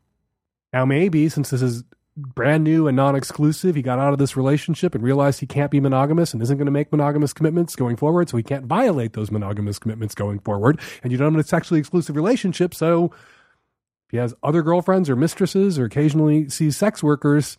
Now, 0.74 0.86
maybe 0.86 1.30
since 1.30 1.51
this 1.51 1.61
is 1.61 1.84
brand 2.17 2.63
new 2.63 2.88
and 2.88 2.97
non 2.97 3.15
exclusive, 3.15 3.76
he 3.76 3.82
got 3.82 3.99
out 3.99 4.13
of 4.13 4.19
this 4.19 4.36
relationship 4.36 4.95
and 4.95 5.03
realized 5.03 5.39
he 5.39 5.45
can't 5.45 5.71
be 5.71 5.80
monogamous 5.80 6.34
and 6.34 6.41
isn't 6.41 6.57
going 6.57 6.65
to 6.65 6.71
make 6.71 6.91
monogamous 6.91 7.34
commitments 7.34 7.76
going 7.76 7.95
forward, 7.95 8.30
so 8.30 8.38
he 8.38 8.43
can't 8.43 8.65
violate 8.65 9.13
those 9.13 9.32
monogamous 9.32 9.80
commitments 9.80 10.15
going 10.15 10.39
forward. 10.39 10.80
And 11.03 11.11
you 11.11 11.17
don't 11.17 11.34
have 11.34 11.45
a 11.45 11.47
sexually 11.47 11.80
exclusive 11.80 12.15
relationship, 12.15 12.74
so 12.74 13.05
if 13.05 14.11
he 14.11 14.17
has 14.17 14.34
other 14.43 14.61
girlfriends 14.61 15.09
or 15.09 15.15
mistresses 15.15 15.78
or 15.78 15.86
occasionally 15.86 16.49
sees 16.49 16.76
sex 16.76 17.03
workers, 17.03 17.57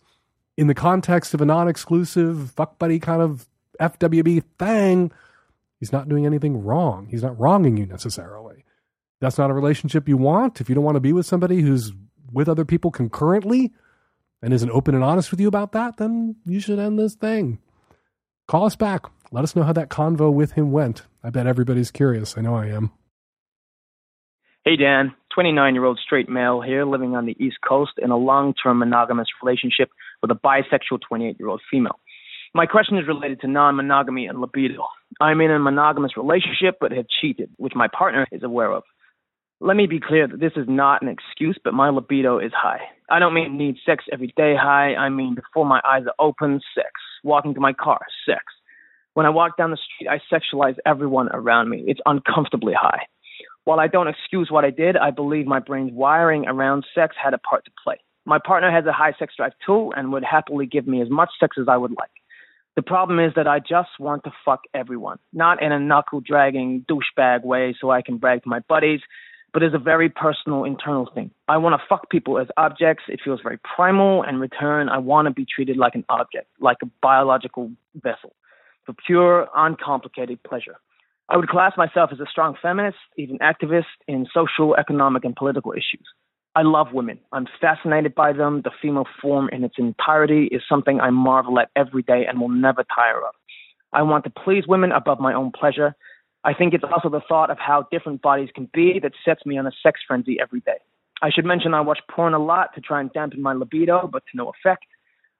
in 0.57 0.67
the 0.67 0.73
context 0.73 1.33
of 1.33 1.41
a 1.41 1.45
non-exclusive 1.45 2.51
fuck 2.51 2.79
buddy 2.79 2.99
kind 2.99 3.21
of 3.21 3.47
FWB 3.79 4.43
thing, 4.57 5.11
he's 5.79 5.91
not 5.91 6.07
doing 6.07 6.25
anything 6.25 6.63
wrong. 6.63 7.07
He's 7.09 7.23
not 7.23 7.37
wronging 7.37 7.77
you 7.77 7.85
necessarily. 7.85 8.63
That's 9.19 9.37
not 9.37 9.49
a 9.49 9.53
relationship 9.53 10.07
you 10.07 10.17
want. 10.17 10.61
If 10.61 10.69
you 10.69 10.75
don't 10.75 10.83
want 10.83 10.95
to 10.95 11.01
be 11.01 11.13
with 11.13 11.25
somebody 11.25 11.61
who's 11.61 11.91
with 12.31 12.49
other 12.49 12.65
people 12.65 12.91
concurrently 12.91 13.73
and 14.41 14.53
isn't 14.53 14.71
open 14.71 14.95
and 14.95 15.03
honest 15.03 15.31
with 15.31 15.39
you 15.39 15.47
about 15.47 15.71
that, 15.71 15.97
then 15.97 16.35
you 16.45 16.59
should 16.59 16.79
end 16.79 16.99
this 16.99 17.15
thing. 17.15 17.59
Call 18.47 18.65
us 18.65 18.75
back. 18.75 19.05
Let 19.31 19.43
us 19.43 19.55
know 19.55 19.63
how 19.63 19.73
that 19.73 19.89
convo 19.89 20.31
with 20.31 20.51
him 20.51 20.71
went. 20.71 21.03
I 21.23 21.29
bet 21.29 21.47
everybody's 21.47 21.91
curious. 21.91 22.37
I 22.37 22.41
know 22.41 22.55
I 22.55 22.67
am. 22.67 22.91
Hey, 24.63 24.75
Dan. 24.75 25.13
29 25.33 25.75
year 25.75 25.83
old 25.83 25.99
straight 26.03 26.29
male 26.29 26.61
here 26.61 26.85
living 26.85 27.15
on 27.15 27.25
the 27.25 27.35
East 27.43 27.57
Coast 27.67 27.91
in 27.97 28.09
a 28.09 28.17
long 28.17 28.53
term 28.53 28.79
monogamous 28.79 29.27
relationship 29.43 29.89
with 30.21 30.31
a 30.31 30.35
bisexual 30.35 31.01
28 31.07 31.37
year 31.39 31.49
old 31.49 31.61
female. 31.69 31.99
My 32.53 32.65
question 32.65 32.97
is 32.97 33.05
related 33.07 33.41
to 33.41 33.47
non 33.47 33.75
monogamy 33.75 34.27
and 34.27 34.39
libido. 34.39 34.85
I'm 35.19 35.41
in 35.41 35.51
a 35.51 35.59
monogamous 35.59 36.15
relationship 36.15 36.77
but 36.79 36.93
have 36.93 37.05
cheated, 37.21 37.49
which 37.57 37.73
my 37.75 37.87
partner 37.87 38.27
is 38.31 38.43
aware 38.43 38.71
of. 38.71 38.83
Let 39.61 39.77
me 39.77 39.87
be 39.87 40.01
clear 40.01 40.27
that 40.27 40.39
this 40.39 40.51
is 40.55 40.65
not 40.67 41.01
an 41.01 41.07
excuse, 41.07 41.57
but 41.63 41.73
my 41.73 41.89
libido 41.89 42.39
is 42.39 42.51
high. 42.53 42.81
I 43.09 43.19
don't 43.19 43.33
mean 43.33 43.57
need 43.57 43.77
sex 43.85 44.03
every 44.11 44.33
day 44.35 44.53
high, 44.59 44.95
I 44.95 45.09
mean 45.09 45.35
before 45.35 45.65
my 45.65 45.79
eyes 45.87 46.03
are 46.07 46.15
open, 46.19 46.59
sex. 46.75 46.91
Walking 47.23 47.53
to 47.53 47.59
my 47.61 47.73
car, 47.73 48.01
sex. 48.27 48.43
When 49.13 49.25
I 49.25 49.29
walk 49.29 49.57
down 49.57 49.71
the 49.71 49.77
street, 49.77 50.09
I 50.09 50.19
sexualize 50.33 50.75
everyone 50.85 51.29
around 51.31 51.69
me. 51.69 51.85
It's 51.87 52.01
uncomfortably 52.05 52.73
high. 52.73 53.07
While 53.63 53.79
I 53.79 53.87
don't 53.87 54.07
excuse 54.07 54.49
what 54.51 54.65
I 54.65 54.71
did, 54.71 54.97
I 54.97 55.09
believe 55.09 55.47
my 55.47 55.59
brain's 55.59 55.91
wiring 55.93 56.45
around 56.47 56.85
sex 56.93 57.15
had 57.21 57.33
a 57.33 57.37
part 57.37 57.65
to 57.65 57.71
play. 57.81 57.95
My 58.25 58.39
partner 58.45 58.71
has 58.71 58.85
a 58.85 58.91
high 58.91 59.13
sex 59.17 59.35
drive 59.37 59.53
too 59.65 59.91
and 59.95 60.11
would 60.11 60.23
happily 60.23 60.65
give 60.65 60.85
me 60.85 61.01
as 61.01 61.09
much 61.09 61.29
sex 61.39 61.55
as 61.59 61.67
I 61.69 61.77
would 61.77 61.91
like. 61.91 62.11
The 62.75 62.81
problem 62.81 63.19
is 63.19 63.31
that 63.35 63.47
I 63.47 63.59
just 63.59 63.89
want 63.99 64.25
to 64.25 64.33
fuck 64.43 64.61
everyone, 64.73 65.17
not 65.31 65.63
in 65.63 65.71
a 65.71 65.79
knuckle 65.79 66.19
dragging 66.19 66.85
douchebag 66.89 67.45
way 67.45 67.73
so 67.79 67.89
I 67.89 68.01
can 68.01 68.17
brag 68.17 68.43
to 68.43 68.49
my 68.49 68.59
buddies, 68.67 68.99
but 69.55 69.63
it's 69.63 69.73
a 69.73 69.79
very 69.79 70.09
personal 70.09 70.65
internal 70.65 71.09
thing. 71.15 71.31
I 71.47 71.55
want 71.55 71.79
to 71.79 71.87
fuck 71.87 72.09
people 72.09 72.39
as 72.39 72.47
objects. 72.57 73.05
It 73.07 73.21
feels 73.23 73.39
very 73.41 73.57
primal. 73.59 74.21
and 74.21 74.41
return, 74.41 74.89
I 74.89 74.97
want 74.97 75.29
to 75.29 75.33
be 75.33 75.45
treated 75.45 75.77
like 75.77 75.95
an 75.95 76.03
object, 76.09 76.47
like 76.59 76.75
a 76.83 76.87
biological 77.01 77.71
vessel, 78.03 78.35
for 78.85 78.93
pure, 79.07 79.47
uncomplicated 79.55 80.43
pleasure. 80.43 80.75
I 81.29 81.37
would 81.37 81.47
class 81.47 81.71
myself 81.77 82.09
as 82.11 82.19
a 82.19 82.25
strong 82.29 82.57
feminist, 82.61 82.97
even 83.15 83.37
activist 83.37 83.95
in 84.09 84.27
social, 84.33 84.75
economic, 84.75 85.23
and 85.23 85.33
political 85.33 85.71
issues. 85.71 86.05
I 86.53 86.63
love 86.63 86.87
women. 86.91 87.17
I'm 87.31 87.47
fascinated 87.61 88.13
by 88.13 88.33
them. 88.33 88.61
The 88.61 88.71
female 88.81 89.07
form 89.21 89.47
in 89.53 89.63
its 89.63 89.75
entirety 89.77 90.49
is 90.51 90.63
something 90.67 90.99
I 90.99 91.11
marvel 91.11 91.59
at 91.59 91.69
every 91.77 92.03
day 92.03 92.25
and 92.27 92.41
will 92.41 92.49
never 92.49 92.83
tire 92.93 93.19
of. 93.19 93.33
I 93.93 94.01
want 94.01 94.25
to 94.25 94.29
please 94.29 94.67
women 94.67 94.91
above 94.91 95.21
my 95.21 95.33
own 95.33 95.53
pleasure. 95.57 95.95
I 96.45 96.53
think 96.53 96.75
it's 96.75 96.83
also 96.83 97.09
the 97.09 97.21
thought 97.27 97.49
of 97.49 97.57
how 97.57 97.87
different 97.91 98.21
bodies 98.21 98.49
can 98.53 98.69
be 98.71 98.99
that 99.01 99.13
sets 99.25 99.43
me 99.47 99.57
on 99.57 99.65
a 99.65 99.71
sex 99.81 99.99
frenzy 100.07 100.37
every 100.39 100.59
day. 100.59 100.77
I 101.23 101.31
should 101.31 101.43
mention 101.43 101.73
I 101.73 101.81
watch 101.81 101.99
porn 102.09 102.35
a 102.35 102.39
lot 102.39 102.75
to 102.75 102.81
try 102.81 103.01
and 103.01 103.11
dampen 103.11 103.41
my 103.41 103.53
libido, 103.53 104.07
but 104.11 104.21
to 104.31 104.37
no 104.37 104.51
effect. 104.51 104.85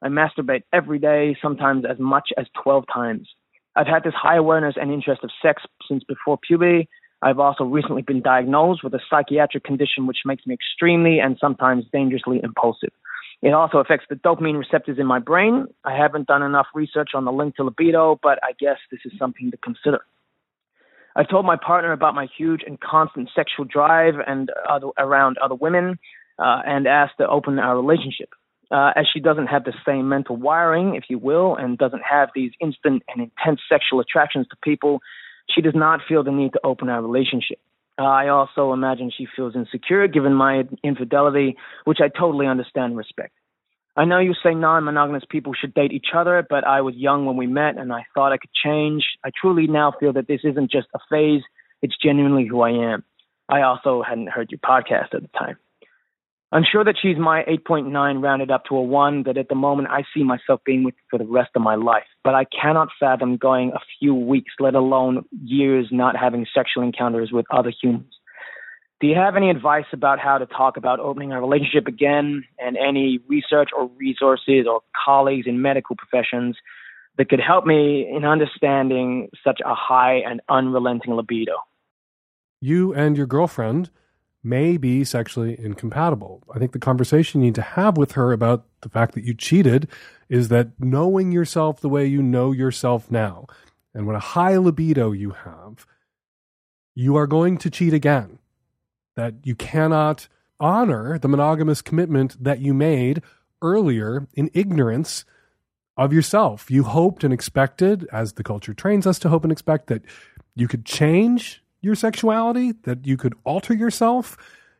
I 0.01 0.08
masturbate 0.08 0.64
every 0.74 0.97
day, 0.97 1.38
sometimes 1.39 1.86
as 1.88 1.99
much 1.99 2.30
as 2.38 2.47
12 2.64 2.86
times. 2.91 3.30
I've 3.76 3.86
had 3.86 4.03
this 4.03 4.16
high 4.16 4.38
awareness 4.38 4.76
and 4.82 4.91
interest 4.91 5.24
of 5.24 5.30
sex 5.43 5.62
since 5.88 6.03
before 6.03 6.39
puberty. 6.39 6.89
I've 7.22 7.39
also 7.39 7.66
recently 7.66 8.01
been 8.01 8.24
diagnosed 8.24 8.84
with 8.84 8.95
a 8.95 8.99
psychiatric 9.08 9.64
condition 9.64 10.08
which 10.08 10.20
makes 10.26 10.47
me 10.47 10.56
extremely 10.56 11.20
and 11.20 11.38
sometimes 11.39 11.86
dangerously 11.93 12.39
impulsive. 12.43 12.91
It 13.43 13.53
also 13.53 13.78
affects 13.78 14.08
the 14.10 14.16
dopamine 14.16 14.58
receptors 14.58 14.97
in 14.97 15.06
my 15.06 15.20
brain. 15.20 15.68
I 15.84 15.95
haven't 15.95 16.26
done 16.28 16.41
enough 16.41 16.68
research 16.74 17.10
on 17.14 17.26
the 17.26 17.32
link 17.32 17.58
to 17.58 17.64
libido, 17.64 18.20
but 18.24 18.39
I 18.41 18.53
guess 18.60 18.78
this 18.89 19.01
is 19.06 19.12
something 19.20 19.51
to 19.51 19.58
consider. 19.58 19.99
I've 21.16 21.30
told 21.30 21.45
my 21.45 21.55
partner 21.55 21.91
about 21.91 22.13
my 22.13 22.28
huge 22.38 22.61
and 22.66 22.80
constant 22.80 23.30
sexual 23.36 23.66
drive 23.66 24.16
and 24.26 24.49
other, 24.70 24.88
around 24.97 25.38
other 25.38 25.55
women, 25.55 25.97
uh, 26.38 26.61
and 26.66 26.88
asked 26.88 27.18
to 27.20 27.28
open 27.28 27.59
our 27.59 27.76
relationship. 27.76 28.30
Uh, 28.72 28.91
as 28.95 29.05
she 29.11 29.20
doesn't 29.20 29.47
have 29.47 29.63
the 29.63 29.74
same 29.86 30.09
mental 30.09 30.36
wiring, 30.36 30.95
if 30.95 31.03
you 31.07 31.20
will, 31.20 31.55
and 31.55 31.78
doesn't 31.78 32.01
have 32.03 32.30
these 32.34 32.51
instant 32.59 33.03
and 33.07 33.22
intense 33.22 33.61
sexual 33.70 33.99
attractions 33.99 34.47
to 34.49 34.55
people, 34.63 34.99
she 35.53 35.61
does 35.61 35.76
not 35.76 36.01
feel 36.07 36.24
the 36.24 36.32
need 36.32 36.51
to 36.53 36.59
open 36.63 36.89
our 36.89 37.01
relationship. 37.01 37.59
Uh, 37.97 38.03
I 38.03 38.28
also 38.28 38.74
imagine 38.74 39.11
she 39.16 39.28
feels 39.36 39.55
insecure 39.55 40.07
given 40.07 40.34
my 40.34 40.63
infidelity, 40.84 41.55
which 41.86 41.99
I 42.01 42.09
totally 42.09 42.47
understand 42.47 42.86
and 42.91 42.97
respect. 42.97 43.34
I 43.97 44.03
know 44.05 44.19
you 44.19 44.33
say 44.43 44.53
non 44.53 44.83
monogamous 44.83 45.23
people 45.29 45.53
should 45.53 45.73
date 45.73 45.93
each 45.93 46.07
other, 46.13 46.45
but 46.49 46.65
I 46.65 46.81
was 46.81 46.95
young 46.95 47.25
when 47.25 47.37
we 47.37 47.47
met 47.47 47.77
and 47.77 47.93
I 47.93 48.05
thought 48.13 48.33
I 48.33 48.37
could 48.37 48.49
change. 48.63 49.05
I 49.23 49.29
truly 49.39 49.67
now 49.67 49.93
feel 49.99 50.13
that 50.13 50.27
this 50.27 50.41
isn't 50.43 50.69
just 50.69 50.87
a 50.93 50.99
phase, 51.09 51.41
it's 51.81 51.95
genuinely 52.03 52.45
who 52.45 52.61
I 52.61 52.71
am. 52.71 53.03
I 53.47 53.61
also 53.61 54.03
hadn't 54.03 54.29
heard 54.29 54.51
your 54.51 54.59
podcast 54.59 55.13
at 55.13 55.21
the 55.21 55.29
time. 55.37 55.57
I'm 56.51 56.63
sure 56.69 56.83
that 56.83 56.95
she's 57.01 57.17
my 57.17 57.43
8.9 57.43 58.21
rounded 58.21 58.51
up 58.51 58.65
to 58.65 58.75
a 58.75 58.81
1 58.81 59.23
that 59.23 59.37
at 59.37 59.49
the 59.49 59.55
moment 59.55 59.89
I 59.89 60.03
see 60.13 60.23
myself 60.23 60.61
being 60.65 60.83
with 60.83 60.93
for 61.09 61.17
the 61.17 61.25
rest 61.25 61.51
of 61.55 61.61
my 61.61 61.75
life. 61.75 62.05
But 62.23 62.35
I 62.35 62.45
cannot 62.45 62.89
fathom 62.99 63.37
going 63.37 63.71
a 63.73 63.79
few 63.99 64.13
weeks, 64.13 64.53
let 64.59 64.75
alone 64.75 65.25
years, 65.43 65.87
not 65.91 66.15
having 66.15 66.45
sexual 66.53 66.83
encounters 66.83 67.31
with 67.31 67.45
other 67.51 67.73
humans. 67.81 68.13
Do 69.01 69.07
you 69.07 69.15
have 69.15 69.35
any 69.35 69.49
advice 69.49 69.85
about 69.91 70.19
how 70.19 70.37
to 70.37 70.45
talk 70.45 70.77
about 70.77 70.99
opening 70.99 71.33
a 71.33 71.41
relationship 71.41 71.87
again 71.87 72.45
and 72.57 72.77
any 72.77 73.19
research 73.27 73.69
or 73.75 73.89
resources 73.97 74.65
or 74.69 74.81
colleagues 75.05 75.47
in 75.47 75.61
medical 75.61 75.97
professions 75.97 76.55
that 77.17 77.29
could 77.29 77.41
help 77.41 77.65
me 77.65 78.09
in 78.09 78.23
understanding 78.23 79.29
such 79.43 79.59
a 79.65 79.75
high 79.75 80.15
and 80.25 80.41
unrelenting 80.47 81.13
libido? 81.13 81.53
You 82.61 82.93
and 82.93 83.17
your 83.17 83.27
girlfriend 83.27 83.89
may 84.41 84.77
be 84.77 85.03
sexually 85.03 85.59
incompatible. 85.59 86.43
I 86.53 86.59
think 86.59 86.71
the 86.71 86.79
conversation 86.79 87.41
you 87.41 87.47
need 87.47 87.55
to 87.55 87.61
have 87.61 87.97
with 87.97 88.13
her 88.13 88.31
about 88.31 88.65
the 88.81 88.89
fact 88.89 89.13
that 89.15 89.23
you 89.23 89.33
cheated 89.33 89.89
is 90.29 90.47
that 90.49 90.69
knowing 90.79 91.31
yourself 91.31 91.81
the 91.81 91.89
way 91.89 92.05
you 92.05 92.21
know 92.21 92.51
yourself 92.51 93.11
now, 93.11 93.47
and 93.93 94.07
what 94.07 94.15
a 94.15 94.19
high 94.19 94.55
libido 94.57 95.11
you 95.11 95.31
have, 95.31 95.85
you 96.93 97.15
are 97.15 97.27
going 97.27 97.57
to 97.57 97.69
cheat 97.69 97.93
again. 97.93 98.39
That 99.16 99.36
you 99.43 99.55
cannot 99.55 100.28
honor 100.59 101.18
the 101.18 101.28
monogamous 101.28 101.82
commitment 101.82 102.41
that 102.43 102.59
you 102.59 102.74
made 102.74 103.22
earlier 103.61 104.28
in 104.34 104.49
ignorance 104.53 105.26
of 105.97 106.13
yourself. 106.13 106.70
You 106.70 106.84
hoped 106.84 107.24
and 107.24 107.34
expected, 107.34 108.07
as 108.11 108.34
the 108.34 108.43
culture 108.43 108.74
trains 108.74 109.07
us 109.07 109.20
to 109.20 109.30
hope 109.30 109.43
and 109.43 109.51
expect, 109.51 109.88
that 109.88 110.03
you 110.55 110.68
could 110.68 110.86
change 110.86 111.63
your 111.82 111.95
sexuality, 111.95 112.74
that 112.84 113.05
you 113.05 113.18
could 113.18 113.36
alter 113.43 113.74
yourself, 113.74 114.38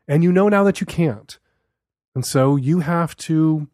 and 0.08 0.22
you 0.22 0.32
know 0.32 0.48
now 0.48 0.64
that 0.64 0.80
you 0.80 0.86
can't. 0.86 1.38
And 2.14 2.24
so 2.24 2.56
you 2.56 2.80
have 2.80 3.16
to 3.18 3.68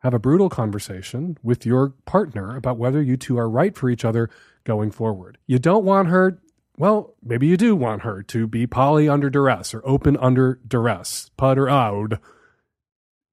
have 0.00 0.14
a 0.14 0.18
brutal 0.18 0.48
conversation 0.48 1.36
with 1.42 1.66
your 1.66 1.90
partner 2.04 2.56
about 2.56 2.78
whether 2.78 3.02
you 3.02 3.16
two 3.16 3.38
are 3.38 3.48
right 3.48 3.76
for 3.76 3.90
each 3.90 4.04
other 4.04 4.30
going 4.64 4.90
forward. 4.90 5.38
You 5.46 5.58
don't 5.58 5.84
want 5.84 6.08
her, 6.08 6.38
well, 6.78 7.14
maybe 7.22 7.46
you 7.46 7.56
do 7.56 7.74
want 7.74 8.02
her 8.02 8.22
to 8.24 8.46
be 8.46 8.66
poly 8.66 9.08
under 9.08 9.30
duress 9.30 9.72
or 9.72 9.82
open 9.84 10.16
under 10.18 10.60
duress, 10.66 11.30
pud 11.36 11.58
or 11.58 11.68
out. 11.68 12.20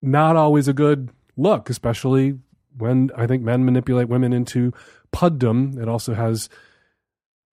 Not 0.01 0.35
always 0.35 0.67
a 0.67 0.73
good 0.73 1.09
look, 1.35 1.69
especially 1.69 2.39
when 2.77 3.11
I 3.15 3.27
think 3.27 3.43
men 3.43 3.65
manipulate 3.65 4.09
women 4.09 4.33
into 4.33 4.73
puddom. 5.13 5.81
It 5.81 5.87
also 5.87 6.13
has 6.13 6.49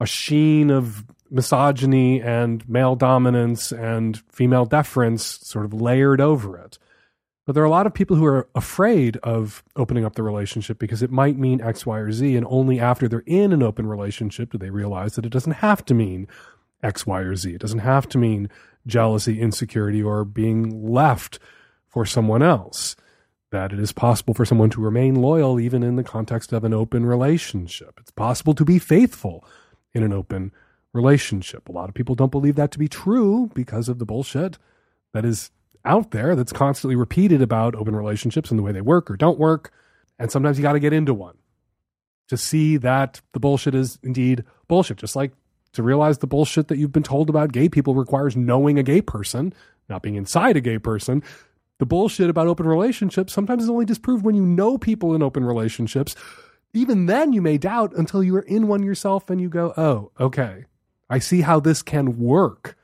a 0.01 0.07
sheen 0.07 0.71
of 0.71 1.05
misogyny 1.31 2.21
and 2.21 2.69
male 2.69 2.97
dominance 2.97 3.73
and 3.73 4.21
female 4.31 4.65
deference 4.65 5.25
sort 5.25 5.65
of 5.65 5.75
layered 5.75 6.21
over 6.21 6.59
it. 6.59 6.79
But 7.51 7.55
there 7.55 7.65
are 7.65 7.67
a 7.67 7.71
lot 7.71 7.89
of 7.89 7.95
people 7.95 8.15
who 8.15 8.27
are 8.27 8.49
afraid 8.55 9.17
of 9.25 9.65
opening 9.75 10.05
up 10.05 10.15
the 10.15 10.23
relationship 10.23 10.79
because 10.79 11.03
it 11.03 11.11
might 11.11 11.37
mean 11.37 11.61
X, 11.61 11.85
Y, 11.85 11.99
or 11.99 12.13
Z. 12.13 12.37
And 12.37 12.47
only 12.49 12.79
after 12.79 13.09
they're 13.09 13.25
in 13.27 13.53
an 13.53 13.61
open 13.61 13.89
relationship 13.89 14.53
do 14.53 14.59
they 14.59 14.71
realize 14.71 15.17
that 15.17 15.27
it 15.27 15.33
doesn't 15.33 15.55
have 15.55 15.85
to 15.87 15.93
mean 15.93 16.29
X, 16.81 17.09
Y, 17.09 17.19
or 17.19 17.35
Z. 17.35 17.53
It 17.53 17.61
doesn't 17.61 17.81
have 17.81 18.09
to 18.11 18.19
mean 18.19 18.49
jealousy, 18.87 19.41
insecurity, 19.41 20.01
or 20.01 20.25
being 20.25 20.93
left 20.93 21.41
for 21.89 22.07
someone 22.07 22.41
else. 22.41 22.95
That 23.51 23.73
it 23.73 23.81
is 23.81 23.91
possible 23.91 24.33
for 24.33 24.45
someone 24.45 24.71
to 24.71 24.81
remain 24.81 25.17
loyal 25.17 25.59
even 25.59 25.83
in 25.83 25.97
the 25.97 26.05
context 26.05 26.53
of 26.53 26.63
an 26.63 26.73
open 26.73 27.05
relationship. 27.05 27.99
It's 27.99 28.13
possible 28.13 28.55
to 28.55 28.65
be 28.65 28.79
faithful 28.79 29.45
in 29.93 30.05
an 30.05 30.13
open 30.13 30.53
relationship. 30.93 31.69
A 31.69 31.73
lot 31.73 31.89
of 31.89 31.97
people 31.97 32.15
don't 32.15 32.31
believe 32.31 32.55
that 32.55 32.71
to 32.71 32.79
be 32.79 32.87
true 32.87 33.51
because 33.55 33.89
of 33.89 33.99
the 33.99 34.07
bullshit 34.07 34.57
that 35.13 35.25
is 35.25 35.51
out 35.85 36.11
there 36.11 36.37
that's 36.37 36.53
constantly 36.53 36.97
repeated 36.97 37.43
about 37.43 37.75
open 37.75 37.97
relationships 37.97 38.51
and 38.51 38.59
the 38.59 38.63
way 38.63 38.73
they 38.73 38.81
work 38.81 39.11
or 39.11 39.17
don't 39.17 39.39
work. 39.39 39.73
And 40.19 40.31
sometimes 40.31 40.59
you 40.59 40.63
got 40.63 40.75
to 40.75 40.81
get 40.81 40.93
into 40.93 41.15
one 41.15 41.37
to 42.29 42.37
see 42.37 42.77
that 42.77 43.21
the 43.33 43.41
bullshit 43.41 43.75
is 43.75 43.99
indeed 44.03 44.45
bullshit. 44.69 44.99
Just 44.99 45.17
like 45.17 45.33
to 45.73 45.83
realize 45.83 46.19
the 46.19 46.27
bullshit 46.27 46.69
that 46.69 46.79
you've 46.79 46.93
been 46.93 47.03
told 47.03 47.29
about 47.29 47.53
gay 47.53 47.69
people 47.69 47.95
requires 47.95 48.37
knowing 48.37 48.79
a 48.79 48.83
gay 48.83 49.01
person, 49.01 49.53
not 49.89 50.03
being 50.03 50.17
inside 50.17 50.57
a 50.57 50.61
gay 50.61 50.79
person. 50.79 51.23
The 51.79 51.87
bullshit 51.87 52.29
about 52.29 52.47
open 52.47 52.67
relationships 52.67 53.33
sometimes 53.33 53.65
is 53.65 53.71
only 53.71 53.87
disproved 53.87 54.25
when 54.25 54.35
you 54.35 54.45
know 54.45 54.79
people 54.79 55.15
in 55.15 55.23
open 55.23 55.45
relationships. 55.45 56.15
Even 56.73 57.07
then, 57.07 57.33
you 57.33 57.43
may 57.43 57.59
doubt 57.59 57.95
until 57.97 58.23
you 58.23 58.37
are 58.37 58.43
in 58.43 58.69
one 58.69 58.83
yourself 58.83 59.31
and 59.31 59.41
you 59.41 59.49
go, 59.49 59.73
oh, 59.77 60.13
okay, 60.21 60.67
I 61.09 61.19
see 61.19 61.41
how 61.41 61.59
this 61.59 61.83
can 61.83 62.19
work. 62.19 62.77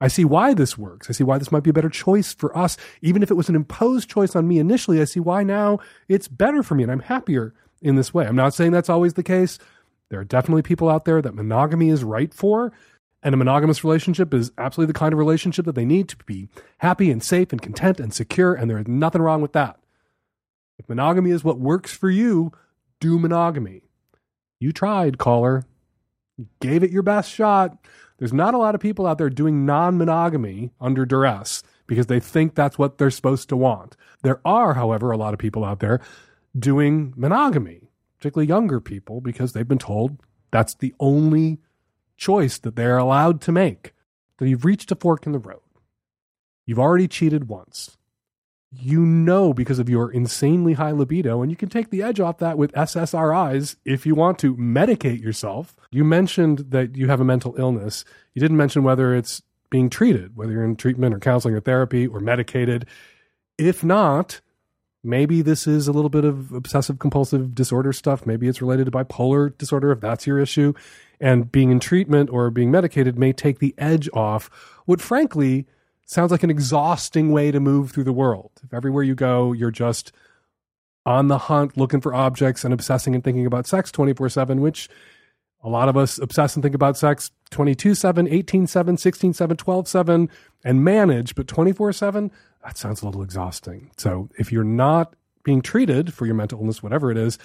I 0.00 0.08
see 0.08 0.24
why 0.24 0.52
this 0.52 0.76
works. 0.76 1.08
I 1.08 1.12
see 1.12 1.24
why 1.24 1.38
this 1.38 1.50
might 1.50 1.62
be 1.62 1.70
a 1.70 1.74
better 1.74 1.88
choice 1.88 2.34
for 2.34 2.56
us. 2.56 2.76
Even 3.00 3.22
if 3.22 3.30
it 3.30 3.36
was 3.36 3.48
an 3.48 3.54
imposed 3.54 4.10
choice 4.10 4.36
on 4.36 4.46
me 4.46 4.58
initially, 4.58 5.00
I 5.00 5.04
see 5.04 5.20
why 5.20 5.42
now 5.42 5.78
it's 6.08 6.28
better 6.28 6.62
for 6.62 6.74
me 6.74 6.82
and 6.82 6.92
I'm 6.92 7.00
happier 7.00 7.54
in 7.80 7.96
this 7.96 8.12
way. 8.12 8.26
I'm 8.26 8.36
not 8.36 8.54
saying 8.54 8.72
that's 8.72 8.90
always 8.90 9.14
the 9.14 9.22
case. 9.22 9.58
There 10.10 10.20
are 10.20 10.24
definitely 10.24 10.62
people 10.62 10.88
out 10.88 11.04
there 11.04 11.22
that 11.22 11.34
monogamy 11.34 11.88
is 11.88 12.04
right 12.04 12.32
for. 12.32 12.72
And 13.22 13.34
a 13.34 13.38
monogamous 13.38 13.82
relationship 13.82 14.32
is 14.34 14.52
absolutely 14.58 14.92
the 14.92 14.98
kind 14.98 15.12
of 15.12 15.18
relationship 15.18 15.64
that 15.64 15.74
they 15.74 15.86
need 15.86 16.08
to 16.10 16.16
be 16.26 16.48
happy 16.78 17.10
and 17.10 17.22
safe 17.22 17.50
and 17.50 17.60
content 17.60 17.98
and 17.98 18.12
secure. 18.12 18.54
And 18.54 18.70
there 18.70 18.78
is 18.78 18.86
nothing 18.86 19.22
wrong 19.22 19.40
with 19.40 19.52
that. 19.54 19.80
If 20.78 20.88
monogamy 20.88 21.30
is 21.30 21.42
what 21.42 21.58
works 21.58 21.92
for 21.92 22.10
you, 22.10 22.52
do 23.00 23.18
monogamy. 23.18 23.82
You 24.60 24.72
tried, 24.72 25.18
caller 25.18 25.64
gave 26.60 26.82
it 26.82 26.90
your 26.90 27.02
best 27.02 27.30
shot. 27.30 27.76
There's 28.18 28.32
not 28.32 28.54
a 28.54 28.58
lot 28.58 28.74
of 28.74 28.80
people 28.80 29.06
out 29.06 29.18
there 29.18 29.30
doing 29.30 29.66
non 29.66 29.98
monogamy 29.98 30.72
under 30.80 31.04
duress 31.04 31.62
because 31.86 32.06
they 32.06 32.20
think 32.20 32.54
that's 32.54 32.78
what 32.78 32.98
they're 32.98 33.10
supposed 33.10 33.48
to 33.50 33.56
want. 33.56 33.96
There 34.22 34.40
are, 34.44 34.74
however, 34.74 35.10
a 35.10 35.16
lot 35.16 35.34
of 35.34 35.38
people 35.38 35.64
out 35.64 35.80
there 35.80 36.00
doing 36.58 37.12
monogamy, 37.16 37.90
particularly 38.18 38.48
younger 38.48 38.80
people, 38.80 39.20
because 39.20 39.52
they've 39.52 39.68
been 39.68 39.78
told 39.78 40.18
that's 40.50 40.74
the 40.74 40.94
only 40.98 41.58
choice 42.16 42.58
that 42.58 42.76
they're 42.76 42.98
allowed 42.98 43.40
to 43.42 43.52
make. 43.52 43.92
So 44.38 44.46
you've 44.46 44.64
reached 44.64 44.90
a 44.90 44.96
fork 44.96 45.26
in 45.26 45.32
the 45.32 45.38
road. 45.38 45.60
You've 46.64 46.78
already 46.78 47.08
cheated 47.08 47.48
once 47.48 47.96
you 48.72 49.00
know 49.00 49.52
because 49.52 49.78
of 49.78 49.88
your 49.88 50.10
insanely 50.10 50.74
high 50.74 50.90
libido, 50.90 51.42
and 51.42 51.50
you 51.50 51.56
can 51.56 51.68
take 51.68 51.90
the 51.90 52.02
edge 52.02 52.20
off 52.20 52.38
that 52.38 52.58
with 52.58 52.72
SSRIs 52.72 53.76
if 53.84 54.04
you 54.06 54.14
want 54.14 54.38
to 54.40 54.56
medicate 54.56 55.20
yourself. 55.20 55.76
You 55.90 56.04
mentioned 56.04 56.66
that 56.70 56.96
you 56.96 57.08
have 57.08 57.20
a 57.20 57.24
mental 57.24 57.54
illness. 57.58 58.04
You 58.34 58.40
didn't 58.40 58.56
mention 58.56 58.82
whether 58.82 59.14
it's 59.14 59.42
being 59.70 59.90
treated, 59.90 60.36
whether 60.36 60.52
you're 60.52 60.64
in 60.64 60.76
treatment 60.76 61.14
or 61.14 61.18
counseling 61.18 61.54
or 61.54 61.60
therapy 61.60 62.06
or 62.06 62.20
medicated. 62.20 62.86
If 63.58 63.82
not, 63.82 64.40
maybe 65.02 65.42
this 65.42 65.66
is 65.66 65.88
a 65.88 65.92
little 65.92 66.10
bit 66.10 66.24
of 66.24 66.52
obsessive 66.52 66.98
compulsive 66.98 67.54
disorder 67.54 67.92
stuff. 67.92 68.26
Maybe 68.26 68.48
it's 68.48 68.60
related 68.60 68.86
to 68.86 68.90
bipolar 68.90 69.56
disorder 69.56 69.92
if 69.92 70.00
that's 70.00 70.26
your 70.26 70.38
issue. 70.38 70.74
And 71.20 71.50
being 71.50 71.70
in 71.70 71.80
treatment 71.80 72.30
or 72.30 72.50
being 72.50 72.70
medicated 72.70 73.18
may 73.18 73.32
take 73.32 73.58
the 73.58 73.74
edge 73.78 74.08
off 74.12 74.50
what, 74.84 75.00
frankly, 75.00 75.66
sounds 76.06 76.30
like 76.30 76.42
an 76.42 76.50
exhausting 76.50 77.30
way 77.32 77.50
to 77.50 77.60
move 77.60 77.90
through 77.90 78.04
the 78.04 78.12
world. 78.12 78.52
If 78.62 78.72
everywhere 78.72 79.02
you 79.02 79.14
go, 79.14 79.52
you're 79.52 79.70
just 79.70 80.12
on 81.04 81.28
the 81.28 81.38
hunt 81.38 81.76
looking 81.76 82.00
for 82.00 82.14
objects 82.14 82.64
and 82.64 82.72
obsessing 82.72 83.14
and 83.14 83.22
thinking 83.22 83.46
about 83.46 83.66
sex 83.66 83.92
24 83.92 84.28
7, 84.30 84.60
which 84.60 84.88
a 85.62 85.68
lot 85.68 85.88
of 85.88 85.96
us 85.96 86.18
obsess 86.18 86.54
and 86.54 86.62
think 86.62 86.74
about 86.74 86.96
sex 86.96 87.30
22 87.50 87.94
7, 87.94 88.28
18 88.28 88.66
7, 88.66 88.96
16 88.96 89.32
7, 89.34 89.56
12 89.56 89.88
7, 89.88 90.30
and 90.64 90.84
manage, 90.84 91.34
but 91.34 91.46
24 91.46 91.92
7, 91.92 92.30
that 92.64 92.78
sounds 92.78 93.02
a 93.02 93.06
little 93.06 93.22
exhausting. 93.22 93.90
So 93.96 94.28
if 94.38 94.50
you're 94.50 94.64
not 94.64 95.14
being 95.42 95.62
treated 95.62 96.14
for 96.14 96.26
your 96.26 96.34
mental 96.34 96.60
illness, 96.60 96.82
whatever 96.82 97.10
it 97.10 97.18
is, 97.18 97.38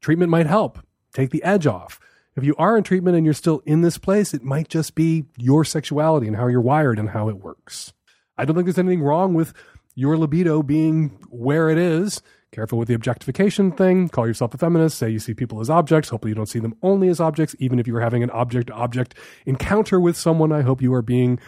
treatment 0.00 0.30
might 0.30 0.46
help 0.46 0.78
take 1.12 1.30
the 1.30 1.42
edge 1.42 1.66
off. 1.66 1.98
If 2.36 2.44
you 2.44 2.54
are 2.56 2.76
in 2.76 2.84
treatment 2.84 3.16
and 3.16 3.24
you're 3.24 3.34
still 3.34 3.62
in 3.66 3.80
this 3.80 3.98
place, 3.98 4.32
it 4.32 4.44
might 4.44 4.68
just 4.68 4.94
be 4.94 5.24
your 5.36 5.64
sexuality 5.64 6.28
and 6.28 6.36
how 6.36 6.46
you're 6.46 6.60
wired 6.60 6.98
and 6.98 7.10
how 7.10 7.28
it 7.28 7.42
works. 7.42 7.92
I 8.38 8.44
don't 8.44 8.54
think 8.54 8.66
there's 8.66 8.78
anything 8.78 9.02
wrong 9.02 9.34
with 9.34 9.52
your 9.94 10.16
libido 10.16 10.62
being 10.62 11.18
where 11.28 11.68
it 11.68 11.78
is. 11.78 12.22
Careful 12.52 12.78
with 12.78 12.88
the 12.88 12.94
objectification 12.94 13.72
thing. 13.72 14.08
Call 14.08 14.26
yourself 14.26 14.54
a 14.54 14.58
feminist. 14.58 14.96
Say 14.96 15.10
you 15.10 15.18
see 15.18 15.34
people 15.34 15.60
as 15.60 15.68
objects. 15.68 16.08
Hopefully, 16.08 16.30
you 16.30 16.34
don't 16.34 16.48
see 16.48 16.60
them 16.60 16.76
only 16.82 17.08
as 17.08 17.20
objects. 17.20 17.54
Even 17.58 17.78
if 17.78 17.86
you 17.86 17.94
are 17.96 18.00
having 18.00 18.22
an 18.22 18.30
object 18.30 18.68
to 18.68 18.74
object 18.74 19.14
encounter 19.44 20.00
with 20.00 20.16
someone, 20.16 20.52
I 20.52 20.62
hope 20.62 20.80
you 20.80 20.94
are 20.94 21.02
being 21.02 21.38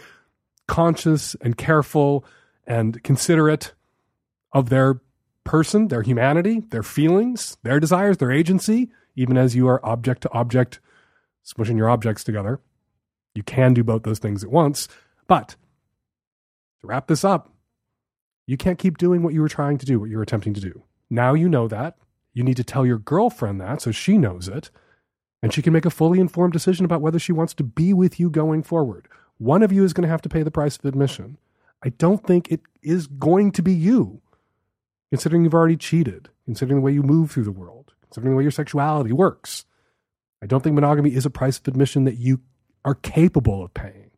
conscious 0.69 1.35
and 1.41 1.57
careful 1.57 2.25
and 2.67 3.03
considerate 3.03 3.73
of 4.53 4.69
their 4.69 5.01
person, 5.45 5.89
their 5.89 6.03
humanity, 6.03 6.61
their 6.71 6.83
feelings, 6.83 7.57
their 7.63 7.81
desires, 7.81 8.19
their 8.19 8.31
agency, 8.31 8.91
even 9.17 9.39
as 9.39 9.57
you 9.57 9.69
are 9.69 9.85
object 9.85 10.23
to 10.23 10.33
object, 10.33 10.81
smushing 11.45 11.77
your 11.77 11.89
objects 11.89 12.25
together. 12.25 12.61
You 13.35 13.43
can 13.43 13.75
do 13.75 13.83
both 13.83 14.03
those 14.03 14.19
things 14.19 14.45
at 14.45 14.51
once. 14.51 14.87
But 15.27 15.57
to 16.81 16.87
wrap 16.87 17.07
this 17.07 17.25
up, 17.25 17.53
you 18.47 18.57
can't 18.57 18.79
keep 18.79 18.99
doing 18.99 19.23
what 19.23 19.35
you 19.35 19.41
were 19.41 19.49
trying 19.49 19.79
to 19.79 19.87
do, 19.87 20.01
what 20.01 20.11
you're 20.11 20.23
attempting 20.23 20.55
to 20.55 20.61
do. 20.61 20.83
Now 21.09 21.35
you 21.35 21.49
know 21.49 21.69
that. 21.69 21.97
You 22.33 22.43
need 22.43 22.57
to 22.57 22.65
tell 22.65 22.87
your 22.87 22.99
girlfriend 22.99 23.61
that 23.61 23.83
so 23.83 23.91
she 23.91 24.19
knows 24.19 24.49
it. 24.49 24.71
And 25.43 25.53
she 25.53 25.63
can 25.63 25.73
make 25.73 25.87
a 25.87 25.91
fully 25.91 26.21
informed 26.21 26.53
decision 26.53 26.85
about 26.85 27.01
whether 27.01 27.19
she 27.19 27.33
wants 27.33 27.55
to 27.55 27.65
be 27.65 27.93
with 27.93 28.21
you 28.21 28.29
going 28.31 28.63
forward. 28.63 29.09
One 29.39 29.63
of 29.63 29.73
you 29.73 29.85
is 29.85 29.93
going 29.93 30.03
to 30.03 30.11
have 30.11 30.23
to 30.23 30.29
pay 30.29 30.43
the 30.43 30.51
price 30.51 30.77
of 30.77 30.85
admission. 30.85 31.39
I 31.83 31.89
don't 31.91 32.25
think 32.27 32.51
it 32.51 32.61
is 32.83 33.07
going 33.07 33.53
to 33.53 33.63
be 33.63 33.73
you, 33.73 34.21
considering 35.11 35.45
you've 35.45 35.55
already 35.55 35.79
cheated, 35.79 36.29
considering 36.45 36.81
the 36.81 36.85
way 36.85 36.93
you 36.93 37.03
move 37.03 37.31
through 37.31 37.45
the 37.45 37.53
world, 37.53 37.95
considering 38.03 38.33
the 38.33 38.37
way 38.37 38.45
your 38.45 38.51
sexuality 38.51 39.13
works. 39.13 39.65
I 40.43 40.47
don't 40.47 40.63
think 40.63 40.75
monogamy 40.75 41.15
is 41.15 41.25
a 41.25 41.31
price 41.31 41.59
of 41.59 41.69
admission 41.69 42.05
that 42.05 42.19
you 42.19 42.41
are 42.85 42.95
capable 42.95 43.65
of 43.65 43.73
paying. 43.73 44.10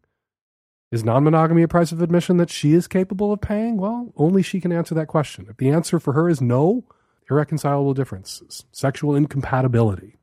Is 0.93 1.03
non 1.03 1.24
monogamy 1.24 1.62
a 1.62 1.68
price 1.68 1.90
of 1.90 2.03
admission 2.03 2.36
that 2.36 2.51
she 2.51 2.74
is 2.74 2.86
capable 2.86 3.32
of 3.32 3.40
paying? 3.40 3.78
Well, 3.78 4.12
only 4.14 4.43
she 4.43 4.61
can 4.61 4.72
answer 4.72 4.95
that 4.95 5.07
question. 5.07 5.47
If 5.49 5.57
the 5.57 5.70
answer 5.70 5.99
for 5.99 6.12
her 6.12 6.28
is 6.28 6.43
no, 6.43 6.84
irreconcilable 7.30 7.95
differences, 7.95 8.66
sexual 8.72 9.16
incompatibility, 9.16 10.18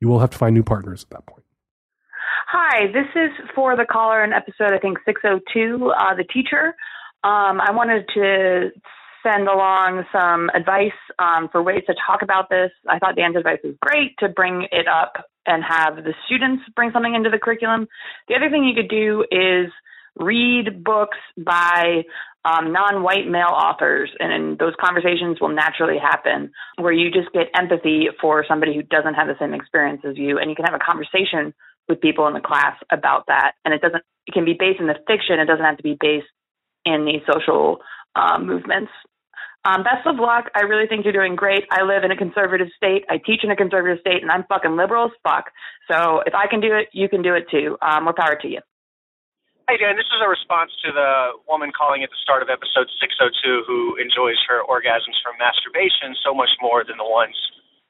you 0.00 0.08
will 0.08 0.20
have 0.20 0.30
to 0.30 0.38
find 0.38 0.54
new 0.54 0.62
partners 0.62 1.02
at 1.02 1.10
that 1.10 1.26
point. 1.26 1.44
Hi, 2.48 2.86
this 2.86 3.04
is 3.14 3.32
for 3.54 3.76
the 3.76 3.84
caller 3.84 4.24
in 4.24 4.32
episode, 4.32 4.72
I 4.72 4.78
think, 4.78 4.96
602, 5.04 5.90
uh, 5.90 6.14
the 6.14 6.24
teacher. 6.24 6.68
Um, 7.22 7.60
I 7.60 7.70
wanted 7.72 8.08
to 8.14 8.70
send 9.22 9.46
along 9.46 10.04
some 10.10 10.48
advice 10.54 10.96
um, 11.18 11.50
for 11.52 11.62
ways 11.62 11.82
to 11.86 11.94
talk 12.06 12.22
about 12.22 12.48
this. 12.48 12.70
I 12.88 12.98
thought 12.98 13.16
Dan's 13.16 13.36
advice 13.36 13.58
was 13.62 13.74
great 13.82 14.12
to 14.20 14.30
bring 14.30 14.68
it 14.72 14.88
up 14.88 15.28
and 15.44 15.62
have 15.62 15.96
the 15.96 16.14
students 16.24 16.62
bring 16.74 16.92
something 16.92 17.14
into 17.14 17.28
the 17.28 17.38
curriculum. 17.38 17.88
The 18.28 18.36
other 18.36 18.48
thing 18.48 18.64
you 18.64 18.74
could 18.74 18.88
do 18.88 19.26
is 19.30 19.70
read 20.16 20.84
books 20.84 21.18
by 21.36 22.04
um, 22.44 22.72
non-white 22.72 23.26
male 23.26 23.54
authors, 23.54 24.10
and 24.20 24.58
those 24.58 24.74
conversations 24.78 25.40
will 25.40 25.48
naturally 25.48 25.98
happen 25.98 26.52
where 26.78 26.92
you 26.92 27.10
just 27.10 27.32
get 27.32 27.48
empathy 27.56 28.08
for 28.20 28.44
somebody 28.46 28.74
who 28.74 28.82
doesn't 28.82 29.14
have 29.14 29.28
the 29.28 29.36
same 29.40 29.54
experience 29.54 30.02
as 30.08 30.16
you, 30.16 30.38
and 30.38 30.50
you 30.50 30.56
can 30.56 30.66
have 30.66 30.74
a 30.74 30.84
conversation 30.84 31.54
with 31.88 32.00
people 32.00 32.26
in 32.26 32.34
the 32.34 32.40
class 32.40 32.76
about 32.90 33.26
that. 33.28 33.52
And 33.64 33.74
it 33.74 33.80
doesn't, 33.80 34.02
it 34.26 34.32
can 34.32 34.44
be 34.44 34.54
based 34.58 34.80
in 34.80 34.86
the 34.86 34.96
fiction. 35.06 35.38
It 35.38 35.46
doesn't 35.46 35.64
have 35.64 35.76
to 35.78 35.82
be 35.82 35.96
based 35.98 36.26
in 36.84 37.04
the 37.04 37.20
social 37.30 37.78
um, 38.14 38.46
movements. 38.46 38.92
Um, 39.64 39.82
best 39.82 40.06
of 40.06 40.16
luck. 40.16 40.50
I 40.54 40.62
really 40.62 40.86
think 40.86 41.04
you're 41.04 41.14
doing 41.14 41.36
great. 41.36 41.64
I 41.70 41.82
live 41.82 42.04
in 42.04 42.10
a 42.10 42.16
conservative 42.16 42.68
state. 42.76 43.04
I 43.08 43.16
teach 43.16 43.40
in 43.42 43.50
a 43.50 43.56
conservative 43.56 44.00
state, 44.00 44.20
and 44.22 44.30
I'm 44.30 44.44
fucking 44.44 44.76
liberal 44.76 45.06
as 45.06 45.12
fuck. 45.22 45.50
So 45.90 46.20
if 46.26 46.34
I 46.34 46.46
can 46.48 46.60
do 46.60 46.74
it, 46.74 46.88
you 46.92 47.08
can 47.08 47.22
do 47.22 47.34
it 47.34 47.44
too. 47.50 47.78
Um, 47.80 48.04
more 48.04 48.14
power 48.14 48.36
to 48.42 48.48
you. 48.48 48.60
Hey, 49.64 49.80
Dan, 49.80 49.96
this 49.96 50.12
is 50.12 50.20
a 50.20 50.28
response 50.28 50.76
to 50.84 50.92
the 50.92 51.40
woman 51.48 51.72
calling 51.72 52.04
at 52.04 52.12
the 52.12 52.20
start 52.20 52.44
of 52.44 52.52
episode 52.52 52.84
602 53.00 53.64
who 53.64 53.96
enjoys 53.96 54.36
her 54.44 54.60
orgasms 54.60 55.16
from 55.24 55.40
masturbation 55.40 56.12
so 56.20 56.36
much 56.36 56.52
more 56.60 56.84
than 56.84 57.00
the 57.00 57.08
ones 57.08 57.32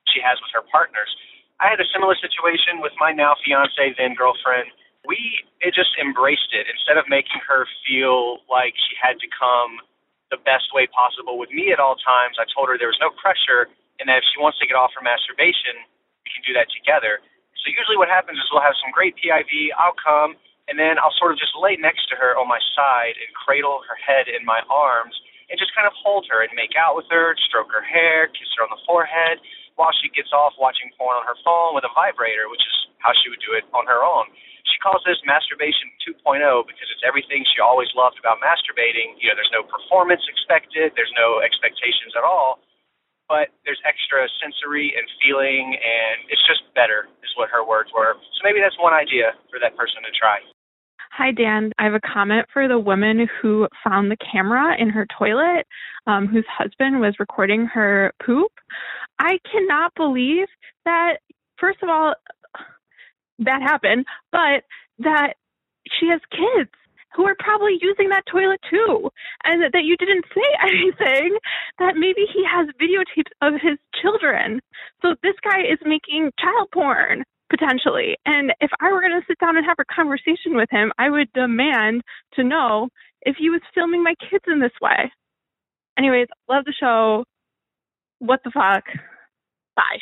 she 0.07 0.23
has 0.23 0.39
with 0.39 0.55
her 0.55 0.63
partners. 0.71 1.11
I 1.59 1.67
had 1.67 1.83
a 1.83 1.89
similar 1.91 2.15
situation 2.15 2.79
with 2.79 2.95
my 3.03 3.11
now 3.11 3.35
fiance, 3.43 3.75
then 3.99 4.15
girlfriend. 4.15 4.71
We 5.03 5.19
it 5.67 5.75
just 5.75 5.99
embraced 5.99 6.55
it 6.55 6.71
instead 6.71 6.95
of 6.95 7.11
making 7.11 7.43
her 7.43 7.67
feel 7.83 8.47
like 8.47 8.79
she 8.79 8.95
had 8.95 9.19
to 9.19 9.27
come 9.35 9.83
the 10.31 10.39
best 10.47 10.71
way 10.71 10.87
possible 10.95 11.43
with 11.43 11.51
me 11.51 11.75
at 11.75 11.83
all 11.83 11.99
times. 11.99 12.39
I 12.39 12.47
told 12.55 12.71
her 12.71 12.79
there 12.79 12.95
was 12.95 13.03
no 13.03 13.11
pressure, 13.19 13.67
and 13.99 14.07
that 14.07 14.23
if 14.23 14.27
she 14.31 14.39
wants 14.39 14.63
to 14.63 14.67
get 14.71 14.79
off 14.79 14.95
her 14.95 15.03
masturbation, 15.03 15.75
we 16.23 16.39
can 16.39 16.47
do 16.47 16.55
that 16.55 16.71
together. 16.71 17.19
So 17.67 17.75
usually, 17.75 17.99
what 17.99 18.07
happens 18.07 18.39
is 18.39 18.47
we'll 18.55 18.63
have 18.63 18.79
some 18.79 18.95
great 18.95 19.19
PIV. 19.19 19.75
I'll 19.75 19.99
come, 19.99 20.39
and 20.69 20.81
then 20.81 20.97
I'll 20.97 21.15
sort 21.17 21.33
of 21.33 21.39
just 21.39 21.53
lay 21.57 21.77
next 21.77 22.09
to 22.13 22.17
her 22.17 22.37
on 22.37 22.49
my 22.49 22.61
side 22.73 23.21
and 23.21 23.29
cradle 23.37 23.85
her 23.85 23.99
head 24.01 24.29
in 24.29 24.45
my 24.45 24.65
arms, 24.73 25.15
and 25.53 25.61
just 25.61 25.77
kind 25.77 25.85
of 25.85 25.93
hold 25.93 26.25
her 26.33 26.41
and 26.41 26.53
make 26.57 26.73
out 26.75 26.97
with 26.97 27.05
her, 27.13 27.37
stroke 27.37 27.69
her 27.73 27.85
hair, 27.85 28.33
kiss 28.33 28.49
her 28.57 28.65
on 28.65 28.73
the 28.73 28.81
forehead 28.89 29.45
while 29.77 29.93
she 30.01 30.09
gets 30.15 30.31
off 30.31 30.55
watching 30.57 30.89
porn 30.95 31.19
on 31.19 31.27
her 31.27 31.37
phone 31.43 31.75
with 31.75 31.85
a 31.85 31.93
vibrator, 31.93 32.47
which 32.49 32.63
is 32.63 32.77
how 33.03 33.13
she 33.13 33.29
would 33.29 33.43
do 33.43 33.53
it 33.53 33.67
on 33.75 33.85
her 33.91 34.01
own. 34.01 34.31
She 34.65 34.81
calls 34.81 35.05
this 35.05 35.21
masturbation 35.29 35.93
2.0 36.01 36.41
because 36.65 36.89
it's 36.89 37.05
everything 37.05 37.45
she 37.45 37.61
always 37.61 37.91
loved 37.93 38.17
about 38.17 38.41
masturbating. 38.41 39.19
You 39.21 39.29
know, 39.29 39.37
there's 39.37 39.53
no 39.53 39.67
performance 39.67 40.25
expected, 40.25 40.97
there's 40.97 41.13
no 41.19 41.45
expectations 41.45 42.17
at 42.17 42.25
all, 42.25 42.65
but 43.29 43.53
there's 43.69 43.83
extra 43.85 44.25
sensory 44.41 44.95
and 44.97 45.05
feeling, 45.21 45.77
and 45.77 46.25
it's 46.33 46.43
just 46.49 46.65
better, 46.73 47.11
is 47.21 47.33
what 47.37 47.53
her 47.53 47.67
words 47.67 47.93
were. 47.93 48.17
So 48.37 48.41
maybe 48.47 48.65
that's 48.65 48.79
one 48.81 48.97
idea 48.97 49.37
for 49.53 49.61
that 49.61 49.77
person 49.77 50.01
to 50.07 50.13
try. 50.15 50.41
Hi, 51.17 51.31
Dan. 51.31 51.71
I 51.79 51.85
have 51.85 51.95
a 51.95 52.01
comment 52.01 52.47
for 52.53 52.67
the 52.67 52.77
woman 52.77 53.29
who 53.41 53.69
found 53.85 54.11
the 54.11 54.17
camera 54.17 54.75
in 54.77 54.91
her 54.91 55.07
toilet, 55.17 55.65
um, 56.09 56.27
whose 56.27 56.45
husband 56.49 56.99
was 57.01 57.15
recording 57.21 57.67
her 57.67 58.13
poop. 58.21 58.51
I 59.21 59.39
cannot 59.49 59.95
believe 59.95 60.49
that, 60.85 61.19
first 61.57 61.79
of 61.85 61.89
all, 61.89 62.15
that 63.39 63.63
happened, 63.63 64.07
but 64.33 64.65
that 64.99 65.35
she 66.01 66.09
has 66.09 66.21
kids 66.33 66.71
who 67.15 67.25
are 67.27 67.37
probably 67.39 67.79
using 67.81 68.09
that 68.09 68.27
toilet 68.27 68.59
too, 68.69 69.09
and 69.45 69.63
that, 69.63 69.71
that 69.73 69.85
you 69.85 69.97
didn't 69.97 70.25
say 70.35 70.43
anything, 70.67 71.39
that 71.79 71.95
maybe 71.95 72.27
he 72.35 72.43
has 72.45 72.67
videotapes 72.83 73.31
of 73.41 73.55
his 73.63 73.79
children. 74.03 74.61
So 75.01 75.15
this 75.23 75.37
guy 75.45 75.61
is 75.61 75.79
making 75.87 76.33
child 76.41 76.71
porn 76.75 77.23
potentially. 77.55 78.17
And 78.27 78.53
if 78.61 78.71
I 78.81 78.93
were 78.93 79.01
going 79.01 79.21
to 79.21 79.27
sit 79.27 79.39
down 79.39 79.57
and 79.57 79.67
have 79.67 79.79
a 79.79 79.85
conversation 79.85 80.57
with 80.57 80.69
him, 80.71 80.93
I 80.99 81.11
would 81.11 81.33
demand 81.33 82.03
to 82.35 82.45
know 82.45 82.89
if 83.23 83.37
he 83.39 83.51
was 83.51 83.61
filming 83.75 84.03
my 84.03 84.15
kids 84.31 84.45
in 84.47 84.61
this 84.61 84.73
way. 84.81 85.11
Anyways, 85.99 86.27
love 86.49 86.65
the 86.65 86.75
show. 86.79 87.25
What 88.19 88.41
the 88.45 88.51
fuck? 88.51 88.85
Bye. 89.77 90.01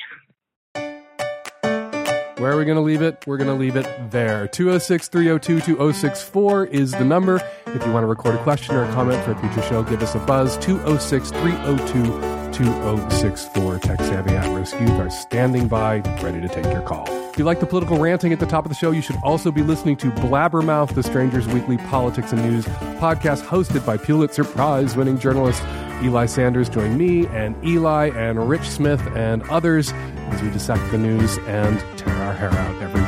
Where 2.39 2.53
are 2.53 2.57
we 2.57 2.65
going 2.65 2.77
to 2.77 2.83
leave 2.83 3.03
it? 3.03 3.23
We're 3.27 3.37
going 3.37 3.51
to 3.51 3.55
leave 3.55 3.77
it 3.77 3.87
there. 4.11 4.49
206 4.49 5.09
302 5.09 5.61
2064 5.61 6.67
is 6.67 6.91
the 6.91 7.05
number. 7.05 7.41
If 7.67 7.87
you 7.87 7.93
want 7.93 8.03
to 8.03 8.09
record 8.09 8.35
a 8.35 8.43
question 8.43 8.75
or 8.75 8.85
a 8.85 8.93
comment 8.93 9.23
for 9.25 9.33
a 9.33 9.39
future 9.39 9.63
show, 9.63 9.83
give 9.83 10.03
us 10.03 10.15
a 10.15 10.19
buzz. 10.19 10.57
206 10.59 11.31
302 11.31 12.42
2064. 12.53 13.79
Tech 13.79 13.99
Savvy 14.01 14.35
at 14.35 14.55
Risk 14.55 14.79
Youth 14.81 14.91
are 14.93 15.11
standing 15.11 15.69
by, 15.69 16.01
ready 16.23 16.41
to 16.41 16.49
take 16.49 16.65
your 16.67 16.83
call. 16.83 17.07
If 17.31 17.39
you 17.39 17.45
like 17.45 17.61
the 17.61 17.67
political 17.67 17.99
ranting 17.99 18.33
at 18.33 18.41
the 18.41 18.47
top 18.47 18.65
of 18.65 18.69
the 18.69 18.75
show, 18.75 18.91
you 18.91 19.01
should 19.01 19.17
also 19.23 19.51
be 19.51 19.63
listening 19.63 19.97
to 19.97 20.11
Blabbermouth, 20.11 20.95
the 20.95 21.03
Stranger's 21.03 21.47
Weekly 21.49 21.79
Politics 21.79 22.33
and 22.33 22.43
News 22.43 22.67
podcast 23.01 23.43
hosted 23.43 23.87
by 23.87 23.97
Pulitzer 23.97 24.45
Prize 24.45 24.97
winning 24.97 25.19
journalist 25.19 25.63
Eli 26.03 26.27
Sanders. 26.27 26.69
Join 26.69 26.97
me 26.99 27.27
and 27.29 27.57
Eli 27.65 28.09
and 28.09 28.49
Rich 28.49 28.69
Smith 28.69 29.01
and 29.17 29.43
others 29.45 29.93
as 29.93 30.43
we 30.43 30.51
dissect 30.51 30.91
the 30.91 30.99
news 30.99 31.39
and 31.47 31.81
tear 31.99 32.15
our 32.15 32.35
hair 32.35 32.51
out 32.51 32.83
every 32.83 33.02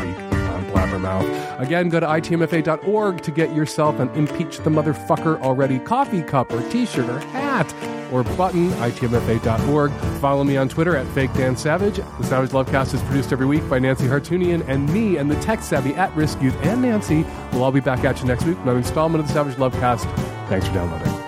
on 0.95 1.03
Blabbermouth. 1.03 1.61
Again, 1.61 1.89
go 1.89 2.01
to 2.01 2.07
itmfa.org 2.07 3.23
to 3.23 3.31
get 3.31 3.55
yourself 3.55 3.99
an 4.01 4.09
Impeach 4.11 4.59
the 4.59 4.71
Motherfucker 4.71 5.41
Already 5.41 5.79
coffee 5.79 6.23
cup 6.23 6.53
or 6.53 6.69
t 6.71 6.87
shirt 6.87 7.09
or 7.09 7.19
hat 7.19 7.73
or 8.13 8.23
button, 8.37 8.71
itmfa.org. 8.71 9.93
Follow 10.21 10.45
me 10.45 10.57
on 10.57 10.69
Twitter 10.69 10.97
at 10.97 11.07
Fake 11.09 11.33
Dan 11.35 11.57
Savage. 11.57 11.97
The 11.97 12.25
Savage 12.25 12.51
Lovecast 12.51 12.95
is 12.95 13.03
produced 13.03 13.33
every 13.33 13.47
week 13.47 13.69
by 13.69 13.79
Nancy 13.79 14.07
Hartunian 14.07 14.67
and 14.69 14.93
me 14.93 15.17
and 15.17 15.31
the 15.31 15.41
tech 15.41 15.63
savvy 15.63 15.95
at 15.95 16.15
Risk 16.15 16.41
Youth 16.41 16.57
and 16.63 16.83
Nancy. 16.83 17.25
We'll 17.53 17.65
all 17.65 17.73
be 17.73 17.81
back 17.81 18.05
at 18.05 18.21
you 18.21 18.27
next 18.27 18.45
week. 18.45 18.57
With 18.57 18.65
another 18.65 18.79
installment 18.79 19.23
of 19.23 19.29
the 19.29 19.35
Savage 19.35 19.57
Lovecast. 19.57 20.05
Thanks 20.49 20.69
for 20.69 20.75
downloading. 20.75 21.24